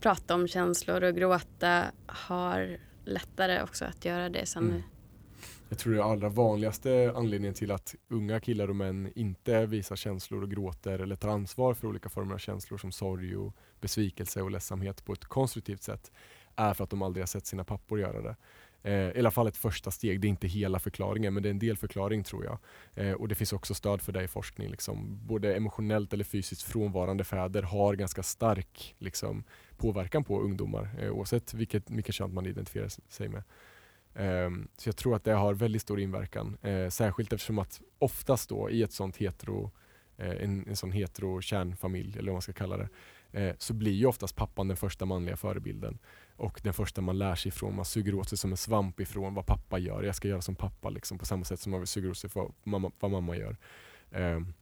prata 0.00 0.34
om 0.34 0.48
känslor 0.48 1.04
och 1.04 1.14
gråta 1.14 1.84
har 2.06 2.76
lättare 3.04 3.62
också 3.62 3.84
att 3.84 4.04
göra 4.04 4.28
det 4.28 4.46
sen 4.46 4.64
Mm. 4.68 4.82
Jag 5.68 5.78
tror 5.78 5.94
det 5.94 6.04
allra 6.04 6.28
vanligaste 6.28 7.12
anledningen 7.16 7.54
till 7.54 7.70
att 7.70 7.94
unga 8.08 8.40
killar 8.40 8.68
och 8.68 8.76
män 8.76 9.12
inte 9.14 9.66
visar 9.66 9.96
känslor 9.96 10.42
och 10.42 10.50
gråter 10.50 10.98
eller 10.98 11.16
tar 11.16 11.28
ansvar 11.28 11.74
för 11.74 11.88
olika 11.88 12.08
former 12.08 12.34
av 12.34 12.38
känslor 12.38 12.78
som 12.78 12.92
sorg 12.92 13.36
och 13.36 13.56
besvikelse 13.80 14.42
och 14.42 14.50
ledsamhet 14.50 15.04
på 15.04 15.12
ett 15.12 15.24
konstruktivt 15.24 15.82
sätt 15.82 16.12
är 16.56 16.74
för 16.74 16.84
att 16.84 16.90
de 16.90 17.02
aldrig 17.02 17.22
har 17.22 17.26
sett 17.26 17.46
sina 17.46 17.64
pappor 17.64 18.00
göra 18.00 18.22
det. 18.22 18.36
Eh, 18.82 19.16
I 19.16 19.18
alla 19.18 19.30
fall 19.30 19.46
ett 19.46 19.56
första 19.56 19.90
steg, 19.90 20.20
det 20.20 20.26
är 20.26 20.28
inte 20.28 20.46
hela 20.46 20.78
förklaringen 20.78 21.34
men 21.34 21.42
det 21.42 21.48
är 21.48 21.50
en 21.50 21.58
delförklaring 21.58 22.24
tror 22.24 22.44
jag. 22.44 22.58
Eh, 22.94 23.12
och 23.12 23.28
det 23.28 23.34
finns 23.34 23.52
också 23.52 23.74
stöd 23.74 24.02
för 24.02 24.12
det 24.12 24.22
i 24.22 24.28
forskning. 24.28 24.70
Liksom. 24.70 25.26
Både 25.26 25.56
emotionellt 25.56 26.12
eller 26.12 26.24
fysiskt 26.24 26.62
frånvarande 26.62 27.24
fäder 27.24 27.62
har 27.62 27.94
ganska 27.94 28.22
stark 28.22 28.94
liksom, 28.98 29.44
påverkan 29.78 30.24
på 30.24 30.40
ungdomar 30.40 30.90
eh, 30.98 31.10
oavsett 31.10 31.54
vilket, 31.54 31.90
vilket 31.90 32.14
kön 32.14 32.34
man 32.34 32.46
identifierar 32.46 32.88
sig 33.08 33.28
med. 33.28 33.42
Ehm, 34.14 34.68
så 34.76 34.88
jag 34.88 34.96
tror 34.96 35.16
att 35.16 35.24
det 35.24 35.32
har 35.32 35.54
väldigt 35.54 35.82
stor 35.82 36.00
inverkan. 36.00 36.56
Eh, 36.62 36.88
särskilt 36.88 37.32
eftersom 37.32 37.58
att 37.58 37.80
oftast 37.98 38.48
då 38.48 38.70
i 38.70 38.82
ett 38.82 38.92
sånt 38.92 39.16
hetero, 39.16 39.70
eh, 40.16 40.44
en, 40.44 40.68
en 40.68 40.76
sån 40.76 40.92
hetero 40.92 41.40
kärnfamilj 41.40 42.18
eller 42.18 42.30
vad 42.30 42.34
man 42.34 42.42
ska 42.42 42.52
kalla 42.52 42.76
det, 42.76 42.88
eh, 43.32 43.54
så 43.58 43.74
blir 43.74 43.92
ju 43.92 44.06
oftast 44.06 44.36
pappan 44.36 44.68
den 44.68 44.76
första 44.76 45.04
manliga 45.04 45.36
förebilden. 45.36 45.98
Och 46.36 46.60
den 46.64 46.74
första 46.74 47.00
man 47.00 47.18
lär 47.18 47.34
sig 47.34 47.48
ifrån. 47.48 47.76
Man 47.76 47.84
suger 47.84 48.14
åt 48.14 48.28
sig 48.28 48.38
som 48.38 48.50
en 48.50 48.56
svamp 48.56 49.00
ifrån 49.00 49.34
vad 49.34 49.46
pappa 49.46 49.78
gör. 49.78 50.02
Jag 50.02 50.14
ska 50.14 50.28
göra 50.28 50.40
som 50.40 50.54
pappa 50.54 50.90
liksom, 50.90 51.18
på 51.18 51.26
samma 51.26 51.44
sätt 51.44 51.60
som 51.60 51.72
man 51.72 51.86
suger 51.86 52.10
åt 52.10 52.18
sig 52.18 52.30
för 52.30 52.52
mamma, 52.64 52.92
vad 53.00 53.10
mamma 53.10 53.36
gör. 53.36 53.56
Ehm, 54.10 54.54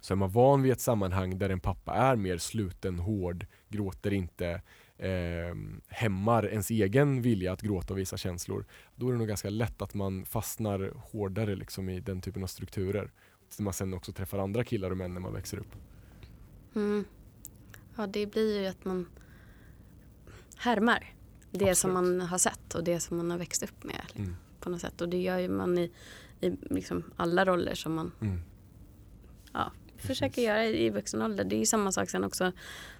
så 0.00 0.14
är 0.14 0.16
man 0.16 0.30
van 0.30 0.62
vid 0.62 0.72
ett 0.72 0.80
sammanhang 0.80 1.38
där 1.38 1.50
en 1.50 1.60
pappa 1.60 1.94
är 1.94 2.16
mer 2.16 2.38
sluten, 2.38 2.98
hård, 2.98 3.46
gråter 3.68 4.12
inte, 4.12 4.62
eh, 4.98 5.54
hämmar 5.88 6.48
ens 6.48 6.70
egen 6.70 7.22
vilja 7.22 7.52
att 7.52 7.62
gråta 7.62 7.94
och 7.94 7.98
visa 7.98 8.16
känslor, 8.16 8.66
då 8.94 9.08
är 9.08 9.12
det 9.12 9.18
nog 9.18 9.28
ganska 9.28 9.50
lätt 9.50 9.82
att 9.82 9.94
man 9.94 10.24
fastnar 10.24 10.92
hårdare 10.96 11.56
liksom 11.56 11.88
i 11.88 12.00
den 12.00 12.20
typen 12.20 12.42
av 12.42 12.46
strukturer. 12.46 13.12
Så 13.48 13.62
man 13.62 13.72
sen 13.72 13.94
också 13.94 14.12
träffar 14.12 14.38
andra 14.38 14.64
killar 14.64 14.90
och 14.90 14.96
män 14.96 15.14
när 15.14 15.20
man 15.20 15.32
växer 15.32 15.58
upp. 15.58 15.76
Mm. 16.74 17.04
Ja, 17.96 18.06
det 18.06 18.26
blir 18.26 18.60
ju 18.60 18.66
att 18.66 18.84
man 18.84 19.06
härmar 20.56 21.14
det 21.50 21.74
som 21.74 21.90
Absolut. 21.96 22.18
man 22.18 22.28
har 22.28 22.38
sett 22.38 22.74
och 22.74 22.84
det 22.84 23.00
som 23.00 23.16
man 23.16 23.30
har 23.30 23.38
växt 23.38 23.62
upp 23.62 23.84
med 23.84 24.02
Mm. 24.16 24.36
på 24.60 24.70
något 24.70 24.80
sätt. 24.80 25.00
Och 25.00 25.08
det 25.08 25.22
gör 25.22 25.38
ju 25.38 25.48
man 25.48 25.78
i, 25.78 25.92
i 26.40 26.50
liksom 26.50 27.04
alla 27.16 27.44
roller 27.44 27.74
som 27.74 27.94
man 27.94 28.12
Mm. 28.20 28.40
Försöker 30.06 30.42
göra 30.42 30.64
i, 30.64 30.90
vuxen 30.90 31.22
ålder. 31.22 31.44
Det 31.44 31.56
är 31.56 31.58
ju 31.58 31.66
samma 31.66 31.92
sak 31.92 32.10
sen 32.10 32.24
också 32.24 32.52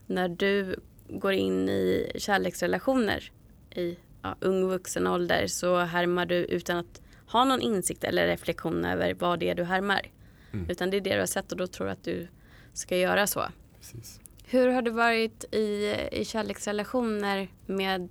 när 0.07 0.28
du 0.28 0.76
går 1.09 1.32
in 1.32 1.68
i 1.68 2.12
kärleksrelationer 2.16 3.30
i 3.70 3.96
ja, 4.22 4.36
ung 4.40 4.68
vuxen 4.68 5.07
ålder 5.07 5.46
så 5.46 5.78
härmar 5.78 6.26
du 6.26 6.34
utan 6.34 6.76
att 6.76 7.02
ha 7.26 7.44
någon 7.44 7.61
insikt 7.61 8.04
eller 8.04 8.26
reflektion 8.26 8.84
över 8.84 9.14
vad 9.14 9.38
det 9.38 9.50
är 9.50 9.54
du 9.54 9.64
härmar. 9.64 10.11
Mm. 10.52 10.70
Utan 10.70 10.90
det 10.90 10.96
är 10.96 11.00
det 11.00 11.14
du 11.14 11.18
har 11.18 11.26
sett 11.26 11.52
och 11.52 11.59
då 11.59 11.66
tror 11.66 11.86
du 11.86 11.92
att 11.92 12.04
du 12.04 12.28
ska 12.72 12.96
göra 12.96 13.26
så. 13.26 13.44
Precis. 13.78 14.20
Hur 14.44 14.68
har 14.68 14.82
det 14.82 14.90
varit 14.90 15.44
i, 15.54 15.96
i 16.12 16.24
kärleksrelationer 16.24 17.48
med 17.66 18.09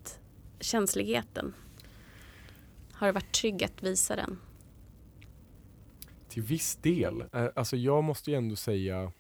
känsligheten? 0.60 1.54
Har 2.92 3.08
det 3.08 3.14
varit 3.14 3.32
trygg 3.32 3.64
att 3.64 3.84
visa 3.84 4.16
den? 4.16 4.40
Till 6.36 6.44
viss 6.44 6.76
del. 6.76 7.24
Eh, 7.34 7.48
alltså 7.56 7.78
jag 7.78 8.04
måste 8.04 8.32
ju 8.32 8.38
ändå 8.38 8.56
säga 8.56 9.12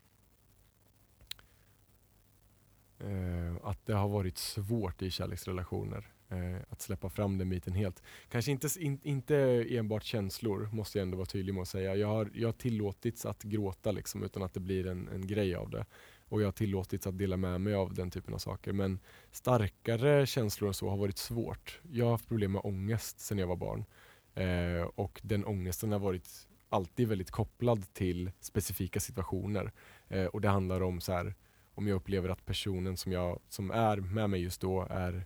eh, 2.99 3.55
att 3.63 3.85
det 3.85 3.93
har 3.93 4.07
varit 4.07 4.37
svårt 4.37 5.01
i 5.01 5.11
kärleksrelationer. 5.11 6.07
Eh, 6.29 6.61
att 6.69 6.81
släppa 6.81 7.09
fram 7.09 7.37
den 7.37 7.49
biten 7.49 7.73
helt. 7.73 8.03
Kanske 8.29 8.51
inte, 8.51 8.67
in, 8.79 8.99
inte 9.03 9.65
enbart 9.69 10.03
känslor, 10.03 10.69
måste 10.73 10.97
jag 10.97 11.03
ändå 11.03 11.17
vara 11.17 11.25
tydlig 11.25 11.53
med 11.53 11.61
att 11.61 11.67
säga. 11.67 11.95
Jag 11.95 12.07
har, 12.07 12.31
jag 12.33 12.47
har 12.47 12.53
tillåtits 12.53 13.25
att 13.25 13.43
gråta 13.43 13.91
liksom, 13.91 14.23
utan 14.23 14.43
att 14.43 14.53
det 14.53 14.59
blir 14.59 14.87
en, 14.87 15.07
en 15.07 15.27
grej 15.27 15.55
av 15.55 15.69
det. 15.69 15.85
Och 16.29 16.41
jag 16.41 16.47
har 16.47 16.51
tillåtits 16.51 17.07
att 17.07 17.17
dela 17.17 17.37
med 17.37 17.61
mig 17.61 17.73
av 17.73 17.93
den 17.93 18.11
typen 18.11 18.33
av 18.33 18.37
saker. 18.37 18.73
Men 18.73 18.99
starkare 19.31 20.25
känslor 20.25 20.67
än 20.67 20.73
så 20.73 20.89
har 20.89 20.97
varit 20.97 21.17
svårt. 21.17 21.79
Jag 21.91 22.05
har 22.05 22.11
haft 22.11 22.27
problem 22.27 22.51
med 22.51 22.61
ångest 22.63 23.19
sedan 23.19 23.37
jag 23.37 23.47
var 23.47 23.55
barn. 23.55 23.85
Eh, 24.33 24.87
och 24.95 25.21
den 25.23 25.45
ångesten 25.45 25.91
har 25.91 25.99
varit 25.99 26.47
alltid 26.75 27.07
väldigt 27.07 27.31
kopplad 27.31 27.93
till 27.93 28.31
specifika 28.39 28.99
situationer. 28.99 29.71
Eh, 30.07 30.25
och 30.25 30.41
det 30.41 30.49
handlar 30.49 30.81
om 30.81 31.01
så 31.01 31.13
här, 31.13 31.35
om 31.75 31.87
jag 31.87 31.95
upplever 31.95 32.29
att 32.29 32.45
personen 32.45 32.97
som, 32.97 33.11
jag, 33.11 33.39
som 33.49 33.71
är 33.71 33.97
med 33.97 34.29
mig 34.29 34.41
just 34.41 34.61
då 34.61 34.87
är, 34.89 35.25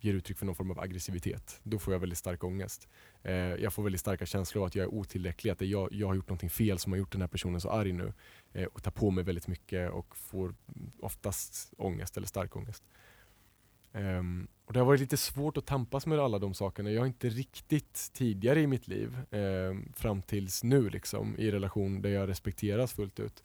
ger 0.00 0.14
uttryck 0.14 0.38
för 0.38 0.46
någon 0.46 0.54
form 0.54 0.70
av 0.70 0.80
aggressivitet. 0.80 1.60
Då 1.62 1.78
får 1.78 1.92
jag 1.92 2.00
väldigt 2.00 2.18
stark 2.18 2.44
ångest. 2.44 2.88
Eh, 3.22 3.34
jag 3.34 3.72
får 3.72 3.82
väldigt 3.82 4.00
starka 4.00 4.26
känslor 4.26 4.62
av 4.62 4.66
att 4.66 4.74
jag 4.74 4.82
är 4.82 4.94
otillräcklig, 4.94 5.50
att 5.50 5.60
jag, 5.60 5.92
jag 5.92 6.06
har 6.06 6.14
gjort 6.14 6.28
någonting 6.28 6.50
fel 6.50 6.78
som 6.78 6.92
har 6.92 6.98
gjort 6.98 7.12
den 7.12 7.20
här 7.20 7.28
personen 7.28 7.60
så 7.60 7.70
arg 7.70 7.92
nu. 7.92 8.12
Eh, 8.52 8.64
och 8.64 8.82
tar 8.82 8.90
på 8.90 9.10
mig 9.10 9.24
väldigt 9.24 9.48
mycket 9.48 9.90
och 9.90 10.16
får 10.16 10.54
oftast 11.00 11.74
ångest 11.78 12.16
eller 12.16 12.26
stark 12.26 12.56
ångest. 12.56 12.84
Um, 13.98 14.48
och 14.64 14.72
det 14.72 14.80
har 14.80 14.86
varit 14.86 15.00
lite 15.00 15.16
svårt 15.16 15.56
att 15.56 15.66
tampas 15.66 16.06
med 16.06 16.18
alla 16.18 16.38
de 16.38 16.54
sakerna. 16.54 16.90
Jag 16.90 17.00
har 17.00 17.06
inte 17.06 17.28
riktigt 17.28 18.10
tidigare 18.12 18.60
i 18.60 18.66
mitt 18.66 18.88
liv, 18.88 19.18
um, 19.30 19.92
fram 19.96 20.22
tills 20.22 20.64
nu 20.64 20.90
liksom, 20.90 21.36
i 21.38 21.50
relation 21.50 22.02
där 22.02 22.10
jag 22.10 22.28
respekteras 22.28 22.92
fullt 22.92 23.20
ut. 23.20 23.42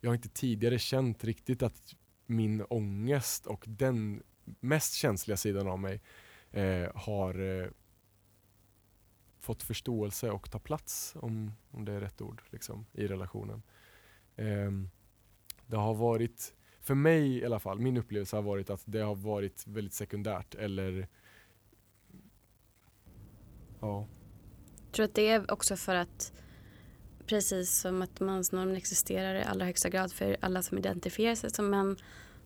Jag 0.00 0.10
har 0.10 0.14
inte 0.14 0.28
tidigare 0.28 0.78
känt 0.78 1.24
riktigt 1.24 1.62
att 1.62 1.94
min 2.26 2.64
ångest 2.68 3.46
och 3.46 3.64
den 3.66 4.22
mest 4.60 4.94
känsliga 4.94 5.36
sidan 5.36 5.68
av 5.68 5.78
mig 5.78 6.00
uh, 6.56 6.88
har 6.94 7.40
uh, 7.40 7.68
fått 9.38 9.62
förståelse 9.62 10.30
och 10.30 10.50
ta 10.50 10.58
plats, 10.58 11.16
om, 11.16 11.52
om 11.70 11.84
det 11.84 11.92
är 11.92 12.00
rätt 12.00 12.20
ord, 12.20 12.42
liksom, 12.50 12.86
i 12.92 13.06
relationen. 13.06 13.62
Um, 14.36 14.90
det 15.66 15.76
har 15.76 15.94
varit, 15.94 16.54
för 16.86 16.94
mig 16.94 17.38
i 17.38 17.44
alla 17.44 17.58
fall, 17.58 17.78
min 17.78 17.96
upplevelse 17.96 18.36
har 18.36 18.42
varit 18.42 18.70
att 18.70 18.82
det 18.84 19.00
har 19.00 19.14
varit 19.14 19.66
väldigt 19.66 19.94
sekundärt 19.94 20.54
eller 20.54 21.08
ja. 23.80 24.06
Jag 24.84 24.92
tror 24.92 25.04
att 25.04 25.14
det 25.14 25.28
är 25.28 25.52
också 25.52 25.76
för 25.76 25.94
att 25.94 26.32
precis 27.26 27.78
som 27.80 28.02
att 28.02 28.20
mansnormen 28.20 28.76
existerar 28.76 29.34
i 29.34 29.42
allra 29.42 29.66
högsta 29.66 29.88
grad 29.88 30.12
för 30.12 30.36
alla 30.40 30.62
som 30.62 30.78
identifierar 30.78 31.34
sig 31.34 31.50
som 31.50 31.70
män 31.70 31.96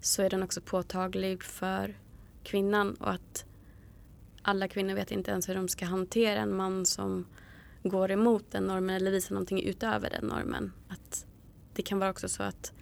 så 0.00 0.22
är 0.22 0.30
den 0.30 0.42
också 0.42 0.60
påtaglig 0.60 1.42
för 1.42 1.98
kvinnan 2.42 2.94
och 2.94 3.10
att 3.10 3.44
alla 4.42 4.68
kvinnor 4.68 4.94
vet 4.94 5.10
inte 5.10 5.30
ens 5.30 5.48
hur 5.48 5.54
de 5.54 5.68
ska 5.68 5.84
hantera 5.84 6.40
en 6.40 6.56
man 6.56 6.86
som 6.86 7.26
går 7.82 8.10
emot 8.10 8.44
den 8.50 8.64
normen 8.64 8.96
eller 8.96 9.10
visar 9.10 9.34
någonting 9.34 9.62
utöver 9.62 10.10
den 10.10 10.24
normen. 10.24 10.72
Att 10.88 11.26
det 11.74 11.82
kan 11.82 11.98
vara 11.98 12.10
också 12.10 12.28
så 12.28 12.42
att 12.42 12.72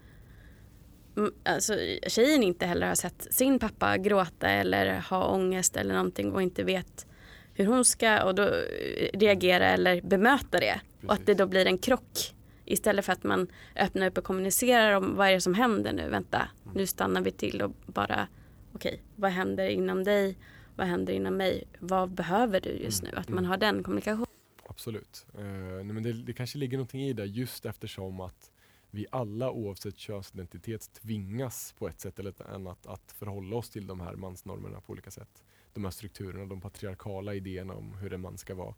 alltså, 1.44 1.74
tjejen 2.06 2.42
inte 2.42 2.66
heller 2.66 2.86
har 2.86 2.94
sett 2.94 3.26
sin 3.30 3.58
pappa 3.58 3.98
gråta 3.98 4.48
eller 4.48 5.00
ha 5.00 5.26
ångest 5.26 5.76
eller 5.76 5.94
någonting 5.94 6.32
och 6.32 6.42
inte 6.42 6.64
vet 6.64 7.06
hur 7.54 7.66
hon 7.66 7.84
ska 7.84 8.24
och 8.24 8.34
då 8.34 8.42
eh, 8.42 9.18
reagera 9.18 9.66
eller 9.66 10.00
bemöta 10.00 10.60
det. 10.60 10.80
Precis. 10.80 11.08
Och 11.08 11.14
att 11.14 11.26
det 11.26 11.34
då 11.34 11.46
blir 11.46 11.66
en 11.66 11.78
krock 11.78 12.34
istället 12.64 13.04
för 13.04 13.12
att 13.12 13.24
man 13.24 13.46
öppnar 13.76 14.06
upp 14.06 14.18
och 14.18 14.24
kommunicerar 14.24 14.92
om 14.92 15.16
vad 15.16 15.28
är 15.28 15.32
det 15.32 15.40
som 15.40 15.54
händer 15.54 15.92
nu, 15.92 16.08
vänta, 16.08 16.48
mm. 16.64 16.76
nu 16.76 16.86
stannar 16.86 17.20
vi 17.20 17.30
till 17.30 17.62
och 17.62 17.70
bara 17.86 18.28
okej, 18.72 18.92
okay, 18.92 19.04
vad 19.16 19.30
händer 19.30 19.68
inom 19.68 20.04
dig, 20.04 20.36
vad 20.76 20.86
händer 20.86 21.12
inom 21.12 21.36
mig, 21.36 21.64
vad 21.78 22.10
behöver 22.10 22.60
du 22.60 22.70
just 22.70 23.02
mm. 23.02 23.14
nu? 23.14 23.20
Att 23.20 23.28
man 23.28 23.38
mm. 23.38 23.50
har 23.50 23.56
den 23.56 23.82
kommunikationen. 23.82 24.26
Absolut. 24.68 25.26
Nej, 25.34 25.84
men 25.84 26.02
det, 26.02 26.12
det 26.12 26.32
kanske 26.32 26.58
ligger 26.58 26.76
någonting 26.76 27.02
i 27.02 27.12
det 27.12 27.24
just 27.24 27.66
eftersom 27.66 28.20
att 28.20 28.50
vi 28.90 29.06
alla 29.10 29.50
oavsett 29.50 29.98
könsidentitet 29.98 30.92
tvingas 30.92 31.74
på 31.78 31.88
ett 31.88 32.00
sätt 32.00 32.18
eller 32.18 32.30
ett 32.30 32.40
annat 32.40 32.86
att 32.86 33.12
förhålla 33.12 33.56
oss 33.56 33.70
till 33.70 33.86
de 33.86 34.00
här 34.00 34.16
mansnormerna 34.16 34.80
på 34.80 34.92
olika 34.92 35.10
sätt. 35.10 35.44
De 35.72 35.84
här 35.84 35.90
strukturerna, 35.90 36.46
de 36.46 36.60
patriarkala 36.60 37.34
idéerna 37.34 37.74
om 37.74 37.94
hur 37.94 38.12
en 38.12 38.20
man 38.20 38.38
ska 38.38 38.54
vara 38.54 38.74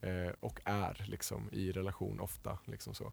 eh, 0.00 0.32
och 0.40 0.60
är 0.64 1.04
liksom, 1.08 1.48
i 1.52 1.72
relation 1.72 2.20
ofta. 2.20 2.58
Liksom 2.64 2.94
så. 2.94 3.12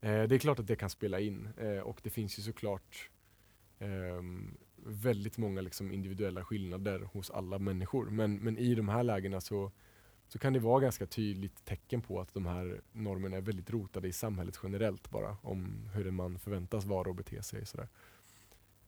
Eh, 0.00 0.22
det 0.22 0.34
är 0.34 0.38
klart 0.38 0.58
att 0.58 0.66
det 0.66 0.76
kan 0.76 0.90
spela 0.90 1.20
in 1.20 1.48
eh, 1.56 1.78
och 1.78 2.00
det 2.02 2.10
finns 2.10 2.38
ju 2.38 2.42
såklart 2.42 3.10
ehm, 3.78 4.56
väldigt 4.76 5.38
många 5.38 5.60
liksom, 5.60 5.92
individuella 5.92 6.44
skillnader 6.44 7.00
hos 7.00 7.30
alla 7.30 7.58
människor. 7.58 8.10
Men, 8.10 8.38
men 8.38 8.58
i 8.58 8.74
de 8.74 8.88
här 8.88 9.02
lägena 9.02 9.40
så 9.40 9.72
så 10.28 10.38
kan 10.38 10.52
det 10.52 10.58
vara 10.58 10.80
ganska 10.80 11.06
tydligt 11.06 11.64
tecken 11.64 12.02
på 12.02 12.20
att 12.20 12.34
de 12.34 12.46
här 12.46 12.80
normerna 12.92 13.36
är 13.36 13.40
väldigt 13.40 13.70
rotade 13.70 14.08
i 14.08 14.12
samhället 14.12 14.60
generellt 14.62 15.10
bara 15.10 15.36
om 15.42 15.90
hur 15.94 16.06
en 16.06 16.14
man 16.14 16.38
förväntas 16.38 16.84
vara 16.84 17.08
och 17.08 17.14
bete 17.14 17.42
sig. 17.42 17.66
Sådär. 17.66 17.88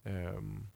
Um, 0.02 0.66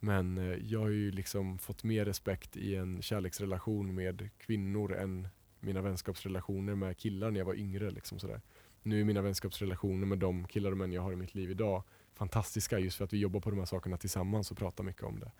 men 0.00 0.38
eh, 0.38 0.58
jag 0.64 0.80
har 0.80 0.88
ju 0.88 1.10
liksom 1.10 1.58
fått 1.58 1.84
mer 1.84 2.04
respekt 2.04 2.56
i 2.56 2.76
en 2.76 3.02
kärleksrelation 3.02 3.94
med 3.94 4.30
kvinnor 4.38 4.96
än 4.96 5.28
mina 5.60 5.82
vänskapsrelationer 5.82 6.74
med 6.74 6.98
killar 6.98 7.30
när 7.30 7.40
jag 7.40 7.44
var 7.44 7.54
yngre. 7.54 7.90
Liksom 7.90 8.18
sådär. 8.18 8.40
Nu 8.82 9.00
är 9.00 9.04
mina 9.04 9.22
vänskapsrelationer 9.22 10.06
med 10.06 10.18
de 10.18 10.46
killar 10.46 10.70
och 10.70 10.78
män 10.78 10.92
jag 10.92 11.02
har 11.02 11.12
i 11.12 11.16
mitt 11.16 11.34
liv 11.34 11.50
idag 11.50 11.82
fantastiska 12.14 12.78
just 12.78 12.96
för 12.96 13.04
att 13.04 13.12
vi 13.12 13.18
jobbar 13.18 13.40
på 13.40 13.50
de 13.50 13.58
här 13.58 13.66
sakerna 13.66 13.96
tillsammans 13.96 14.50
och 14.50 14.56
pratar 14.58 14.84
mycket 14.84 15.02
om 15.02 15.20
det. 15.20 15.32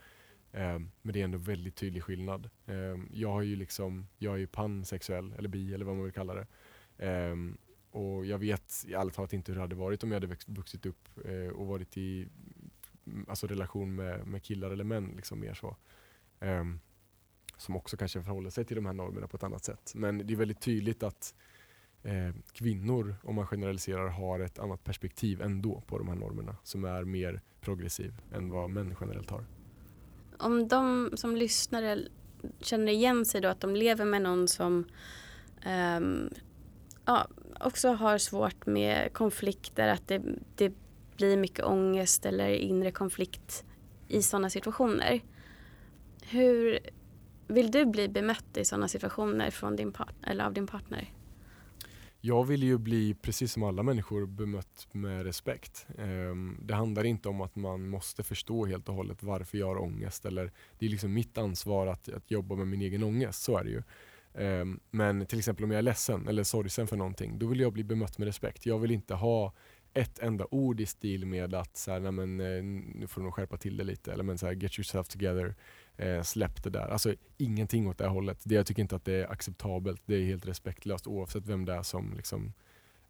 Ehm, 0.52 0.90
men 1.02 1.12
det 1.12 1.20
är 1.20 1.24
ändå 1.24 1.38
väldigt 1.38 1.76
tydlig 1.76 2.02
skillnad. 2.02 2.50
Ehm, 2.66 3.08
jag, 3.12 3.32
har 3.32 3.42
ju 3.42 3.56
liksom, 3.56 4.06
jag 4.18 4.34
är 4.34 4.38
ju 4.38 4.46
pansexuell, 4.46 5.34
eller 5.38 5.48
bi 5.48 5.74
eller 5.74 5.84
vad 5.84 5.94
man 5.94 6.04
vill 6.04 6.12
kalla 6.12 6.34
det. 6.34 6.46
Ehm, 6.98 7.58
och 7.90 8.26
jag 8.26 8.38
vet 8.38 8.84
i 8.88 8.94
alla 8.94 9.10
talat 9.10 9.32
inte 9.32 9.52
hur 9.52 9.56
det 9.56 9.62
hade 9.62 9.74
varit 9.74 10.02
om 10.02 10.12
jag 10.12 10.20
hade 10.20 10.36
vuxit 10.46 10.86
upp 10.86 11.08
eh, 11.24 11.48
och 11.48 11.66
varit 11.66 11.96
i 11.96 12.28
mm, 13.06 13.26
alltså, 13.28 13.46
relation 13.46 13.94
med, 13.94 14.26
med 14.26 14.42
killar 14.42 14.70
eller 14.70 14.84
män. 14.84 15.12
Liksom 15.16 15.40
mer 15.40 15.54
så. 15.54 15.76
som 17.56 17.76
också 17.76 17.96
kanske 17.96 18.22
förhåller 18.22 18.50
sig 18.50 18.64
till 18.64 18.76
de 18.76 18.86
här 18.86 18.92
normerna 18.92 19.28
på 19.28 19.36
ett 19.36 19.42
annat 19.42 19.64
sätt. 19.64 19.92
Men 19.94 20.26
det 20.26 20.34
är 20.34 20.36
väldigt 20.36 20.60
tydligt 20.60 21.02
att 21.02 21.34
eh, 22.02 22.34
kvinnor, 22.52 23.16
om 23.22 23.34
man 23.34 23.46
generaliserar, 23.46 24.08
har 24.08 24.40
ett 24.40 24.58
annat 24.58 24.84
perspektiv 24.84 25.42
ändå 25.42 25.80
på 25.80 25.98
de 25.98 26.08
här 26.08 26.14
normerna 26.14 26.56
som 26.62 26.84
är 26.84 27.04
mer 27.04 27.40
progressiv 27.60 28.20
än 28.32 28.50
vad 28.50 28.70
män 28.70 28.96
generellt 29.00 29.30
har 29.30 29.44
om 30.40 30.68
de 30.68 31.10
som 31.14 31.36
lyssnar 31.36 32.08
känner 32.60 32.92
igen 32.92 33.24
sig 33.24 33.40
då 33.40 33.48
att 33.48 33.60
de 33.60 33.76
lever 33.76 34.04
med 34.04 34.22
någon 34.22 34.48
som 34.48 34.84
um, 35.66 36.30
ja, 37.04 37.28
också 37.60 37.88
har 37.88 38.18
svårt 38.18 38.66
med 38.66 39.12
konflikter, 39.12 39.88
att 39.88 40.08
det, 40.08 40.22
det 40.56 40.72
blir 41.16 41.36
mycket 41.36 41.64
ångest 41.64 42.26
eller 42.26 42.48
inre 42.48 42.90
konflikt 42.90 43.64
i 44.08 44.22
sådana 44.22 44.50
situationer. 44.50 45.20
Hur 46.22 46.78
vill 47.46 47.70
du 47.70 47.86
bli 47.86 48.08
bemött 48.08 48.56
i 48.56 48.64
sådana 48.64 48.88
situationer 48.88 49.50
från 49.50 49.76
din 49.76 49.92
part 49.92 50.14
eller 50.22 50.44
av 50.44 50.52
din 50.52 50.66
partner? 50.66 51.12
Jag 52.22 52.44
vill 52.44 52.62
ju 52.62 52.78
bli, 52.78 53.14
precis 53.14 53.52
som 53.52 53.62
alla 53.62 53.82
människor, 53.82 54.26
bemött 54.26 54.88
med 54.92 55.24
respekt. 55.24 55.86
Ehm, 55.98 56.58
det 56.62 56.74
handlar 56.74 57.04
inte 57.04 57.28
om 57.28 57.40
att 57.40 57.56
man 57.56 57.88
måste 57.88 58.22
förstå 58.22 58.66
helt 58.66 58.88
och 58.88 58.94
hållet 58.94 59.22
varför 59.22 59.58
jag 59.58 59.66
har 59.66 59.82
ångest. 59.82 60.24
Eller, 60.24 60.52
det 60.78 60.86
är 60.86 60.90
liksom 60.90 61.12
mitt 61.12 61.38
ansvar 61.38 61.86
att, 61.86 62.08
att 62.08 62.30
jobba 62.30 62.54
med 62.54 62.66
min 62.66 62.82
egen 62.82 63.02
ångest, 63.02 63.42
så 63.42 63.58
är 63.58 63.64
det 63.64 63.70
ju. 63.70 63.82
Ehm, 64.34 64.80
men 64.90 65.26
till 65.26 65.38
exempel 65.38 65.64
om 65.64 65.70
jag 65.70 65.78
är 65.78 65.82
ledsen 65.82 66.28
eller 66.28 66.42
sorgsen 66.42 66.86
för 66.86 66.96
någonting, 66.96 67.38
då 67.38 67.46
vill 67.46 67.60
jag 67.60 67.72
bli 67.72 67.84
bemött 67.84 68.18
med 68.18 68.26
respekt. 68.26 68.66
Jag 68.66 68.78
vill 68.78 68.90
inte 68.90 69.14
ha 69.14 69.52
ett 69.94 70.18
enda 70.18 70.46
ord 70.50 70.80
i 70.80 70.86
stil 70.86 71.26
med 71.26 71.54
att 71.54 71.76
så 71.76 71.90
här, 71.90 72.00
nej 72.00 72.12
men, 72.12 72.40
eh, 72.40 72.62
nu 72.94 73.06
får 73.06 73.20
du 73.20 73.24
nog 73.24 73.34
skärpa 73.34 73.56
till 73.56 73.76
det 73.76 73.84
lite, 73.84 74.12
eller 74.12 74.24
men 74.24 74.38
så 74.38 74.46
här, 74.46 74.52
get 74.52 74.78
yourself 74.78 75.08
together, 75.08 75.54
eh, 75.96 76.22
släpp 76.22 76.62
det 76.62 76.70
där. 76.70 76.88
Alltså 76.88 77.14
ingenting 77.36 77.88
åt 77.88 77.98
det 77.98 78.06
hållet. 78.06 78.40
Det, 78.44 78.54
jag 78.54 78.66
tycker 78.66 78.82
inte 78.82 78.96
att 78.96 79.04
det 79.04 79.14
är 79.14 79.32
acceptabelt. 79.32 80.02
Det 80.06 80.14
är 80.14 80.24
helt 80.24 80.46
respektlöst 80.46 81.06
oavsett 81.06 81.46
vem 81.46 81.64
det 81.64 81.74
är 81.74 81.82
som 81.82 82.14
liksom, 82.16 82.52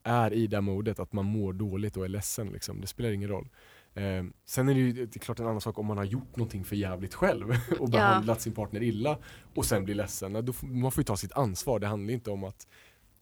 är 0.02 0.32
i 0.32 0.46
det 0.46 0.60
modet, 0.60 0.98
att 0.98 1.12
man 1.12 1.24
mår 1.24 1.52
dåligt 1.52 1.96
och 1.96 2.04
är 2.04 2.08
ledsen. 2.08 2.48
Liksom. 2.48 2.80
Det 2.80 2.86
spelar 2.86 3.10
ingen 3.10 3.28
roll. 3.28 3.48
Eh, 3.94 4.24
sen 4.44 4.68
är 4.68 4.74
det 4.74 4.80
ju 4.80 4.92
det 4.92 5.16
är 5.16 5.20
klart 5.20 5.38
en 5.38 5.46
annan 5.46 5.60
sak 5.60 5.78
om 5.78 5.86
man 5.86 5.96
har 5.96 6.04
gjort 6.04 6.36
någonting 6.36 6.64
för 6.64 6.76
jävligt 6.76 7.14
själv 7.14 7.56
och 7.78 7.90
behandlat 7.90 8.36
ja. 8.38 8.42
sin 8.42 8.54
partner 8.54 8.82
illa 8.82 9.18
och 9.54 9.64
sen 9.64 9.84
blir 9.84 9.94
ledsen. 9.94 10.32
Då, 10.32 10.52
man 10.62 10.92
får 10.92 11.00
ju 11.00 11.04
ta 11.04 11.16
sitt 11.16 11.32
ansvar. 11.32 11.78
Det 11.78 11.86
handlar 11.86 12.14
inte 12.14 12.30
om 12.30 12.44
att 12.44 12.66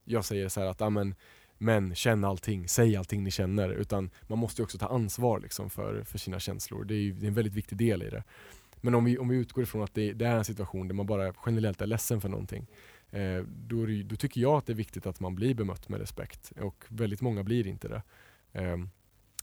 jag 0.04 0.24
säger 0.24 0.48
så 0.48 0.60
att 0.60 0.82
amen, 0.82 1.14
men 1.58 1.94
känn 1.94 2.24
allting, 2.24 2.68
säg 2.68 2.96
allting 2.96 3.24
ni 3.24 3.30
känner. 3.30 3.70
Utan 3.70 4.10
man 4.26 4.38
måste 4.38 4.62
också 4.62 4.78
ta 4.78 4.86
ansvar 4.86 5.40
liksom 5.40 5.70
för, 5.70 6.04
för 6.04 6.18
sina 6.18 6.40
känslor. 6.40 6.84
Det 6.84 6.94
är, 6.94 6.98
ju, 6.98 7.12
det 7.12 7.26
är 7.26 7.28
en 7.28 7.34
väldigt 7.34 7.54
viktig 7.54 7.78
del 7.78 8.02
i 8.02 8.10
det. 8.10 8.24
Men 8.80 8.94
om 8.94 9.04
vi, 9.04 9.18
om 9.18 9.28
vi 9.28 9.36
utgår 9.36 9.64
ifrån 9.64 9.82
att 9.82 9.94
det, 9.94 10.12
det 10.12 10.26
är 10.26 10.36
en 10.36 10.44
situation 10.44 10.88
där 10.88 10.94
man 10.94 11.06
bara 11.06 11.34
generellt 11.46 11.80
är 11.80 11.86
ledsen 11.86 12.20
för 12.20 12.28
någonting. 12.28 12.66
Eh, 13.10 13.42
då, 13.46 13.86
det, 13.86 14.02
då, 14.02 14.16
tycker 14.16 14.40
jag 14.40 14.52
att 14.52 14.66
det 14.66 14.72
är 14.72 14.76
viktigt 14.76 15.06
att 15.06 15.20
man 15.20 15.34
blir 15.34 15.54
bemött 15.54 15.88
med 15.88 16.00
respekt. 16.00 16.52
Och 16.60 16.84
väldigt 16.88 17.20
många 17.20 17.42
blir 17.42 17.66
inte 17.66 17.88
det. 17.88 18.02
Eh, 18.52 18.76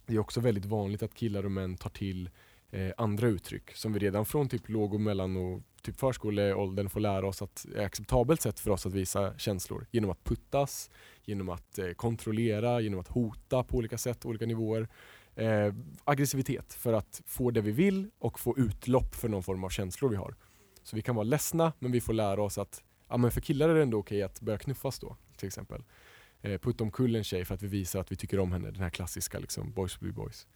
det 0.05 0.15
är 0.15 0.19
också 0.19 0.39
väldigt 0.39 0.65
vanligt 0.65 1.03
att 1.03 1.13
killar 1.13 1.45
och 1.45 1.51
män 1.51 1.77
tar 1.77 1.89
till 1.89 2.29
eh, 2.71 2.91
andra 2.97 3.27
uttryck 3.27 3.71
som 3.71 3.93
vi 3.93 3.99
redan 3.99 4.25
från 4.25 4.49
typ 4.49 4.69
låg 4.69 4.93
och 4.93 5.01
mellan 5.01 5.37
och 5.37 5.61
typ 5.81 5.99
förskoleåldern 5.99 6.89
får 6.89 6.99
lära 6.99 7.27
oss 7.27 7.41
att 7.41 7.65
det 7.71 7.81
är 7.81 7.85
acceptabelt 7.85 8.41
sätt 8.41 8.59
för 8.59 8.71
oss 8.71 8.85
att 8.85 8.93
visa 8.93 9.37
känslor. 9.37 9.87
Genom 9.91 10.09
att 10.09 10.23
puttas, 10.23 10.89
genom 11.23 11.49
att 11.49 11.79
eh, 11.79 11.89
kontrollera, 11.89 12.81
genom 12.81 12.99
att 12.99 13.07
hota 13.07 13.63
på 13.63 13.77
olika 13.77 13.97
sätt, 13.97 14.25
olika 14.25 14.45
nivåer. 14.45 14.87
Eh, 15.35 15.73
aggressivitet 16.03 16.73
för 16.73 16.93
att 16.93 17.21
få 17.25 17.51
det 17.51 17.61
vi 17.61 17.71
vill 17.71 18.09
och 18.19 18.39
få 18.39 18.57
utlopp 18.57 19.15
för 19.15 19.29
någon 19.29 19.43
form 19.43 19.63
av 19.63 19.69
känslor 19.69 20.09
vi 20.09 20.15
har. 20.15 20.35
Så 20.83 20.95
vi 20.95 21.01
kan 21.01 21.15
vara 21.15 21.23
ledsna 21.23 21.73
men 21.79 21.91
vi 21.91 22.01
får 22.01 22.13
lära 22.13 22.41
oss 22.41 22.57
att 22.57 22.83
ja, 23.09 23.17
men 23.17 23.31
för 23.31 23.41
killar 23.41 23.69
är 23.69 23.75
det 23.75 23.81
ändå 23.81 23.97
okej 23.97 24.23
att 24.23 24.41
börja 24.41 24.57
knuffas 24.57 24.99
då 24.99 25.17
till 25.37 25.47
exempel. 25.47 25.83
Eh, 26.41 26.59
putta 26.59 26.83
omkull 26.83 27.15
en 27.15 27.23
tjej 27.23 27.45
för 27.45 27.55
att 27.55 27.61
vi 27.61 27.67
visar 27.67 27.99
att 27.99 28.11
vi 28.11 28.15
tycker 28.15 28.39
om 28.39 28.51
henne. 28.51 28.71
Den 28.71 28.81
här 28.81 28.89
klassiska 28.89 29.39
liksom, 29.39 29.71
boys 29.71 30.01
will 30.01 30.13
be 30.13 30.21
boys. 30.21 30.47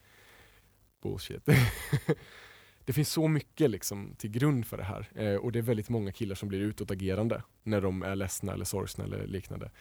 Bullshit. 1.02 1.46
det 2.86 2.94
finns 2.94 3.10
så 3.10 3.28
mycket 3.28 3.70
liksom, 3.70 4.16
till 4.18 4.30
grund 4.30 4.66
för 4.66 4.78
det 4.78 4.84
här 4.84 5.10
eh, 5.16 5.36
och 5.36 5.52
det 5.52 5.60
är 5.60 5.64
väldigt 5.64 5.90
många 5.90 6.12
killar 6.12 6.36
som 6.36 6.50
blir 6.50 6.60
utåtagerande 6.60 7.44
när 7.64 7.82
de 7.82 8.04
är 8.04 8.16
ledsna 8.16 8.54
eller 8.54 8.66
sorgsna 8.66 9.04
eller 9.04 9.28
liknande. 9.28 9.72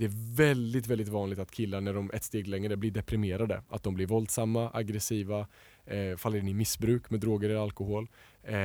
Det 0.00 0.06
är 0.06 0.36
väldigt, 0.36 0.86
väldigt 0.86 1.08
vanligt 1.08 1.38
att 1.38 1.50
killar 1.50 1.80
när 1.80 1.94
de 1.94 2.10
ett 2.14 2.24
steg 2.24 2.48
längre 2.48 2.76
blir 2.76 2.90
deprimerade, 2.90 3.62
att 3.68 3.82
de 3.82 3.94
blir 3.94 4.06
våldsamma, 4.06 4.70
aggressiva, 4.74 5.46
eh, 5.84 6.16
faller 6.16 6.38
in 6.38 6.48
i 6.48 6.54
missbruk 6.54 7.10
med 7.10 7.20
droger 7.20 7.50
eller 7.50 7.60
alkohol. 7.60 8.08
Eh, 8.42 8.58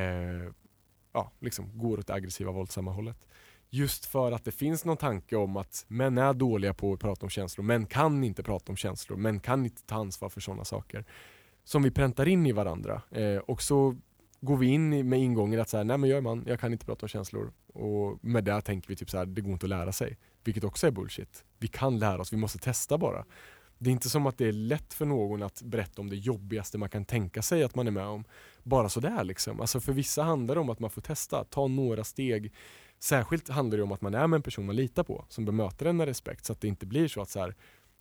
ja, 1.12 1.32
liksom 1.40 1.78
går 1.78 1.98
åt 1.98 2.06
det 2.06 2.14
aggressiva, 2.14 2.52
våldsamma 2.52 2.92
hållet. 2.92 3.26
Just 3.70 4.04
för 4.04 4.32
att 4.32 4.44
det 4.44 4.52
finns 4.52 4.84
någon 4.84 4.96
tanke 4.96 5.36
om 5.36 5.56
att 5.56 5.84
män 5.88 6.18
är 6.18 6.34
dåliga 6.34 6.74
på 6.74 6.92
att 6.92 7.00
prata 7.00 7.26
om 7.26 7.30
känslor, 7.30 7.64
män 7.64 7.86
kan 7.86 8.24
inte 8.24 8.42
prata 8.42 8.72
om 8.72 8.76
känslor, 8.76 9.16
män 9.16 9.40
kan 9.40 9.64
inte 9.64 9.82
ta 9.82 9.94
ansvar 9.94 10.28
för 10.28 10.40
sådana 10.40 10.64
saker. 10.64 11.04
Som 11.64 11.82
vi 11.82 11.90
präntar 11.90 12.28
in 12.28 12.46
i 12.46 12.52
varandra. 12.52 13.02
Eh, 13.10 13.38
och 13.38 13.62
så 13.62 13.96
går 14.40 14.56
vi 14.56 14.66
in 14.66 15.08
med 15.08 15.18
ingången 15.18 15.60
att 15.60 15.68
så 15.68 15.76
här, 15.76 15.84
nej 15.84 15.98
men 15.98 16.10
jag 16.10 16.16
är 16.16 16.22
man, 16.22 16.44
jag 16.46 16.60
kan 16.60 16.72
inte 16.72 16.86
prata 16.86 17.04
om 17.04 17.08
känslor. 17.08 17.52
Och 17.66 18.24
med 18.24 18.44
det 18.44 18.60
tänker 18.60 18.88
vi 18.88 18.96
typ 18.96 19.10
så 19.10 19.18
här, 19.18 19.26
det 19.26 19.40
går 19.40 19.52
inte 19.52 19.66
att 19.66 19.70
lära 19.70 19.92
sig. 19.92 20.18
Vilket 20.46 20.64
också 20.64 20.86
är 20.86 20.90
bullshit. 20.90 21.44
Vi 21.58 21.68
kan 21.68 21.98
lära 21.98 22.20
oss, 22.20 22.32
vi 22.32 22.36
måste 22.36 22.58
testa 22.58 22.98
bara. 22.98 23.24
Det 23.78 23.90
är 23.90 23.92
inte 23.92 24.08
som 24.08 24.26
att 24.26 24.38
det 24.38 24.48
är 24.48 24.52
lätt 24.52 24.94
för 24.94 25.06
någon 25.06 25.42
att 25.42 25.62
berätta 25.62 26.02
om 26.02 26.10
det 26.10 26.16
jobbigaste 26.16 26.78
man 26.78 26.88
kan 26.88 27.04
tänka 27.04 27.42
sig 27.42 27.62
att 27.62 27.74
man 27.74 27.86
är 27.86 27.90
med 27.90 28.06
om. 28.06 28.24
Bara 28.62 28.88
sådär 28.88 29.24
liksom. 29.24 29.60
Alltså 29.60 29.80
för 29.80 29.92
vissa 29.92 30.22
handlar 30.22 30.54
det 30.54 30.60
om 30.60 30.70
att 30.70 30.80
man 30.80 30.90
får 30.90 31.00
testa, 31.00 31.44
ta 31.44 31.66
några 31.66 32.04
steg. 32.04 32.52
Särskilt 32.98 33.48
handlar 33.48 33.76
det 33.76 33.82
om 33.82 33.92
att 33.92 34.00
man 34.00 34.14
är 34.14 34.26
med 34.26 34.36
en 34.36 34.42
person 34.42 34.66
man 34.66 34.76
litar 34.76 35.02
på, 35.02 35.24
som 35.28 35.44
bemöter 35.44 35.86
en 35.86 35.96
med 35.96 36.06
respekt. 36.06 36.44
Så 36.44 36.52
att 36.52 36.60
det 36.60 36.68
inte 36.68 36.86
blir 36.86 37.08
så 37.08 37.20
att 37.20 37.30
så 37.30 37.40
här, 37.40 37.54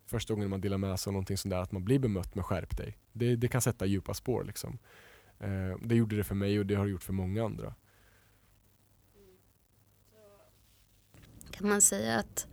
första 0.05 0.33
gången 0.33 0.49
man 0.49 0.61
delar 0.61 0.77
med 0.77 0.99
sig 0.99 1.09
av 1.09 1.13
någonting 1.13 1.37
sådär, 1.37 1.57
att 1.57 1.71
man 1.71 1.85
blir 1.85 1.99
bemött 1.99 2.35
med 2.35 2.45
skärp 2.45 2.77
dig. 2.77 2.97
Det, 3.13 3.35
det 3.35 3.47
kan 3.47 3.61
sätta 3.61 3.85
djupa 3.85 4.13
spår. 4.13 4.43
Liksom. 4.43 4.77
Eh, 5.39 5.77
det 5.81 5.95
gjorde 5.95 6.15
det 6.15 6.23
för 6.23 6.35
mig 6.35 6.59
och 6.59 6.65
det 6.65 6.75
har 6.75 6.85
det 6.85 6.91
gjort 6.91 7.03
för 7.03 7.13
många 7.13 7.45
andra. 7.45 7.73
Kan 11.57 11.69
man 11.69 11.81
säga 11.81 12.19
att 12.19 12.47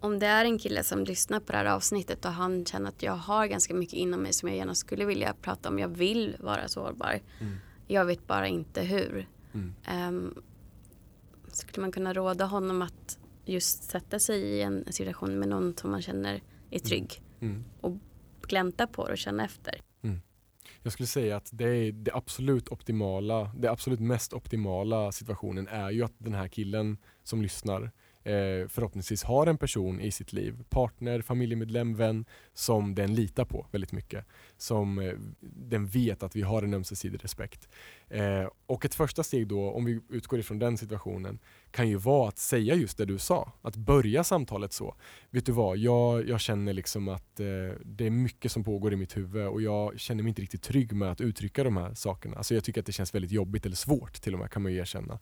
om 0.00 0.18
det 0.18 0.26
är 0.26 0.44
en 0.44 0.58
kille 0.58 0.84
som 0.84 1.04
lyssnar 1.04 1.40
på 1.40 1.52
det 1.52 1.58
här 1.58 1.64
avsnittet 1.64 2.24
och 2.24 2.30
han 2.30 2.64
känner 2.64 2.88
att 2.88 3.02
jag 3.02 3.12
har 3.12 3.46
ganska 3.46 3.74
mycket 3.74 3.94
inom 3.94 4.22
mig 4.22 4.32
som 4.32 4.48
jag 4.48 4.58
gärna 4.58 4.74
skulle 4.74 5.04
vilja 5.04 5.34
prata 5.42 5.68
om. 5.68 5.78
Jag 5.78 5.88
vill 5.88 6.36
vara 6.40 6.68
sårbar. 6.68 7.20
Mm. 7.40 7.56
Jag 7.86 8.04
vet 8.04 8.26
bara 8.26 8.48
inte 8.48 8.82
hur. 8.82 9.28
Mm. 9.52 9.74
Um, 10.08 10.42
skulle 11.52 11.80
man 11.80 11.92
kunna 11.92 12.12
råda 12.12 12.44
honom 12.44 12.82
att 12.82 13.18
just 13.44 13.84
sätta 13.84 14.18
sig 14.18 14.40
i 14.40 14.62
en 14.62 14.92
situation 14.92 15.38
med 15.38 15.48
någon 15.48 15.76
som 15.76 15.90
man 15.90 16.02
känner 16.02 16.34
är 16.34 16.40
mm. 16.70 16.84
trygg 16.84 17.22
mm. 17.40 17.64
och 17.80 17.96
glänta 18.42 18.86
på 18.86 19.06
det 19.06 19.12
och 19.12 19.18
känna 19.18 19.44
efter? 19.44 19.80
Mm. 20.02 20.20
Jag 20.82 20.92
skulle 20.92 21.06
säga 21.06 21.36
att 21.36 21.50
det 21.52 21.64
är 21.64 21.92
det 21.92 22.14
absolut 22.14 22.68
optimala, 22.68 23.50
det 23.56 23.70
absolut 23.70 24.00
mest 24.00 24.32
optimala 24.32 25.12
situationen 25.12 25.68
är 25.68 25.90
ju 25.90 26.04
att 26.04 26.14
den 26.18 26.34
här 26.34 26.48
killen 26.48 26.98
som 27.28 27.42
lyssnar 27.42 27.90
eh, 28.28 28.68
förhoppningsvis 28.68 29.24
har 29.24 29.46
en 29.46 29.58
person 29.58 30.00
i 30.00 30.10
sitt 30.10 30.32
liv, 30.32 30.64
partner, 30.68 31.22
familjemedlem, 31.22 31.94
vän, 31.94 32.24
som 32.54 32.94
den 32.94 33.14
litar 33.14 33.44
på 33.44 33.66
väldigt 33.70 33.92
mycket. 33.92 34.24
Som 34.56 34.98
eh, 34.98 35.12
den 35.40 35.86
vet 35.86 36.22
att 36.22 36.36
vi 36.36 36.42
har 36.42 36.62
en 36.62 36.74
ömsesidig 36.74 37.24
respekt. 37.24 37.68
Eh, 38.08 38.48
och 38.66 38.84
ett 38.84 38.94
första 38.94 39.22
steg 39.22 39.48
då, 39.48 39.70
om 39.70 39.84
vi 39.84 40.00
utgår 40.08 40.38
ifrån 40.38 40.58
den 40.58 40.78
situationen, 40.78 41.38
kan 41.70 41.88
ju 41.88 41.96
vara 41.96 42.28
att 42.28 42.38
säga 42.38 42.74
just 42.74 42.98
det 42.98 43.04
du 43.04 43.18
sa. 43.18 43.52
Att 43.62 43.76
börja 43.76 44.24
samtalet 44.24 44.72
så. 44.72 44.94
Vet 45.30 45.46
du 45.46 45.52
vad, 45.52 45.78
jag, 45.78 46.28
jag 46.28 46.40
känner 46.40 46.72
liksom 46.72 47.08
att 47.08 47.40
eh, 47.40 47.46
det 47.84 48.06
är 48.06 48.10
mycket 48.10 48.52
som 48.52 48.64
pågår 48.64 48.92
i 48.92 48.96
mitt 48.96 49.16
huvud 49.16 49.46
och 49.46 49.62
jag 49.62 50.00
känner 50.00 50.22
mig 50.22 50.28
inte 50.28 50.42
riktigt 50.42 50.62
trygg 50.62 50.92
med 50.92 51.10
att 51.10 51.20
uttrycka 51.20 51.64
de 51.64 51.76
här 51.76 51.94
sakerna. 51.94 52.36
Alltså 52.36 52.54
jag 52.54 52.64
tycker 52.64 52.80
att 52.80 52.86
det 52.86 52.92
känns 52.92 53.14
väldigt 53.14 53.32
jobbigt 53.32 53.66
eller 53.66 53.76
svårt 53.76 54.12
till 54.12 54.34
och 54.34 54.40
med 54.40 54.50
kan 54.50 54.62
man 54.62 54.72
ju 54.72 54.78
erkänna. 54.78 55.18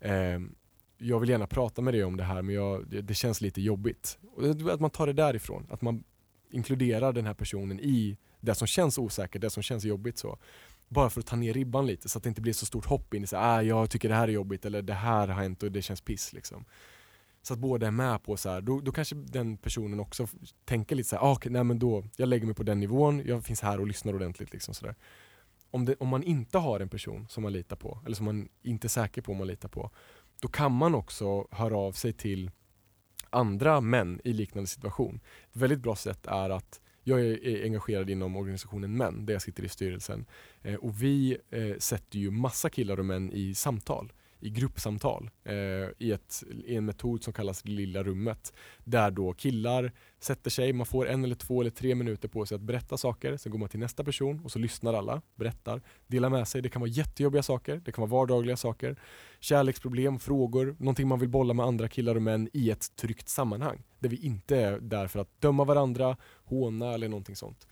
Ehm, 0.00 0.54
jag 0.98 1.20
vill 1.20 1.28
gärna 1.28 1.46
prata 1.46 1.82
med 1.82 1.94
dig 1.94 2.04
om 2.04 2.16
det 2.16 2.24
här 2.24 2.42
men 2.42 2.54
jag, 2.54 2.86
det, 2.86 3.02
det, 3.02 3.14
känns 3.14 3.40
lite 3.40 3.60
jobbigt. 3.60 4.18
Och 4.36 4.72
att 4.72 4.80
man 4.80 4.90
tar 4.90 5.06
det 5.06 5.12
därifrån, 5.12 5.66
att 5.70 5.82
man 5.82 6.04
inkluderar 6.50 7.12
den 7.12 7.26
här 7.26 7.34
personen 7.34 7.80
i 7.80 8.16
det 8.40 8.54
som 8.54 8.66
känns 8.66 8.98
osäkert, 8.98 9.42
det 9.42 9.50
som 9.50 9.62
känns 9.62 9.84
jobbigt. 9.84 10.18
så 10.18 10.38
Bara 10.88 11.10
för 11.10 11.20
att 11.20 11.26
ta 11.26 11.36
ner 11.36 11.52
ribban 11.52 11.86
lite 11.86 12.08
så 12.08 12.18
att 12.18 12.22
det 12.24 12.28
inte 12.28 12.40
blir 12.40 12.52
så 12.52 12.66
stort 12.66 12.86
hopp 12.86 13.14
in 13.14 13.24
i 13.24 13.26
så 13.26 13.36
ah, 13.36 13.62
jag 13.62 13.90
tycker 13.90 14.08
det 14.08 14.14
här 14.14 14.28
är 14.28 14.32
jobbigt 14.32 14.64
eller 14.64 14.82
det 14.82 14.94
här 14.94 15.28
har 15.28 15.34
hänt 15.42 15.62
och 15.62 15.72
det 15.72 15.82
känns 15.82 16.00
piss. 16.00 16.32
Liksom. 16.32 16.64
Så 17.46 17.54
att 17.54 17.58
båda 17.58 17.86
är 17.86 17.90
med 17.90 18.22
på 18.22 18.36
så 18.36 18.50
här, 18.50 18.60
då, 18.60 18.80
då 18.80 18.92
kanske 18.92 19.14
den 19.14 19.56
personen 19.56 20.00
också 20.00 20.28
tänker 20.64 20.96
lite 20.96 21.08
så 21.08 21.16
här, 21.16 21.22
ah, 21.22 21.32
okay, 21.32 21.52
nej 21.52 21.64
men 21.64 21.78
då, 21.78 22.04
jag 22.16 22.28
lägger 22.28 22.46
mig 22.46 22.54
på 22.54 22.62
den 22.62 22.80
nivån, 22.80 23.22
jag 23.26 23.44
finns 23.44 23.60
här 23.60 23.80
och 23.80 23.86
lyssnar 23.86 24.14
ordentligt. 24.14 24.52
Liksom, 24.52 24.74
så 24.74 24.86
där. 24.86 24.94
Om, 25.70 25.84
det, 25.84 25.94
om 25.94 26.08
man 26.08 26.22
inte 26.22 26.58
har 26.58 26.80
en 26.80 26.88
person 26.88 27.26
som 27.28 27.42
man 27.42 27.52
litar 27.52 27.76
på, 27.76 27.98
eller 28.06 28.16
som 28.16 28.24
man 28.24 28.48
inte 28.62 28.86
är 28.86 28.88
säker 28.88 29.22
på 29.22 29.32
om 29.32 29.38
man 29.38 29.46
litar 29.46 29.68
på, 29.68 29.90
då 30.40 30.48
kan 30.48 30.72
man 30.72 30.94
också 30.94 31.48
höra 31.50 31.76
av 31.76 31.92
sig 31.92 32.12
till 32.12 32.50
andra 33.30 33.80
män 33.80 34.20
i 34.24 34.32
liknande 34.32 34.66
situation. 34.66 35.20
Ett 35.50 35.56
väldigt 35.56 35.80
bra 35.80 35.96
sätt 35.96 36.26
är 36.26 36.50
att 36.50 36.80
jag 37.02 37.20
är 37.20 37.64
engagerad 37.64 38.10
inom 38.10 38.36
organisationen 38.36 38.96
Män, 38.96 39.26
där 39.26 39.32
jag 39.32 39.42
sitter 39.42 39.62
i 39.62 39.68
styrelsen. 39.68 40.26
Eh, 40.62 40.74
och 40.74 41.02
vi 41.02 41.38
eh, 41.50 41.78
sätter 41.78 42.18
ju 42.18 42.30
massa 42.30 42.70
killar 42.70 42.98
och 42.98 43.04
män 43.04 43.32
i 43.32 43.54
samtal 43.54 44.12
i 44.44 44.50
gruppsamtal 44.50 45.30
eh, 45.44 45.54
i, 45.98 46.12
ett, 46.12 46.42
i 46.64 46.76
en 46.76 46.84
metod 46.84 47.24
som 47.24 47.32
kallas 47.32 47.64
lilla 47.64 48.02
rummet. 48.02 48.52
Där 48.84 49.10
då 49.10 49.32
killar 49.32 49.92
sätter 50.20 50.50
sig, 50.50 50.72
man 50.72 50.86
får 50.86 51.08
en 51.08 51.24
eller 51.24 51.34
två 51.34 51.60
eller 51.60 51.70
tre 51.70 51.94
minuter 51.94 52.28
på 52.28 52.46
sig 52.46 52.54
att 52.54 52.60
berätta 52.60 52.96
saker. 52.96 53.36
Sen 53.36 53.52
går 53.52 53.58
man 53.58 53.68
till 53.68 53.80
nästa 53.80 54.04
person 54.04 54.40
och 54.44 54.50
så 54.50 54.58
lyssnar 54.58 54.94
alla, 54.94 55.22
berättar, 55.34 55.82
delar 56.06 56.30
med 56.30 56.48
sig. 56.48 56.62
Det 56.62 56.68
kan 56.68 56.80
vara 56.80 56.90
jättejobbiga 56.90 57.42
saker, 57.42 57.82
det 57.84 57.92
kan 57.92 58.08
vara 58.08 58.20
vardagliga 58.20 58.56
saker. 58.56 58.96
Kärleksproblem, 59.40 60.18
frågor, 60.18 60.76
någonting 60.78 61.08
man 61.08 61.18
vill 61.18 61.28
bolla 61.28 61.54
med 61.54 61.66
andra 61.66 61.88
killar 61.88 62.14
och 62.14 62.22
män 62.22 62.48
i 62.52 62.70
ett 62.70 62.96
tryggt 62.96 63.28
sammanhang. 63.28 63.82
Där 63.98 64.08
vi 64.08 64.16
inte 64.16 64.56
är 64.56 64.80
där 64.80 65.06
för 65.06 65.18
att 65.18 65.40
döma 65.40 65.64
varandra, 65.64 66.16
håna 66.44 66.94
eller 66.94 67.08
någonting 67.08 67.36
sånt 67.36 67.66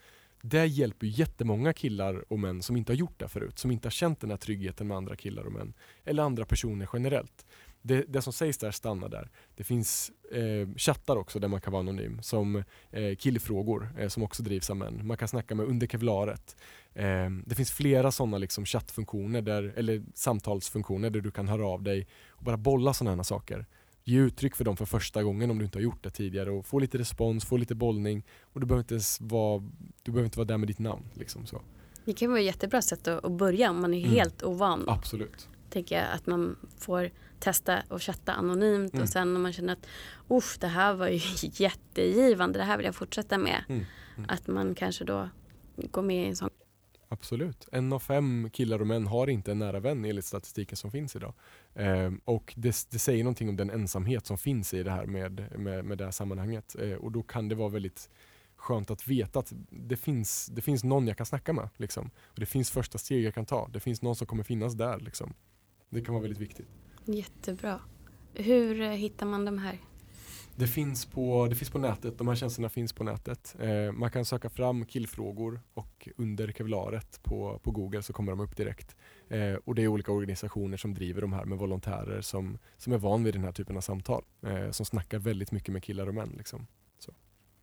det 0.45 0.66
hjälper 0.66 1.07
jättemånga 1.07 1.72
killar 1.72 2.32
och 2.32 2.38
män 2.38 2.62
som 2.62 2.76
inte 2.76 2.93
har 2.93 2.97
gjort 2.97 3.18
det 3.18 3.28
förut, 3.28 3.59
som 3.59 3.70
inte 3.70 3.86
har 3.86 3.90
känt 3.90 4.20
den 4.20 4.30
här 4.30 4.36
tryggheten 4.36 4.88
med 4.88 4.97
andra 4.97 5.16
killar 5.16 5.45
och 5.45 5.53
män. 5.53 5.74
Eller 6.05 6.22
andra 6.22 6.45
personer 6.45 6.88
generellt. 6.93 7.47
Det, 7.82 8.05
det 8.09 8.22
som 8.22 8.32
sägs 8.32 8.59
där 8.59 8.70
stannar 8.70 9.09
där. 9.09 9.30
Det 9.55 9.64
finns 9.64 10.11
eh, 10.32 10.68
chattar 10.76 11.16
också 11.16 11.38
där 11.38 11.49
man 11.49 11.61
kan 11.61 11.72
vara 11.72 11.80
anonym, 11.80 12.22
som 12.22 12.64
eh, 12.90 13.16
killfrågor 13.18 13.88
eh, 13.99 14.09
som 14.09 14.22
också 14.22 14.43
drivs 14.43 14.70
av 14.70 14.76
män. 14.76 15.07
Man 15.07 15.16
kan 15.16 15.28
snacka 15.28 15.55
med 15.55 15.66
under 15.66 15.86
kevlaret. 15.86 16.57
Eh, 16.95 17.30
det 17.47 17.55
finns 17.55 17.72
flera 17.72 18.12
sådana 18.12 18.38
liksom, 18.38 18.64
chattfunktioner, 18.64 19.43
där, 19.43 19.72
eller 19.76 20.03
samtalsfunktioner 20.14 21.11
där 21.11 21.20
du 21.20 21.30
kan 21.30 21.49
höra 21.49 21.66
av 21.66 21.82
dig 21.82 22.07
och 22.28 22.45
bara 22.45 22.57
bolla 22.57 22.95
sådana 22.95 23.16
här 23.16 23.22
saker 23.22 23.66
ge 24.05 24.18
uttryck 24.18 24.57
för 24.57 24.64
dem 24.64 24.76
för 24.76 24.84
första 24.84 25.22
gången 25.22 25.50
om 25.50 25.59
du 25.59 25.64
inte 25.64 25.78
har 25.78 25.82
gjort 25.82 26.03
det 26.03 26.11
tidigare 26.11 26.50
och 26.50 26.66
få 26.66 26.78
lite 26.78 26.98
respons, 26.98 27.44
få 27.44 27.57
lite 27.57 27.74
bollning 27.74 28.22
och 28.42 28.61
du 28.61 28.66
behöver 28.66 28.94
inte 28.94 29.05
vara, 29.20 29.62
du 30.03 30.12
behöver 30.12 30.24
inte 30.24 30.38
vara 30.38 30.46
där 30.46 30.59
med 30.59 30.68
ditt 30.68 30.78
namn. 30.78 31.05
Liksom 31.14 31.46
så. 31.46 31.62
Det 32.05 32.12
kan 32.12 32.30
vara 32.30 32.40
ett 32.40 32.46
jättebra 32.46 32.82
sätt 32.82 33.09
att 33.09 33.32
börja 33.32 33.70
om 33.70 33.80
man 33.80 33.94
är 33.94 33.98
mm. 33.98 34.11
helt 34.11 34.42
ovan. 34.42 34.84
Absolut. 34.88 35.48
Tänker 35.70 35.96
jag 35.96 36.07
att 36.12 36.26
man 36.26 36.57
får 36.78 37.11
testa 37.40 37.82
och 37.88 38.03
chatta 38.03 38.32
anonymt 38.32 38.92
mm. 38.92 39.03
och 39.03 39.09
sen 39.09 39.36
om 39.36 39.42
man 39.42 39.53
känner 39.53 39.72
att 39.72 39.86
Uff, 40.28 40.59
det 40.59 40.66
här 40.66 40.94
var 40.94 41.09
ju 41.09 41.20
jättegivande, 41.42 42.59
det 42.59 42.64
här 42.64 42.76
vill 42.76 42.86
jag 42.86 42.94
fortsätta 42.94 43.38
med. 43.38 43.64
Mm. 43.68 43.84
mm. 44.16 44.30
Att 44.30 44.46
man 44.46 44.74
kanske 44.74 45.05
då 45.05 45.28
går 45.76 46.03
med 46.03 46.24
i 46.24 46.28
en 46.28 46.36
sån 46.36 46.50
Absolut. 47.12 47.68
En 47.72 47.92
av 47.92 47.98
fem 47.98 48.50
killar 48.52 48.80
och 48.80 48.86
män 48.86 49.06
har 49.06 49.30
inte 49.30 49.50
en 49.50 49.58
nära 49.58 49.80
vän 49.80 50.04
enligt 50.04 50.24
statistiken 50.24 50.76
som 50.76 50.90
finns 50.90 51.16
idag. 51.16 51.34
Eh, 51.74 52.12
och 52.24 52.54
det, 52.56 52.86
det, 52.90 52.98
säger 52.98 53.24
någonting 53.24 53.48
om 53.48 53.56
den 53.56 53.70
ensamhet 53.70 54.26
som 54.26 54.38
finns 54.38 54.74
i 54.74 54.82
det 54.82 54.90
här 54.90 55.06
med, 55.06 55.58
med, 55.58 55.84
med 55.84 55.98
det 55.98 56.04
här 56.04 56.10
sammanhanget. 56.10 56.76
Eh, 56.78 56.92
och 56.92 57.12
då 57.12 57.22
kan 57.22 57.48
det 57.48 57.54
vara 57.54 57.68
väldigt 57.68 58.10
skönt 58.56 58.90
att 58.90 59.08
veta 59.08 59.38
att 59.38 59.52
det 59.70 59.96
finns, 59.96 60.46
det 60.46 60.62
finns 60.62 60.84
någon 60.84 61.06
jag 61.06 61.16
kan 61.16 61.26
snacka 61.26 61.52
med. 61.52 61.68
Liksom. 61.76 62.10
Och 62.24 62.40
det 62.40 62.46
finns 62.46 62.70
första 62.70 62.98
steg 62.98 63.24
jag 63.24 63.34
kan 63.34 63.46
ta. 63.46 63.68
Det 63.68 63.80
finns 63.80 64.02
någon 64.02 64.16
som 64.16 64.26
kommer 64.26 64.44
finnas 64.44 64.74
där. 64.74 64.98
Liksom. 65.00 65.34
Det 65.90 66.00
kan 66.00 66.14
vara 66.14 66.22
väldigt 66.22 66.40
viktigt. 66.40 66.68
Jättebra. 67.04 67.80
Hur 68.34 68.80
eh, 68.80 68.90
hittar 68.90 69.26
man 69.26 69.44
de 69.44 69.58
här? 69.58 69.78
Det 70.57 70.66
finns, 70.66 71.07
på, 71.07 71.46
det 71.50 71.55
finns 71.57 71.70
på 71.70 71.78
nätet, 71.78 72.18
de 72.18 72.28
här 72.28 72.34
tjänsterna 72.34 72.68
finns 72.68 72.92
på 72.92 73.05
nätet. 73.05 73.57
Eh, 73.59 73.92
man 73.92 74.11
kan 74.11 74.24
söka 74.24 74.50
fram 74.50 74.86
killfrågor 74.86 75.61
och 75.74 76.09
under 76.16 76.53
kevlaret 76.53 77.20
på, 77.22 77.61
på 77.62 77.70
Google 77.70 78.03
så 78.03 78.12
kommer 78.12 78.32
de 78.32 78.40
upp 78.40 78.57
direkt. 78.57 78.96
Eh, 79.28 79.55
och 79.64 79.74
det 79.74 79.82
är 79.82 79.88
olika 79.88 80.12
organisationer 80.12 80.76
som 80.76 80.94
driver 80.94 81.20
de 81.20 81.32
här 81.32 81.44
med 81.44 81.59
volontärer 81.59 82.20
som, 82.20 82.59
som 82.76 82.92
är 82.92 82.98
van 82.98 83.24
vid 83.24 83.34
den 83.34 83.44
här 83.44 83.53
typen 83.53 83.76
av 83.76 83.80
samtal. 83.80 84.24
Eh, 84.42 84.70
som 84.70 84.86
snackar 84.86 85.18
väldigt 85.18 85.53
mycket 85.53 85.72
med 85.72 85.82
killar 85.82 86.07
och 86.07 86.14
män. 86.14 86.34
Liksom. 86.38 86.66
Så. 86.98 87.12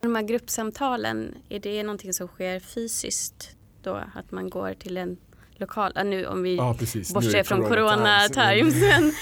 De 0.01 0.15
här 0.15 0.23
gruppsamtalen, 0.23 1.35
är 1.49 1.59
det 1.59 1.83
någonting 1.83 2.13
som 2.13 2.27
sker 2.27 2.59
fysiskt 2.59 3.57
då? 3.81 4.03
Att 4.15 4.31
man 4.31 4.49
går 4.49 4.73
till 4.73 4.97
en 4.97 5.17
lokala, 5.59 6.03
nu 6.03 6.25
om 6.25 6.43
vi 6.43 6.55
ja, 6.55 6.75
bortser 7.13 7.43
från 7.43 7.61
corona, 7.63 8.19
times. 8.29 8.75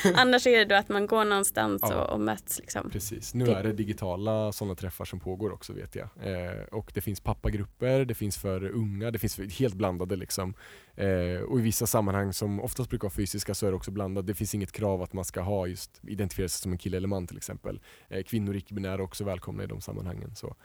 Men 0.03 0.15
annars 0.15 0.47
är 0.47 0.57
det 0.57 0.65
då 0.65 0.75
att 0.75 0.89
man 0.89 1.07
går 1.07 1.25
någonstans 1.25 1.81
ja. 1.89 1.95
och, 1.95 2.13
och 2.13 2.19
möts. 2.19 2.59
Liksom. 2.59 2.89
Precis, 2.89 3.33
nu 3.33 3.45
det. 3.45 3.53
är 3.53 3.63
det 3.63 3.73
digitala 3.73 4.51
sådana 4.51 4.75
träffar 4.75 5.05
som 5.05 5.19
pågår 5.19 5.53
också 5.53 5.73
vet 5.73 5.95
jag. 5.95 6.09
Eh, 6.23 6.63
och 6.71 6.91
det 6.93 7.01
finns 7.01 7.19
pappagrupper, 7.19 8.05
det 8.05 8.15
finns 8.15 8.37
för 8.37 8.65
unga, 8.65 9.11
det 9.11 9.19
finns 9.19 9.39
helt 9.59 9.73
blandade 9.73 10.15
liksom. 10.15 10.53
Eh, 10.95 11.41
och 11.41 11.59
i 11.59 11.61
vissa 11.61 11.87
sammanhang 11.87 12.33
som 12.33 12.61
oftast 12.61 12.89
brukar 12.89 13.05
vara 13.05 13.13
fysiska 13.13 13.53
så 13.53 13.65
är 13.65 13.69
det 13.69 13.77
också 13.77 13.91
blandat. 13.91 14.27
Det 14.27 14.33
finns 14.33 14.55
inget 14.55 14.71
krav 14.71 15.01
att 15.01 15.13
man 15.13 15.25
ska 15.25 15.41
ha 15.41 15.67
just 15.67 16.01
identifiera 16.03 16.49
sig 16.49 16.61
som 16.61 16.71
en 16.71 16.77
kille 16.77 16.97
eller 16.97 17.07
man 17.07 17.27
till 17.27 17.37
exempel. 17.37 17.79
Eh, 18.09 18.23
kvinnor 18.23 18.55
icke-binära 18.55 18.93
är 18.93 19.01
också 19.01 19.23
välkomna 19.23 19.63
i 19.63 19.67
de 19.67 19.81
sammanhangen. 19.81 20.35
Så. 20.35 20.55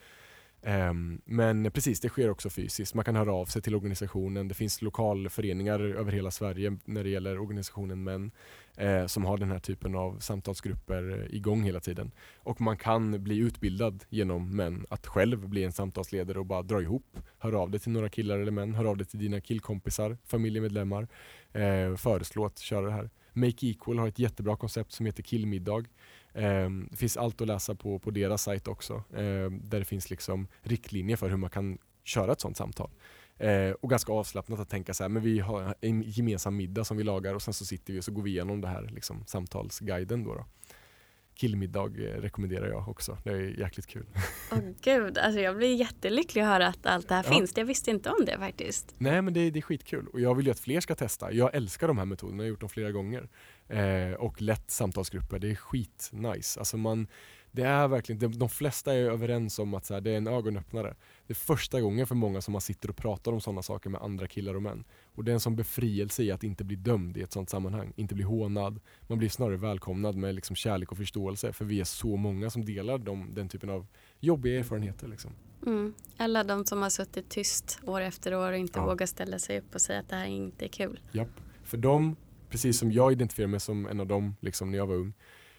Ehm, 0.62 1.20
men 1.24 1.70
precis, 1.70 2.00
det 2.00 2.08
sker 2.08 2.30
också 2.30 2.50
fysiskt. 2.50 2.94
Man 2.94 3.04
kan 3.04 3.16
höra 3.16 3.32
av 3.32 3.46
sig 3.46 3.62
till 3.62 3.74
organisationen. 3.74 4.48
Det 4.48 4.54
finns 4.54 4.82
lokalföreningar 4.82 5.80
över 5.80 6.12
hela 6.12 6.30
Sverige 6.30 6.78
när 6.84 7.04
det 7.04 7.10
gäller 7.10 7.38
organisationen 7.38 8.04
Män 8.04 8.30
eh, 8.76 9.06
som 9.06 9.24
har 9.24 9.38
den 9.38 9.50
här 9.50 9.58
typen 9.58 9.94
av 9.94 10.18
samtalsgrupper 10.18 11.28
igång 11.30 11.62
hela 11.62 11.80
tiden. 11.80 12.10
Och 12.36 12.60
man 12.60 12.76
kan 12.76 13.24
bli 13.24 13.38
utbildad 13.38 14.04
genom 14.08 14.56
Män 14.56 14.86
att 14.88 15.06
själv 15.06 15.48
bli 15.48 15.64
en 15.64 15.72
samtalsledare 15.72 16.38
och 16.38 16.46
bara 16.46 16.62
dra 16.62 16.82
ihop. 16.82 17.18
Hör 17.38 17.52
av 17.52 17.70
dig 17.70 17.80
till 17.80 17.92
några 17.92 18.08
killar 18.08 18.38
eller 18.38 18.52
män, 18.52 18.74
hör 18.74 18.84
av 18.84 18.96
dig 18.96 19.06
till 19.06 19.18
dina 19.18 19.40
killkompisar, 19.40 20.16
familjemedlemmar. 20.24 21.08
Eh, 21.52 21.96
föreslå 21.96 22.46
att 22.46 22.58
köra 22.58 22.86
det 22.86 22.92
här. 22.92 23.10
Make 23.32 23.66
Equal 23.66 23.98
har 23.98 24.08
ett 24.08 24.18
jättebra 24.18 24.56
koncept 24.56 24.92
som 24.92 25.06
heter 25.06 25.22
Killmiddag. 25.22 25.84
Eh, 26.34 26.70
det 26.90 26.96
finns 26.96 27.16
allt 27.16 27.40
att 27.40 27.46
läsa 27.46 27.74
på, 27.74 27.98
på 27.98 28.10
deras 28.10 28.42
sajt 28.42 28.68
också. 28.68 28.94
Eh, 28.94 29.50
där 29.50 29.78
det 29.78 29.84
finns 29.84 30.10
liksom 30.10 30.48
riktlinjer 30.62 31.16
för 31.16 31.28
hur 31.28 31.36
man 31.36 31.50
kan 31.50 31.78
köra 32.04 32.32
ett 32.32 32.40
sånt 32.40 32.56
samtal. 32.56 32.90
Eh, 33.36 33.70
och 33.70 33.90
ganska 33.90 34.12
avslappnat 34.12 34.60
att 34.60 34.68
tänka 34.68 34.94
så 34.94 35.04
här, 35.04 35.08
men 35.08 35.22
vi 35.22 35.38
har 35.38 35.74
en 35.80 36.02
gemensam 36.02 36.56
middag 36.56 36.84
som 36.84 36.96
vi 36.96 37.02
lagar 37.02 37.34
och 37.34 37.42
sen 37.42 37.54
så 37.54 37.64
sitter 37.64 37.92
vi 37.92 38.00
och 38.00 38.04
så 38.04 38.12
går 38.12 38.22
vi 38.22 38.30
igenom 38.30 38.60
det 38.60 38.68
här 38.68 38.82
liksom, 38.82 39.24
samtalsguiden. 39.26 40.24
Då, 40.24 40.34
då 40.34 40.44
killmiddag 41.34 41.86
eh, 41.98 42.20
rekommenderar 42.20 42.68
jag 42.68 42.88
också. 42.88 43.18
Det 43.24 43.30
är 43.30 43.60
jäkligt 43.60 43.86
kul. 43.86 44.06
Åh 44.52 44.58
oh, 44.58 44.62
gud, 44.80 45.18
alltså 45.18 45.40
jag 45.40 45.56
blir 45.56 45.74
jättelycklig 45.74 46.42
att 46.42 46.48
höra 46.48 46.66
att 46.66 46.86
allt 46.86 47.08
det 47.08 47.14
här 47.14 47.24
ja. 47.26 47.34
finns. 47.34 47.52
Jag 47.56 47.64
visste 47.64 47.90
inte 47.90 48.10
om 48.10 48.24
det 48.24 48.38
faktiskt. 48.38 48.94
Nej 48.98 49.22
men 49.22 49.34
det, 49.34 49.50
det 49.50 49.58
är 49.58 49.62
skitkul 49.62 50.06
och 50.06 50.20
jag 50.20 50.34
vill 50.34 50.46
ju 50.46 50.52
att 50.52 50.60
fler 50.60 50.80
ska 50.80 50.94
testa. 50.94 51.32
Jag 51.32 51.54
älskar 51.54 51.88
de 51.88 51.98
här 51.98 52.04
metoderna, 52.04 52.42
jag 52.42 52.44
har 52.44 52.48
gjort 52.48 52.60
dem 52.60 52.68
flera 52.68 52.90
gånger. 52.90 53.28
Eh, 53.72 54.12
och 54.12 54.42
lätt 54.42 54.70
samtalsgrupper, 54.70 55.38
det 55.38 55.50
är 55.50 55.54
skitnice. 55.54 56.58
Alltså 56.58 56.76
man, 56.76 57.06
det 57.50 57.62
är 57.62 57.88
verkligen, 57.88 58.18
de, 58.18 58.38
de 58.38 58.48
flesta 58.48 58.94
är 58.94 58.98
överens 58.98 59.58
om 59.58 59.74
att 59.74 59.84
så 59.84 59.94
här, 59.94 60.00
det 60.00 60.10
är 60.10 60.16
en 60.16 60.26
ögonöppnare. 60.26 60.96
Det 61.26 61.32
är 61.32 61.34
första 61.34 61.80
gången 61.80 62.06
för 62.06 62.14
många 62.14 62.40
som 62.40 62.52
man 62.52 62.60
sitter 62.60 62.90
och 62.90 62.96
pratar 62.96 63.32
om 63.32 63.40
sådana 63.40 63.62
saker 63.62 63.90
med 63.90 64.02
andra 64.02 64.26
killar 64.26 64.54
och 64.54 64.62
män. 64.62 64.84
Och 65.14 65.24
det 65.24 65.30
är 65.30 65.34
en 65.34 65.40
sån 65.40 65.56
befrielse 65.56 66.22
i 66.22 66.30
att 66.30 66.44
inte 66.44 66.64
bli 66.64 66.76
dömd 66.76 67.16
i 67.16 67.22
ett 67.22 67.32
sånt 67.32 67.50
sammanhang, 67.50 67.92
inte 67.96 68.14
bli 68.14 68.24
hånad. 68.24 68.80
Man 69.06 69.18
blir 69.18 69.28
snarare 69.28 69.56
välkomnad 69.56 70.16
med 70.16 70.34
liksom 70.34 70.56
kärlek 70.56 70.92
och 70.92 70.98
förståelse 70.98 71.52
för 71.52 71.64
vi 71.64 71.80
är 71.80 71.84
så 71.84 72.16
många 72.16 72.50
som 72.50 72.64
delar 72.64 72.98
de, 72.98 73.34
den 73.34 73.48
typen 73.48 73.70
av 73.70 73.86
jobbiga 74.20 74.58
erfarenheter. 74.58 75.08
Liksom. 75.08 75.32
Mm. 75.66 75.94
Alla 76.16 76.44
de 76.44 76.64
som 76.64 76.82
har 76.82 76.90
suttit 76.90 77.28
tyst 77.30 77.80
år 77.86 78.00
efter 78.00 78.34
år 78.34 78.52
och 78.52 78.58
inte 78.58 78.78
ja. 78.78 78.86
vågar 78.86 79.06
ställa 79.06 79.38
sig 79.38 79.58
upp 79.58 79.74
och 79.74 79.80
säga 79.80 80.00
att 80.00 80.08
det 80.08 80.16
här 80.16 80.26
inte 80.26 80.64
är 80.64 80.68
kul. 80.68 81.00
Japp. 81.12 81.40
För 81.64 81.76
dem, 81.76 82.16
precis 82.52 82.78
som 82.78 82.92
jag 82.92 83.12
identifierar 83.12 83.48
mig 83.48 83.60
som 83.60 83.86
en 83.86 84.00
av 84.00 84.06
dem 84.06 84.36
liksom, 84.40 84.70
när 84.70 84.78
jag 84.78 84.86
var 84.86 84.94
ung, 84.94 85.12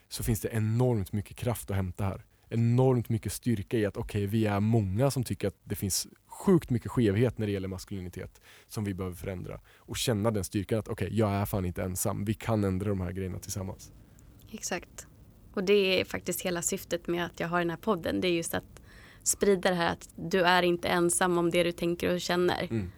så 0.08 0.22
finns 0.22 0.40
det 0.40 0.48
enormt 0.48 1.12
mycket 1.12 1.36
kraft 1.36 1.70
att 1.70 1.76
hämta 1.76 2.04
här. 2.04 2.24
Enormt 2.48 3.08
mycket 3.08 3.32
styrka 3.32 3.78
i 3.78 3.86
att 3.86 3.96
okej, 3.96 4.18
okay, 4.18 4.26
vi 4.26 4.46
är 4.46 4.60
många 4.60 5.10
som 5.10 5.24
tycker 5.24 5.48
att 5.48 5.56
det 5.64 5.74
finns 5.74 6.06
sjukt 6.26 6.70
mycket 6.70 6.90
skevhet 6.90 7.38
när 7.38 7.46
det 7.46 7.52
gäller 7.52 7.68
maskulinitet 7.68 8.40
som 8.68 8.84
vi 8.84 8.94
behöver 8.94 9.16
förändra. 9.16 9.60
Och 9.76 9.96
känna 9.96 10.30
den 10.30 10.44
styrkan 10.44 10.78
att 10.78 10.88
okej, 10.88 11.06
okay, 11.06 11.18
jag 11.18 11.30
är 11.30 11.44
fan 11.44 11.64
inte 11.64 11.82
ensam. 11.82 12.24
Vi 12.24 12.34
kan 12.34 12.64
ändra 12.64 12.88
de 12.88 13.00
här 13.00 13.12
grejerna 13.12 13.38
tillsammans. 13.38 13.92
Exakt. 14.52 15.06
Och 15.54 15.64
det 15.64 16.00
är 16.00 16.04
faktiskt 16.04 16.40
hela 16.40 16.62
syftet 16.62 17.06
med 17.06 17.24
att 17.24 17.40
jag 17.40 17.48
har 17.48 17.58
den 17.58 17.70
här 17.70 17.76
podden. 17.76 18.20
Det 18.20 18.28
är 18.28 18.32
just 18.32 18.54
att 18.54 18.82
sprida 19.22 19.70
det 19.70 19.76
här 19.76 19.92
att 19.92 20.08
du 20.16 20.42
är 20.42 20.62
inte 20.62 20.88
ensam 20.88 21.38
om 21.38 21.50
det 21.50 21.62
du 21.62 21.72
tänker 21.72 22.14
och 22.14 22.20
känner. 22.20 22.62
Mm. 22.70 22.90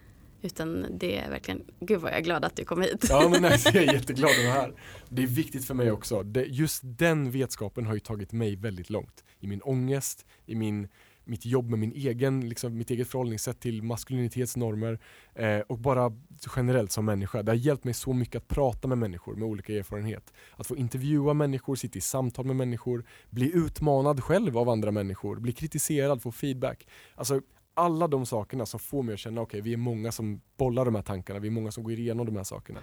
Utan 0.47 0.97
det 0.97 1.17
är 1.17 1.29
verkligen, 1.29 1.61
gud 1.79 2.01
vad 2.01 2.11
jag 2.11 2.17
är 2.17 2.23
glad 2.23 2.45
att 2.45 2.55
du 2.55 2.65
kom 2.65 2.81
hit. 2.81 3.05
Ja 3.09 3.29
men 3.29 3.41
nej, 3.41 3.59
jag 3.65 3.75
är 3.75 3.93
jätteglad 3.93 4.31
att 4.31 4.45
vara 4.45 4.53
här. 4.53 4.73
Det 5.09 5.23
är 5.23 5.27
viktigt 5.27 5.65
för 5.65 5.73
mig 5.73 5.91
också. 5.91 6.23
Det, 6.23 6.45
just 6.45 6.81
den 6.83 7.31
vetskapen 7.31 7.85
har 7.85 7.93
ju 7.93 7.99
tagit 7.99 8.31
mig 8.31 8.55
väldigt 8.55 8.89
långt. 8.89 9.23
I 9.39 9.47
min 9.47 9.61
ångest, 9.61 10.25
i 10.45 10.55
min, 10.55 10.87
mitt 11.23 11.45
jobb 11.45 11.69
med 11.69 11.79
min 11.79 11.91
egen, 11.91 12.49
liksom, 12.49 12.77
mitt 12.77 12.89
eget 12.89 13.07
förhållningssätt 13.07 13.59
till 13.59 13.83
maskulinitetsnormer 13.83 14.99
eh, 15.35 15.59
och 15.59 15.77
bara 15.77 16.11
generellt 16.55 16.91
som 16.91 17.05
människa. 17.05 17.43
Det 17.43 17.51
har 17.51 17.57
hjälpt 17.57 17.83
mig 17.83 17.93
så 17.93 18.13
mycket 18.13 18.35
att 18.35 18.47
prata 18.47 18.87
med 18.87 18.97
människor 18.97 19.35
med 19.35 19.47
olika 19.47 19.73
erfarenhet. 19.73 20.33
Att 20.55 20.67
få 20.67 20.77
intervjua 20.77 21.33
människor, 21.33 21.75
sitta 21.75 21.97
i 21.97 22.01
samtal 22.01 22.45
med 22.45 22.55
människor, 22.55 23.05
bli 23.29 23.51
utmanad 23.55 24.23
själv 24.23 24.57
av 24.57 24.69
andra 24.69 24.91
människor, 24.91 25.39
bli 25.39 25.51
kritiserad, 25.53 26.21
få 26.21 26.31
feedback. 26.31 26.87
Alltså 27.15 27.41
alla 27.77 28.07
de 28.07 28.25
sakerna 28.25 28.65
som 28.65 28.79
får 28.79 29.03
mig 29.03 29.13
att 29.13 29.19
känna 29.19 29.41
okej, 29.41 29.59
okay, 29.59 29.61
vi 29.61 29.73
är 29.73 29.77
många 29.77 30.11
som 30.11 30.41
bollar 30.57 30.85
de 30.85 30.95
här 30.95 31.01
tankarna, 31.01 31.39
vi 31.39 31.47
är 31.47 31.51
många 31.51 31.71
som 31.71 31.83
går 31.83 31.93
igenom 31.93 32.25
de 32.25 32.35
här 32.35 32.43
sakerna. 32.43 32.79